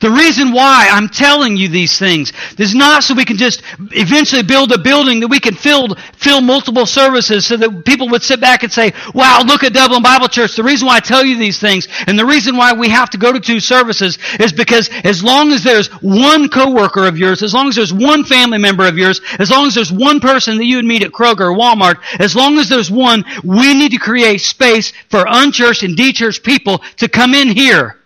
The 0.00 0.10
reason 0.10 0.52
why 0.52 0.88
I'm 0.90 1.08
telling 1.08 1.56
you 1.56 1.68
these 1.68 1.98
things 1.98 2.32
is 2.58 2.74
not 2.74 3.02
so 3.04 3.14
we 3.14 3.24
can 3.24 3.36
just 3.36 3.62
eventually 3.92 4.42
build 4.42 4.72
a 4.72 4.78
building 4.78 5.20
that 5.20 5.28
we 5.28 5.40
can 5.40 5.54
fill, 5.54 5.94
fill 6.14 6.40
multiple 6.40 6.86
services 6.86 7.46
so 7.46 7.56
that 7.56 7.84
people 7.84 8.08
would 8.10 8.22
sit 8.22 8.40
back 8.40 8.62
and 8.62 8.72
say, 8.72 8.92
wow, 9.14 9.42
look 9.46 9.64
at 9.64 9.72
Dublin 9.72 10.02
Bible 10.02 10.28
Church. 10.28 10.56
The 10.56 10.62
reason 10.62 10.86
why 10.86 10.96
I 10.96 11.00
tell 11.00 11.24
you 11.24 11.38
these 11.38 11.58
things 11.58 11.88
and 12.06 12.18
the 12.18 12.24
reason 12.24 12.56
why 12.56 12.72
we 12.72 12.88
have 12.88 13.10
to 13.10 13.18
go 13.18 13.32
to 13.32 13.40
two 13.40 13.60
services 13.60 14.18
is 14.40 14.52
because 14.52 14.88
as 15.04 15.22
long 15.22 15.52
as 15.52 15.62
there's 15.62 15.88
one 16.02 16.48
coworker 16.48 17.06
of 17.06 17.18
yours, 17.18 17.42
as 17.42 17.54
long 17.54 17.68
as 17.68 17.76
there's 17.76 17.92
one 17.92 18.24
family 18.24 18.58
member 18.58 18.86
of 18.86 18.96
yours, 18.96 19.20
as 19.38 19.50
long 19.50 19.66
as 19.66 19.74
there's 19.74 19.92
one 19.92 20.20
person 20.20 20.58
that 20.58 20.64
you 20.64 20.76
would 20.76 20.84
meet 20.84 21.02
at 21.02 21.12
Kroger 21.12 21.52
or 21.52 21.56
Walmart, 21.56 21.96
as 22.20 22.34
long 22.34 22.58
as 22.58 22.68
there's 22.68 22.90
one, 22.90 23.24
we 23.42 23.74
need 23.74 23.92
to 23.92 23.98
create 23.98 24.40
space 24.40 24.92
for 25.10 25.24
unchurched 25.26 25.82
and 25.82 25.96
dechurched 25.96 26.42
people 26.42 26.78
to 26.96 27.08
come 27.08 27.34
in 27.34 27.48
here 27.48 27.96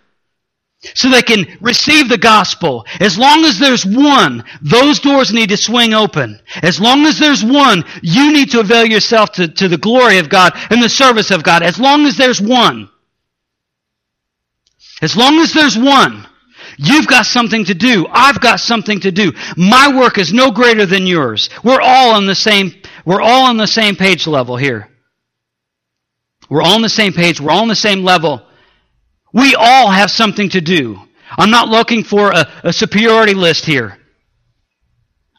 so 0.81 1.09
they 1.09 1.21
can 1.21 1.45
receive 1.59 2.07
the 2.07 2.17
gospel. 2.17 2.85
As 2.99 3.17
long 3.17 3.43
as 3.43 3.59
there's 3.59 3.85
one, 3.85 4.43
those 4.61 4.99
doors 4.99 5.33
need 5.33 5.49
to 5.49 5.57
swing 5.57 5.93
open. 5.93 6.39
As 6.61 6.79
long 6.79 7.05
as 7.05 7.19
there's 7.19 7.43
one, 7.43 7.83
you 8.01 8.31
need 8.31 8.51
to 8.51 8.61
avail 8.61 8.85
yourself 8.85 9.33
to, 9.33 9.47
to 9.47 9.67
the 9.67 9.77
glory 9.77 10.19
of 10.19 10.29
God 10.29 10.53
and 10.69 10.81
the 10.81 10.89
service 10.89 11.31
of 11.31 11.43
God. 11.43 11.63
As 11.63 11.79
long 11.79 12.05
as 12.05 12.15
there's 12.15 12.41
one. 12.41 12.89
As 15.01 15.17
long 15.17 15.39
as 15.39 15.53
there's 15.53 15.77
one. 15.77 16.25
You've 16.77 17.07
got 17.07 17.25
something 17.25 17.65
to 17.65 17.73
do. 17.73 18.07
I've 18.09 18.39
got 18.39 18.61
something 18.61 19.01
to 19.01 19.11
do. 19.11 19.33
My 19.57 19.93
work 19.97 20.17
is 20.17 20.31
no 20.31 20.51
greater 20.51 20.85
than 20.85 21.05
yours. 21.05 21.49
We're 21.61 21.81
all 21.81 22.15
on 22.15 22.25
the 22.25 22.35
same, 22.35 22.73
we're 23.05 23.21
all 23.21 23.47
on 23.47 23.57
the 23.57 23.67
same 23.67 23.97
page 23.97 24.27
level 24.27 24.55
here. 24.55 24.89
We're 26.49 26.61
all 26.61 26.75
on 26.75 26.81
the 26.81 26.89
same 26.89 27.11
page. 27.11 27.41
We're 27.41 27.51
all 27.51 27.61
on 27.61 27.67
the 27.67 27.75
same 27.75 28.03
level. 28.03 28.41
We 29.33 29.55
all 29.55 29.89
have 29.89 30.09
something 30.09 30.49
to 30.49 30.61
do. 30.61 30.99
I'm 31.37 31.51
not 31.51 31.67
looking 31.67 32.03
for 32.03 32.31
a, 32.31 32.47
a, 32.63 32.73
superiority 32.73 33.35
list 33.35 33.65
here. 33.65 33.97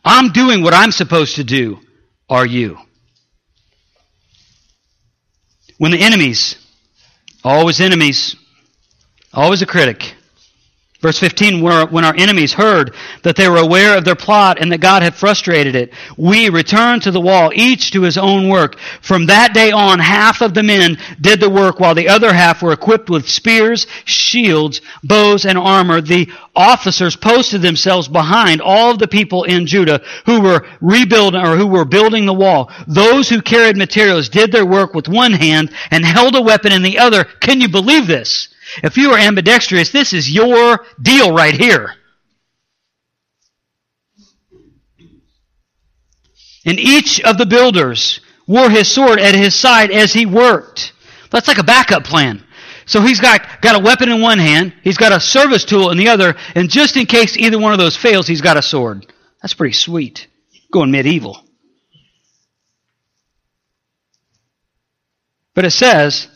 I'm 0.04 0.30
doing 0.30 0.62
what 0.62 0.72
I'm 0.72 0.92
supposed 0.92 1.36
to 1.36 1.44
do. 1.44 1.80
Are 2.28 2.46
you? 2.46 2.78
When 5.78 5.90
the 5.90 6.00
enemies, 6.00 6.56
always 7.42 7.80
enemies, 7.80 8.36
always 9.32 9.62
a 9.62 9.66
critic. 9.66 10.14
Verse 11.00 11.18
15, 11.18 11.62
when 11.62 12.04
our 12.04 12.14
enemies 12.14 12.52
heard 12.52 12.94
that 13.22 13.34
they 13.34 13.48
were 13.48 13.56
aware 13.56 13.96
of 13.96 14.04
their 14.04 14.14
plot 14.14 14.60
and 14.60 14.70
that 14.70 14.82
God 14.82 15.02
had 15.02 15.14
frustrated 15.14 15.74
it, 15.74 15.94
we 16.18 16.50
returned 16.50 17.02
to 17.02 17.10
the 17.10 17.20
wall, 17.20 17.50
each 17.54 17.92
to 17.92 18.02
his 18.02 18.18
own 18.18 18.50
work. 18.50 18.78
From 19.00 19.24
that 19.26 19.54
day 19.54 19.72
on, 19.72 19.98
half 19.98 20.42
of 20.42 20.52
the 20.52 20.62
men 20.62 20.98
did 21.18 21.40
the 21.40 21.48
work, 21.48 21.80
while 21.80 21.94
the 21.94 22.10
other 22.10 22.34
half 22.34 22.62
were 22.62 22.72
equipped 22.72 23.08
with 23.08 23.26
spears, 23.26 23.86
shields, 24.04 24.82
bows, 25.02 25.46
and 25.46 25.56
armor. 25.56 26.02
The 26.02 26.30
officers 26.54 27.16
posted 27.16 27.62
themselves 27.62 28.06
behind 28.06 28.60
all 28.60 28.90
of 28.90 28.98
the 28.98 29.08
people 29.08 29.44
in 29.44 29.66
Judah 29.66 30.02
who 30.26 30.42
were 30.42 30.66
rebuilding 30.82 31.40
or 31.40 31.56
who 31.56 31.66
were 31.66 31.86
building 31.86 32.26
the 32.26 32.34
wall. 32.34 32.70
Those 32.86 33.26
who 33.26 33.40
carried 33.40 33.78
materials 33.78 34.28
did 34.28 34.52
their 34.52 34.66
work 34.66 34.92
with 34.92 35.08
one 35.08 35.32
hand 35.32 35.72
and 35.90 36.04
held 36.04 36.36
a 36.36 36.42
weapon 36.42 36.72
in 36.72 36.82
the 36.82 36.98
other. 36.98 37.24
Can 37.24 37.62
you 37.62 37.70
believe 37.70 38.06
this? 38.06 38.48
If 38.82 38.96
you 38.96 39.10
are 39.10 39.18
ambidextrous, 39.18 39.90
this 39.90 40.12
is 40.12 40.30
your 40.30 40.84
deal 41.00 41.34
right 41.34 41.54
here. 41.54 41.94
And 46.64 46.78
each 46.78 47.20
of 47.22 47.38
the 47.38 47.46
builders 47.46 48.20
wore 48.46 48.68
his 48.68 48.88
sword 48.88 49.18
at 49.18 49.34
his 49.34 49.54
side 49.54 49.90
as 49.90 50.12
he 50.12 50.26
worked. 50.26 50.92
That's 51.30 51.48
like 51.48 51.58
a 51.58 51.64
backup 51.64 52.04
plan. 52.04 52.44
So 52.86 53.00
he's 53.00 53.20
got, 53.20 53.62
got 53.62 53.80
a 53.80 53.84
weapon 53.84 54.08
in 54.08 54.20
one 54.20 54.38
hand, 54.38 54.74
he's 54.82 54.98
got 54.98 55.12
a 55.12 55.20
service 55.20 55.64
tool 55.64 55.90
in 55.90 55.98
the 55.98 56.08
other, 56.08 56.34
and 56.56 56.68
just 56.68 56.96
in 56.96 57.06
case 57.06 57.36
either 57.36 57.58
one 57.58 57.72
of 57.72 57.78
those 57.78 57.96
fails, 57.96 58.26
he's 58.26 58.40
got 58.40 58.56
a 58.56 58.62
sword. 58.62 59.06
That's 59.40 59.54
pretty 59.54 59.74
sweet. 59.74 60.26
Going 60.72 60.90
medieval. 60.90 61.40
But 65.54 65.64
it 65.64 65.70
says, 65.70 66.26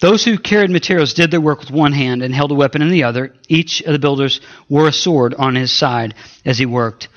those 0.00 0.24
who 0.24 0.38
carried 0.38 0.70
materials 0.70 1.14
did 1.14 1.30
their 1.30 1.40
work 1.40 1.60
with 1.60 1.70
one 1.70 1.92
hand 1.92 2.22
and 2.22 2.34
held 2.34 2.52
a 2.52 2.54
weapon 2.54 2.82
in 2.82 2.90
the 2.90 3.04
other. 3.04 3.34
Each 3.48 3.80
of 3.82 3.92
the 3.92 3.98
builders 3.98 4.40
wore 4.68 4.88
a 4.88 4.92
sword 4.92 5.34
on 5.34 5.54
his 5.54 5.72
side 5.72 6.14
as 6.44 6.58
he 6.58 6.66
worked. 6.66 7.08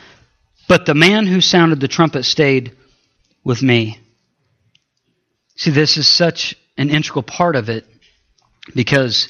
But 0.68 0.86
the 0.86 0.94
man 0.94 1.28
who 1.28 1.42
sounded 1.42 1.82
the 1.82 1.88
trumpet 1.88 2.24
stayed 2.24 2.78
with 3.44 3.62
me. 3.62 4.00
See, 5.58 5.72
this 5.72 5.98
is 5.98 6.08
such 6.08 6.56
an 6.78 6.90
integral 6.90 7.24
part 7.24 7.58
of 7.58 7.70
it 7.70 7.86
because 8.74 9.30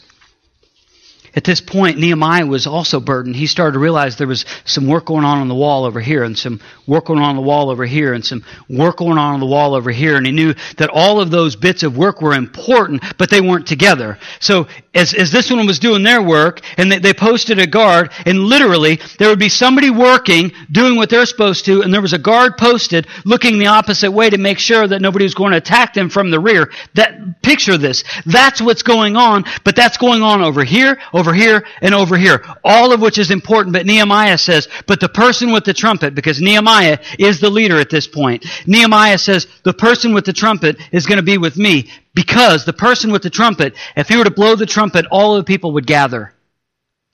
at 1.36 1.44
this 1.44 1.62
point, 1.62 1.98
Nehemiah 1.98 2.46
was 2.46 2.66
also 2.68 3.00
burdened. 3.00 3.36
He 3.36 3.48
started 3.48 3.74
to 3.74 3.80
realize 3.80 4.18
there 4.18 4.28
was 4.28 4.46
some 4.66 4.88
work 4.88 5.06
going 5.06 5.26
on 5.26 5.40
on 5.40 5.48
the 5.48 5.56
wall 5.56 5.86
over 5.86 6.00
here, 6.00 6.24
and 6.24 6.38
some 6.38 6.60
work 6.88 7.06
going 7.06 7.20
on 7.20 7.30
on 7.30 7.36
the 7.36 7.42
wall 7.42 7.70
over 7.70 7.86
here, 7.86 8.14
and 8.14 8.26
some 8.26 8.44
work 8.70 8.98
going 8.98 9.18
on 9.18 9.36
on 9.36 9.40
the 9.40 9.46
wall 9.46 9.76
over 9.76 9.92
here. 9.92 10.18
And 10.18 10.26
he 10.26 10.32
knew 10.32 10.54
that 10.78 10.90
all 10.90 11.20
of 11.20 11.30
those 11.32 11.56
bits 11.56 11.84
of 11.84 11.98
work 11.98 12.22
were 12.22 12.34
important, 12.34 13.04
but 13.18 13.30
they 13.30 13.42
weren't 13.42 13.68
together. 13.68 14.18
So 14.40 14.68
as, 14.94 15.14
as 15.14 15.32
this 15.32 15.52
one 15.52 15.66
was 15.68 15.80
doing 15.80 16.04
their 16.04 16.22
work, 16.22 16.62
and 16.78 16.92
they, 16.92 17.00
they 17.00 17.14
posted 17.14 17.60
a 17.60 17.68
guard, 17.68 18.12
and 18.26 18.40
literally 18.40 19.00
there 19.18 19.30
would 19.30 19.40
be 19.40 19.50
somebody 19.50 19.90
working, 19.90 20.52
doing 20.72 20.96
what 20.96 21.10
they're 21.10 21.26
supposed 21.26 21.66
to, 21.66 21.84
and 21.84 21.94
there 21.94 22.02
was 22.02 22.14
a 22.14 22.20
guard 22.20 22.58
posted 22.58 23.08
looking 23.26 23.60
the 23.60 23.68
opposite 23.68 24.12
way 24.12 24.30
to 24.30 24.38
make 24.38 24.60
sure 24.60 24.88
that 24.88 25.02
nobody 25.02 25.26
was 25.26 25.36
going 25.36 25.52
to 25.52 25.58
attack 25.58 25.94
them 25.94 26.10
from 26.10 26.32
the 26.32 26.40
rear. 26.40 26.72
That 26.96 27.42
picture 27.44 27.78
this. 27.78 28.04
That's 28.26 28.62
what's 28.62 28.84
going 28.84 29.16
on, 29.16 29.46
but 29.64 29.76
that's 29.76 29.98
going 29.98 30.22
on 30.22 30.42
over 30.42 30.64
here 30.64 31.00
over 31.20 31.34
here, 31.34 31.66
and 31.82 31.94
over 31.94 32.18
here. 32.18 32.44
All 32.64 32.94
of 32.94 33.02
which 33.02 33.18
is 33.18 33.30
important, 33.30 33.74
but 33.74 33.86
Nehemiah 33.86 34.38
says, 34.38 34.68
but 34.88 35.00
the 35.00 35.10
person 35.10 35.52
with 35.52 35.66
the 35.66 35.74
trumpet, 35.74 36.16
because 36.16 36.42
Nehemiah 36.42 37.00
is 37.20 37.40
the 37.40 37.50
leader 37.50 37.78
at 37.80 37.90
this 37.90 38.08
point. 38.08 38.46
Nehemiah 38.66 39.18
says, 39.18 39.48
the 39.64 39.74
person 39.74 40.14
with 40.14 40.26
the 40.26 40.34
trumpet 40.34 40.78
is 40.92 41.06
going 41.06 41.18
to 41.18 41.24
be 41.24 41.38
with 41.38 41.58
me, 41.58 41.92
because 42.16 42.66
the 42.66 42.74
person 42.74 43.12
with 43.12 43.22
the 43.22 43.30
trumpet, 43.30 43.76
if 43.96 44.08
he 44.08 44.18
were 44.18 44.24
to 44.24 44.32
blow 44.32 44.56
the 44.56 44.66
trumpet, 44.66 45.06
all 45.12 45.36
of 45.36 45.46
the 45.46 45.48
people 45.48 45.74
would 45.74 45.86
gather 45.86 46.34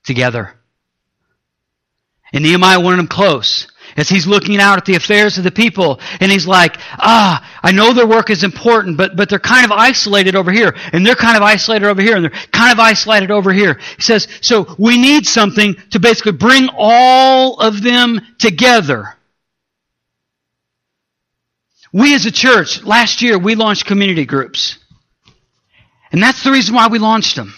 together. 0.04 0.54
And 2.32 2.44
Nehemiah 2.44 2.80
wanted 2.80 2.98
them 2.98 3.08
close. 3.08 3.66
As 3.96 4.08
he's 4.08 4.26
looking 4.26 4.58
out 4.58 4.78
at 4.78 4.84
the 4.84 4.94
affairs 4.94 5.38
of 5.38 5.44
the 5.44 5.50
people 5.50 6.00
and 6.20 6.30
he's 6.30 6.46
like, 6.46 6.76
ah, 6.98 7.58
I 7.62 7.72
know 7.72 7.92
their 7.92 8.06
work 8.06 8.30
is 8.30 8.44
important, 8.44 8.96
but, 8.96 9.16
but 9.16 9.28
they're 9.28 9.38
kind 9.38 9.64
of 9.64 9.72
isolated 9.72 10.36
over 10.36 10.52
here 10.52 10.74
and 10.92 11.04
they're 11.04 11.14
kind 11.14 11.36
of 11.36 11.42
isolated 11.42 11.86
over 11.86 12.02
here 12.02 12.16
and 12.16 12.24
they're 12.24 12.48
kind 12.52 12.72
of 12.72 12.78
isolated 12.78 13.30
over 13.30 13.52
here. 13.52 13.78
He 13.96 14.02
says, 14.02 14.28
so 14.40 14.74
we 14.78 14.98
need 14.98 15.26
something 15.26 15.76
to 15.90 16.00
basically 16.00 16.32
bring 16.32 16.68
all 16.76 17.58
of 17.60 17.82
them 17.82 18.20
together. 18.38 19.14
We 21.92 22.14
as 22.14 22.26
a 22.26 22.32
church, 22.32 22.84
last 22.84 23.22
year 23.22 23.38
we 23.38 23.54
launched 23.54 23.86
community 23.86 24.26
groups. 24.26 24.78
And 26.12 26.22
that's 26.22 26.44
the 26.44 26.52
reason 26.52 26.74
why 26.74 26.88
we 26.88 26.98
launched 26.98 27.36
them. 27.36 27.54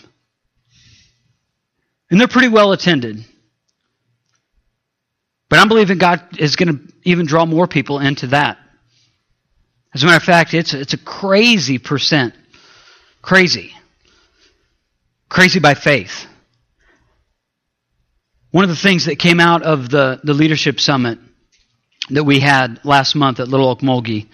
And 2.11 2.21
they're 2.21 2.29
pretty 2.29 2.49
well 2.49 2.73
attended. 2.73 3.25
But 5.49 5.59
I'm 5.59 5.69
believing 5.69 5.99
God 5.99 6.39
is 6.39 6.57
going 6.57 6.77
to 6.77 6.93
even 7.05 7.27
draw 7.27 7.47
more 7.47 7.67
people 7.67 8.01
into 8.01 8.29
that. 8.29 8.59
As 9.95 10.03
a 10.03 10.07
matter 10.07 10.19
of 10.19 10.23
fact, 10.23 10.53
it's, 10.53 10.75
it's 10.75 10.93
a 10.93 10.99
crazy 10.99 11.79
percent. 11.79 12.35
Crazy. 13.23 13.73
Crazy 15.29 15.61
by 15.61 15.75
faith. 15.75 16.27
One 18.51 18.65
of 18.65 18.71
the 18.71 18.77
things 18.77 19.07
that 19.07 19.19
came 19.19 19.41
out 19.41 19.63
of 19.63 19.91
the, 19.91 20.21
the 20.23 20.35
leadership 20.35 20.81
summit 20.81 21.19
that 22.11 22.25
we 22.25 22.41
had 22.41 22.81
last 22.85 23.15
month 23.15 23.41
at 23.41 23.49
Little 23.49 23.75
Ocmulgee 23.75 24.29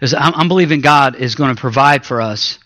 is 0.00 0.14
I'm, 0.14 0.34
I'm 0.34 0.48
believing 0.48 0.80
God 0.80 1.16
is 1.16 1.34
going 1.34 1.54
to 1.54 1.60
provide 1.60 2.04
for 2.04 2.20
us, 2.20 2.58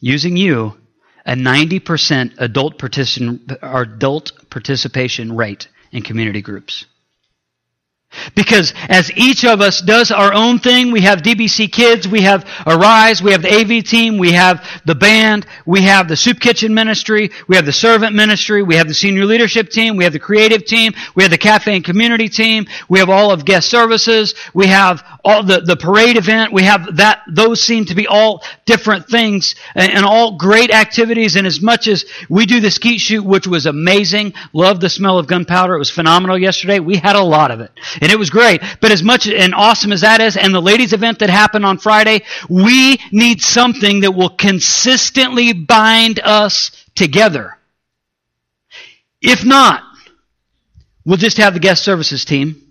using 0.00 0.36
you, 0.36 0.76
a 1.24 1.32
90% 1.32 2.34
adult, 2.38 2.82
adult 3.62 4.50
participation 4.50 5.36
rate 5.36 5.68
in 5.96 6.02
community 6.02 6.42
groups. 6.42 6.84
Because 8.34 8.72
as 8.88 9.10
each 9.16 9.44
of 9.44 9.60
us 9.60 9.80
does 9.80 10.10
our 10.10 10.32
own 10.32 10.58
thing, 10.58 10.92
we 10.92 11.00
have 11.02 11.22
DBC 11.22 11.70
Kids, 11.72 12.06
we 12.06 12.22
have 12.22 12.48
Arise, 12.66 13.22
we 13.22 13.32
have 13.32 13.42
the 13.42 13.52
AV 13.52 13.84
team, 13.84 14.16
we 14.18 14.32
have 14.32 14.64
the 14.84 14.94
band, 14.94 15.46
we 15.66 15.82
have 15.82 16.08
the 16.08 16.16
Soup 16.16 16.38
Kitchen 16.38 16.72
Ministry, 16.72 17.30
we 17.48 17.56
have 17.56 17.66
the 17.66 17.72
Servant 17.72 18.14
Ministry, 18.14 18.62
we 18.62 18.76
have 18.76 18.88
the 18.88 18.94
Senior 18.94 19.24
Leadership 19.24 19.70
Team, 19.70 19.96
we 19.96 20.04
have 20.04 20.12
the 20.12 20.18
Creative 20.18 20.64
Team, 20.64 20.92
we 21.14 21.24
have 21.24 21.30
the 21.30 21.38
Cafe 21.38 21.74
and 21.74 21.84
Community 21.84 22.28
Team, 22.28 22.66
we 22.88 22.98
have 22.98 23.10
all 23.10 23.32
of 23.32 23.44
Guest 23.44 23.68
Services, 23.68 24.34
we 24.54 24.66
have 24.66 25.04
all 25.26 25.42
the, 25.42 25.60
the 25.60 25.76
parade 25.76 26.16
event, 26.16 26.52
we 26.52 26.62
have 26.62 26.96
that, 26.96 27.22
those 27.28 27.60
seem 27.60 27.84
to 27.86 27.96
be 27.96 28.06
all 28.06 28.44
different 28.64 29.08
things 29.08 29.56
and, 29.74 29.92
and 29.92 30.06
all 30.06 30.36
great 30.36 30.70
activities 30.70 31.34
and 31.34 31.46
as 31.46 31.60
much 31.60 31.88
as 31.88 32.04
we 32.30 32.46
do 32.46 32.60
the 32.60 32.70
skeet 32.70 33.00
shoot, 33.00 33.24
which 33.24 33.46
was 33.46 33.66
amazing, 33.66 34.34
loved 34.52 34.80
the 34.80 34.88
smell 34.88 35.18
of 35.18 35.26
gunpowder, 35.26 35.74
it 35.74 35.78
was 35.78 35.90
phenomenal 35.90 36.38
yesterday, 36.38 36.78
we 36.78 36.96
had 36.96 37.16
a 37.16 37.22
lot 37.22 37.50
of 37.50 37.60
it. 37.60 37.72
And 38.00 38.12
it 38.12 38.18
was 38.18 38.30
great. 38.30 38.62
But 38.80 38.92
as 38.92 39.02
much 39.02 39.26
and 39.26 39.52
awesome 39.52 39.92
as 39.92 40.02
that 40.02 40.20
is, 40.20 40.36
and 40.36 40.54
the 40.54 40.62
ladies' 40.62 40.92
event 40.92 41.18
that 41.18 41.28
happened 41.28 41.66
on 41.66 41.78
Friday, 41.78 42.22
we 42.48 42.98
need 43.10 43.42
something 43.42 44.00
that 44.00 44.12
will 44.12 44.30
consistently 44.30 45.52
bind 45.52 46.20
us 46.20 46.70
together. 46.94 47.58
If 49.20 49.44
not, 49.44 49.82
we'll 51.04 51.16
just 51.16 51.38
have 51.38 51.54
the 51.54 51.60
guest 51.60 51.82
services 51.82 52.24
team 52.24 52.65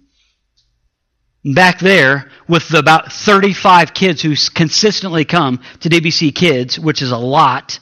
back 1.54 1.80
there 1.80 2.32
with 2.48 2.68
the 2.70 2.80
about 2.80 3.12
35 3.12 3.93
kids 3.93 4.22
who 4.22 4.36
consistently 4.54 5.26
come 5.26 5.62
to 5.82 5.89
DBC 5.89 6.34
Kids, 6.34 6.80
which 6.80 7.02
is 7.02 7.12
a 7.12 7.18
lot. 7.18 7.80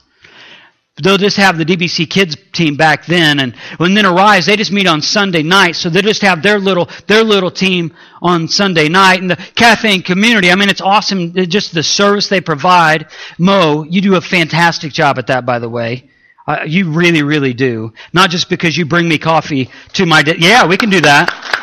They'll 1.01 1.17
just 1.17 1.37
have 1.37 1.57
the 1.57 1.65
DBC 1.65 2.07
kids 2.07 2.37
team 2.51 2.77
back 2.77 3.07
then, 3.07 3.39
and 3.39 3.55
when 3.77 3.95
then 3.95 4.05
Arise, 4.05 4.45
they 4.45 4.55
just 4.55 4.71
meet 4.71 4.85
on 4.85 5.01
Sunday 5.01 5.41
night, 5.41 5.75
so 5.75 5.89
they 5.89 6.03
just 6.03 6.21
have 6.21 6.43
their 6.43 6.59
little 6.59 6.87
their 7.07 7.23
little 7.23 7.49
team 7.49 7.95
on 8.21 8.47
Sunday 8.47 8.89
night. 8.89 9.19
And 9.19 9.31
the 9.31 9.35
cafe 9.55 9.95
and 9.95 10.05
community, 10.05 10.51
I 10.51 10.55
mean, 10.55 10.69
it's 10.69 10.81
awesome. 10.81 11.33
Just 11.33 11.73
the 11.73 11.81
service 11.81 12.27
they 12.27 12.41
provide. 12.41 13.07
Mo, 13.39 13.83
you 13.89 14.01
do 14.01 14.15
a 14.15 14.21
fantastic 14.21 14.93
job 14.93 15.17
at 15.17 15.27
that, 15.27 15.47
by 15.47 15.57
the 15.57 15.69
way. 15.69 16.11
Uh, 16.45 16.59
you 16.67 16.91
really, 16.91 17.23
really 17.23 17.53
do. 17.55 17.91
Not 18.13 18.29
just 18.29 18.47
because 18.47 18.77
you 18.77 18.85
bring 18.85 19.09
me 19.09 19.17
coffee 19.17 19.71
to 19.93 20.05
my 20.05 20.21
de- 20.21 20.39
yeah, 20.39 20.67
we 20.67 20.77
can 20.77 20.91
do 20.91 21.01
that. 21.01 21.62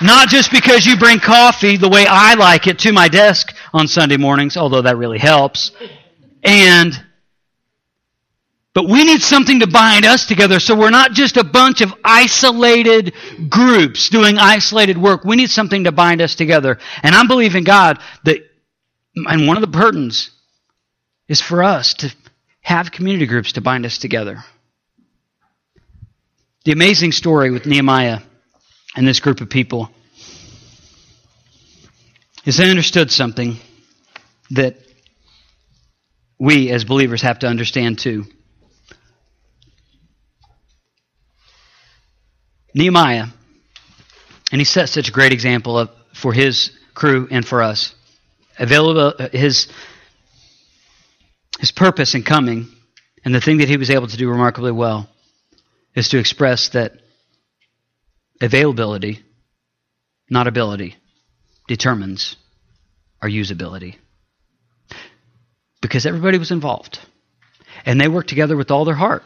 Not 0.00 0.28
just 0.28 0.52
because 0.52 0.86
you 0.86 0.96
bring 0.96 1.18
coffee 1.18 1.76
the 1.76 1.88
way 1.88 2.06
I 2.08 2.34
like 2.34 2.66
it 2.66 2.78
to 2.80 2.92
my 2.92 3.08
desk 3.08 3.54
on 3.72 3.88
Sunday 3.88 4.16
mornings, 4.16 4.56
although 4.56 4.82
that 4.82 4.96
really 4.96 5.18
helps. 5.18 5.72
And 6.44 6.92
but 8.74 8.88
we 8.88 9.02
need 9.02 9.22
something 9.22 9.58
to 9.58 9.66
bind 9.66 10.04
us 10.04 10.26
together 10.26 10.60
so 10.60 10.78
we're 10.78 10.90
not 10.90 11.10
just 11.10 11.36
a 11.36 11.42
bunch 11.42 11.80
of 11.80 11.92
isolated 12.04 13.12
groups 13.48 14.08
doing 14.08 14.38
isolated 14.38 14.96
work. 14.96 15.24
We 15.24 15.34
need 15.34 15.50
something 15.50 15.82
to 15.82 15.90
bind 15.90 16.22
us 16.22 16.36
together. 16.36 16.78
And 17.02 17.12
I'm 17.12 17.26
believing 17.26 17.64
God 17.64 17.98
that, 18.22 18.38
and 19.16 19.48
one 19.48 19.56
of 19.56 19.62
the 19.62 19.66
burdens 19.66 20.30
is 21.26 21.40
for 21.40 21.64
us 21.64 21.94
to 21.94 22.14
have 22.60 22.92
community 22.92 23.26
groups 23.26 23.54
to 23.54 23.60
bind 23.60 23.84
us 23.84 23.98
together. 23.98 24.44
The 26.64 26.70
amazing 26.70 27.10
story 27.10 27.50
with 27.50 27.66
Nehemiah 27.66 28.20
and 28.98 29.06
this 29.06 29.20
group 29.20 29.40
of 29.40 29.48
people 29.48 29.88
is 32.44 32.56
they 32.56 32.68
understood 32.68 33.12
something 33.12 33.56
that 34.50 34.74
we 36.36 36.72
as 36.72 36.84
believers 36.84 37.22
have 37.22 37.38
to 37.38 37.46
understand 37.46 38.00
too. 38.00 38.24
Nehemiah, 42.74 43.26
and 44.50 44.60
he 44.60 44.64
set 44.64 44.88
such 44.88 45.08
a 45.08 45.12
great 45.12 45.32
example 45.32 45.78
of, 45.78 45.90
for 46.12 46.32
his 46.32 46.76
crew 46.92 47.28
and 47.30 47.46
for 47.46 47.62
us. 47.62 47.94
Available, 48.58 49.14
uh, 49.16 49.28
his, 49.28 49.68
his 51.60 51.70
purpose 51.70 52.16
in 52.16 52.24
coming, 52.24 52.66
and 53.24 53.32
the 53.32 53.40
thing 53.40 53.58
that 53.58 53.68
he 53.68 53.76
was 53.76 53.90
able 53.90 54.08
to 54.08 54.16
do 54.16 54.28
remarkably 54.28 54.72
well, 54.72 55.08
is 55.94 56.08
to 56.08 56.18
express 56.18 56.70
that 56.70 56.94
availability, 58.40 59.22
not 60.30 60.46
ability, 60.46 60.96
determines 61.66 62.36
our 63.22 63.28
usability. 63.28 63.96
Because 65.80 66.06
everybody 66.06 66.38
was 66.38 66.50
involved. 66.50 66.98
And 67.84 68.00
they 68.00 68.08
worked 68.08 68.28
together 68.28 68.56
with 68.56 68.70
all 68.70 68.84
their 68.84 68.94
heart. 68.94 69.22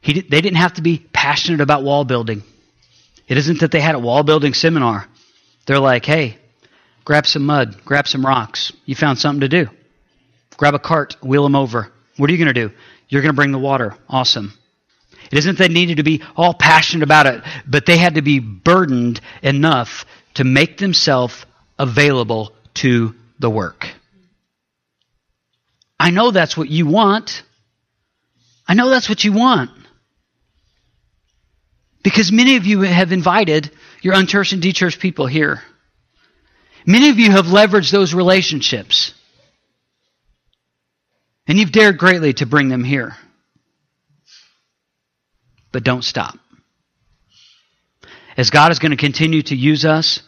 He, 0.00 0.20
they 0.20 0.40
didn't 0.40 0.56
have 0.56 0.74
to 0.74 0.82
be 0.82 0.98
passionate 1.12 1.60
about 1.60 1.82
wall 1.82 2.04
building. 2.04 2.42
It 3.26 3.36
isn't 3.36 3.60
that 3.60 3.70
they 3.70 3.80
had 3.80 3.94
a 3.94 3.98
wall 3.98 4.22
building 4.22 4.54
seminar. 4.54 5.06
They're 5.66 5.78
like, 5.78 6.06
hey, 6.06 6.38
grab 7.04 7.26
some 7.26 7.44
mud, 7.44 7.84
grab 7.84 8.08
some 8.08 8.24
rocks. 8.24 8.72
You 8.86 8.94
found 8.94 9.18
something 9.18 9.42
to 9.42 9.48
do. 9.48 9.70
Grab 10.56 10.74
a 10.74 10.78
cart, 10.78 11.16
wheel 11.22 11.42
them 11.42 11.54
over. 11.54 11.92
What 12.16 12.30
are 12.30 12.32
you 12.32 12.38
going 12.38 12.54
to 12.54 12.68
do? 12.68 12.74
You're 13.08 13.22
going 13.22 13.32
to 13.32 13.36
bring 13.36 13.52
the 13.52 13.58
water. 13.58 13.96
Awesome. 14.08 14.52
It 15.30 15.38
isn't 15.38 15.58
they 15.58 15.68
needed 15.68 15.98
to 15.98 16.02
be 16.02 16.22
all 16.36 16.54
passionate 16.54 17.02
about 17.02 17.26
it, 17.26 17.42
but 17.66 17.86
they 17.86 17.98
had 17.98 18.14
to 18.14 18.22
be 18.22 18.38
burdened 18.38 19.20
enough 19.42 20.06
to 20.34 20.44
make 20.44 20.78
themselves 20.78 21.44
available 21.78 22.52
to 22.74 23.14
the 23.38 23.50
work. 23.50 23.88
I 26.00 26.10
know 26.10 26.30
that's 26.30 26.56
what 26.56 26.68
you 26.68 26.86
want. 26.86 27.42
I 28.66 28.74
know 28.74 28.88
that's 28.88 29.08
what 29.08 29.24
you 29.24 29.32
want. 29.32 29.70
Because 32.02 32.30
many 32.30 32.56
of 32.56 32.66
you 32.66 32.82
have 32.82 33.12
invited 33.12 33.70
your 34.00 34.14
unchurched 34.14 34.52
and 34.52 34.62
dechurched 34.62 35.00
people 35.00 35.26
here. 35.26 35.62
Many 36.86 37.10
of 37.10 37.18
you 37.18 37.30
have 37.30 37.46
leveraged 37.46 37.90
those 37.90 38.14
relationships. 38.14 39.12
And 41.46 41.58
you've 41.58 41.72
dared 41.72 41.98
greatly 41.98 42.34
to 42.34 42.46
bring 42.46 42.68
them 42.68 42.84
here. 42.84 43.16
But 45.72 45.84
don't 45.84 46.04
stop. 46.04 46.38
As 48.36 48.50
God 48.50 48.72
is 48.72 48.78
going 48.78 48.92
to 48.92 48.96
continue 48.96 49.42
to 49.42 49.56
use 49.56 49.84
us 49.84 50.22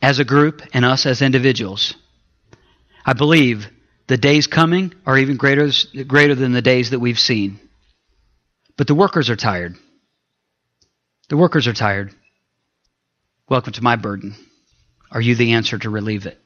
as 0.00 0.18
a 0.18 0.24
group 0.24 0.62
and 0.72 0.84
us 0.84 1.06
as 1.06 1.22
individuals, 1.22 1.94
I 3.04 3.14
believe 3.14 3.66
the 4.06 4.16
days 4.16 4.46
coming 4.46 4.92
are 5.06 5.16
even 5.16 5.36
greater, 5.36 5.70
greater 6.06 6.34
than 6.34 6.52
the 6.52 6.62
days 6.62 6.90
that 6.90 6.98
we've 6.98 7.18
seen. 7.18 7.58
But 8.76 8.86
the 8.86 8.94
workers 8.94 9.30
are 9.30 9.36
tired. 9.36 9.76
The 11.28 11.36
workers 11.36 11.66
are 11.66 11.72
tired. 11.72 12.14
Welcome 13.48 13.72
to 13.74 13.82
my 13.82 13.96
burden. 13.96 14.34
Are 15.10 15.20
you 15.20 15.34
the 15.34 15.52
answer 15.52 15.78
to 15.78 15.90
relieve 15.90 16.26
it? 16.26 16.38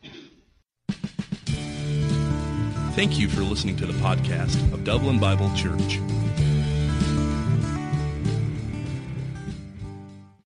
Thank 2.95 3.19
you 3.19 3.29
for 3.29 3.43
listening 3.43 3.77
to 3.77 3.87
the 3.87 3.93
podcast 3.95 4.73
of 4.73 4.85
Dublin 4.85 5.19
Bible 5.19 5.53
Church. 5.55 6.01